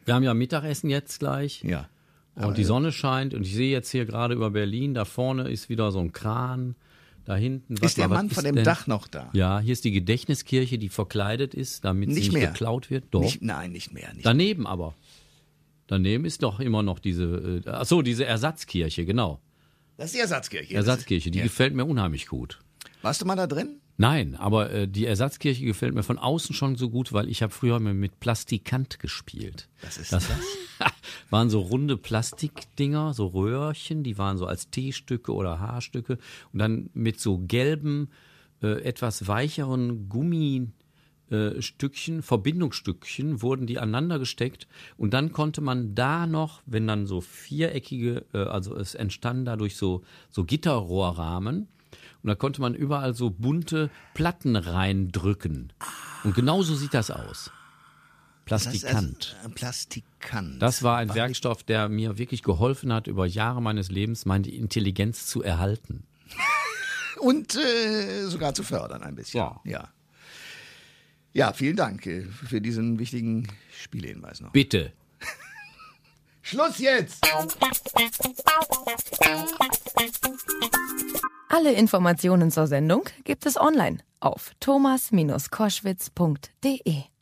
Wir 0.05 0.13
haben 0.13 0.23
ja 0.23 0.33
Mittagessen 0.33 0.89
jetzt 0.89 1.19
gleich. 1.19 1.63
Ja. 1.63 1.87
Und 2.35 2.57
die 2.57 2.63
Sonne 2.63 2.91
scheint 2.91 3.33
und 3.33 3.43
ich 3.43 3.53
sehe 3.53 3.71
jetzt 3.71 3.89
hier 3.91 4.05
gerade 4.05 4.33
über 4.33 4.49
Berlin, 4.49 4.93
da 4.93 5.05
vorne 5.05 5.49
ist 5.49 5.69
wieder 5.69 5.91
so 5.91 5.99
ein 5.99 6.11
Kran. 6.11 6.75
Da 7.25 7.35
hinten. 7.37 7.75
warte 7.75 7.85
Ist 7.85 7.97
der 7.97 8.09
mal, 8.09 8.15
was 8.15 8.21
Mann 8.23 8.29
von 8.31 8.43
dem 8.43 8.55
denn? 8.55 8.65
Dach 8.65 8.85
noch 8.85 9.07
da? 9.07 9.29
Ja, 9.31 9.59
hier 9.61 9.71
ist 9.71 9.85
die 9.85 9.91
Gedächtniskirche, 9.91 10.77
die 10.77 10.89
verkleidet 10.89 11.53
ist, 11.53 11.85
damit 11.85 12.09
sie 12.09 12.15
Nicht 12.15 12.33
nicht 12.33 12.33
mehr. 12.33 12.47
geklaut 12.49 12.89
wird. 12.89 13.05
Doch. 13.11 13.21
Nicht, 13.21 13.41
nein, 13.41 13.71
nicht 13.71 13.93
mehr. 13.93 14.13
Nicht. 14.13 14.25
Daneben 14.25 14.67
aber. 14.67 14.93
Daneben 15.87 16.25
ist 16.25 16.43
doch 16.43 16.59
immer 16.59 16.83
noch 16.83 16.99
diese, 16.99 17.61
äh, 17.65 17.69
ach 17.69 17.85
so, 17.85 18.01
diese 18.01 18.25
Ersatzkirche, 18.25 19.05
genau. 19.05 19.39
Das 19.97 20.07
ist 20.07 20.15
die 20.15 20.19
Ersatzkirche. 20.19 20.73
Ersatzkirche, 20.73 21.31
die 21.31 21.39
Ja. 21.39 21.43
gefällt 21.43 21.73
mir 21.75 21.85
unheimlich 21.85 22.27
gut. 22.27 22.59
Warst 23.01 23.21
du 23.21 23.25
mal 23.25 23.35
da 23.35 23.47
drin? 23.47 23.79
Nein, 23.97 24.35
aber 24.35 24.71
äh, 24.71 24.87
die 24.87 25.05
Ersatzkirche 25.05 25.65
gefällt 25.65 25.93
mir 25.93 26.01
von 26.01 26.17
außen 26.17 26.55
schon 26.55 26.75
so 26.75 26.89
gut, 26.89 27.13
weil 27.13 27.29
ich 27.29 27.43
habe 27.43 27.53
früher 27.53 27.79
mit 27.79 28.19
Plastikant 28.19 28.97
gespielt. 28.99 29.69
Was 29.83 29.97
ist 29.97 30.11
das? 30.11 30.27
waren 31.29 31.49
so 31.51 31.59
runde 31.59 31.95
Plastikdinger, 31.97 33.13
so 33.13 33.27
Röhrchen, 33.27 34.03
die 34.03 34.17
waren 34.17 34.37
so 34.37 34.47
als 34.47 34.69
T-Stücke 34.71 35.31
oder 35.33 35.59
Haarstücke 35.59 36.17
und 36.51 36.59
dann 36.59 36.89
mit 36.93 37.19
so 37.19 37.37
gelben, 37.37 38.09
äh, 38.63 38.81
etwas 38.81 39.27
weicheren 39.27 40.09
Gummi 40.09 40.69
äh, 41.33 41.61
Stückchen, 41.61 42.21
Verbindungsstückchen 42.21 43.41
wurden 43.41 43.65
die 43.65 43.79
aneinander 43.79 44.19
gesteckt 44.19 44.67
und 44.97 45.13
dann 45.13 45.31
konnte 45.31 45.61
man 45.61 45.95
da 45.95 46.27
noch, 46.27 46.61
wenn 46.65 46.87
dann 46.87 47.07
so 47.07 47.21
viereckige, 47.21 48.25
äh, 48.33 48.37
also 48.37 48.75
es 48.75 48.93
entstanden 48.93 49.45
dadurch 49.45 49.75
so, 49.75 50.03
so 50.29 50.43
Gitterrohrrahmen 50.43 51.67
und 52.23 52.27
da 52.27 52.35
konnte 52.35 52.61
man 52.61 52.75
überall 52.75 53.13
so 53.13 53.31
bunte 53.31 53.89
Platten 54.13 54.55
reindrücken. 54.55 55.73
Und 56.23 56.35
genauso 56.35 56.75
sieht 56.75 56.93
das 56.93 57.11
aus. 57.11 57.51
Das 58.45 58.63
Plastikant. 58.63 59.25
ist 59.25 59.35
also, 59.35 59.49
äh, 59.49 59.53
Plastikant. 59.53 60.61
Das 60.61 60.83
war 60.83 60.97
ein 60.97 61.13
Werkstoff, 61.15 61.63
der 61.63 61.89
mir 61.89 62.17
wirklich 62.17 62.43
geholfen 62.43 62.93
hat, 62.93 63.07
über 63.07 63.25
Jahre 63.25 63.61
meines 63.61 63.89
Lebens 63.89 64.25
meine 64.25 64.49
Intelligenz 64.49 65.25
zu 65.27 65.41
erhalten. 65.41 66.03
Und 67.19 67.55
äh, 67.55 68.27
sogar 68.27 68.53
zu 68.53 68.63
fördern 68.63 69.01
ein 69.01 69.15
bisschen. 69.15 69.39
Ja. 69.39 69.61
Ja, 69.63 69.89
ja 71.33 71.53
vielen 71.53 71.75
Dank 71.75 72.05
äh, 72.05 72.21
für 72.23 72.61
diesen 72.61 72.99
wichtigen 72.99 73.47
Spielhinweis 73.71 74.41
noch. 74.41 74.51
Bitte. 74.51 74.93
Schluss 76.41 76.77
jetzt! 76.79 77.25
Alle 81.49 81.73
Informationen 81.73 82.51
zur 82.51 82.67
Sendung 82.67 83.03
gibt 83.23 83.45
es 83.45 83.57
online 83.57 83.99
auf 84.19 84.51
thomas-koschwitz.de. 84.59 87.12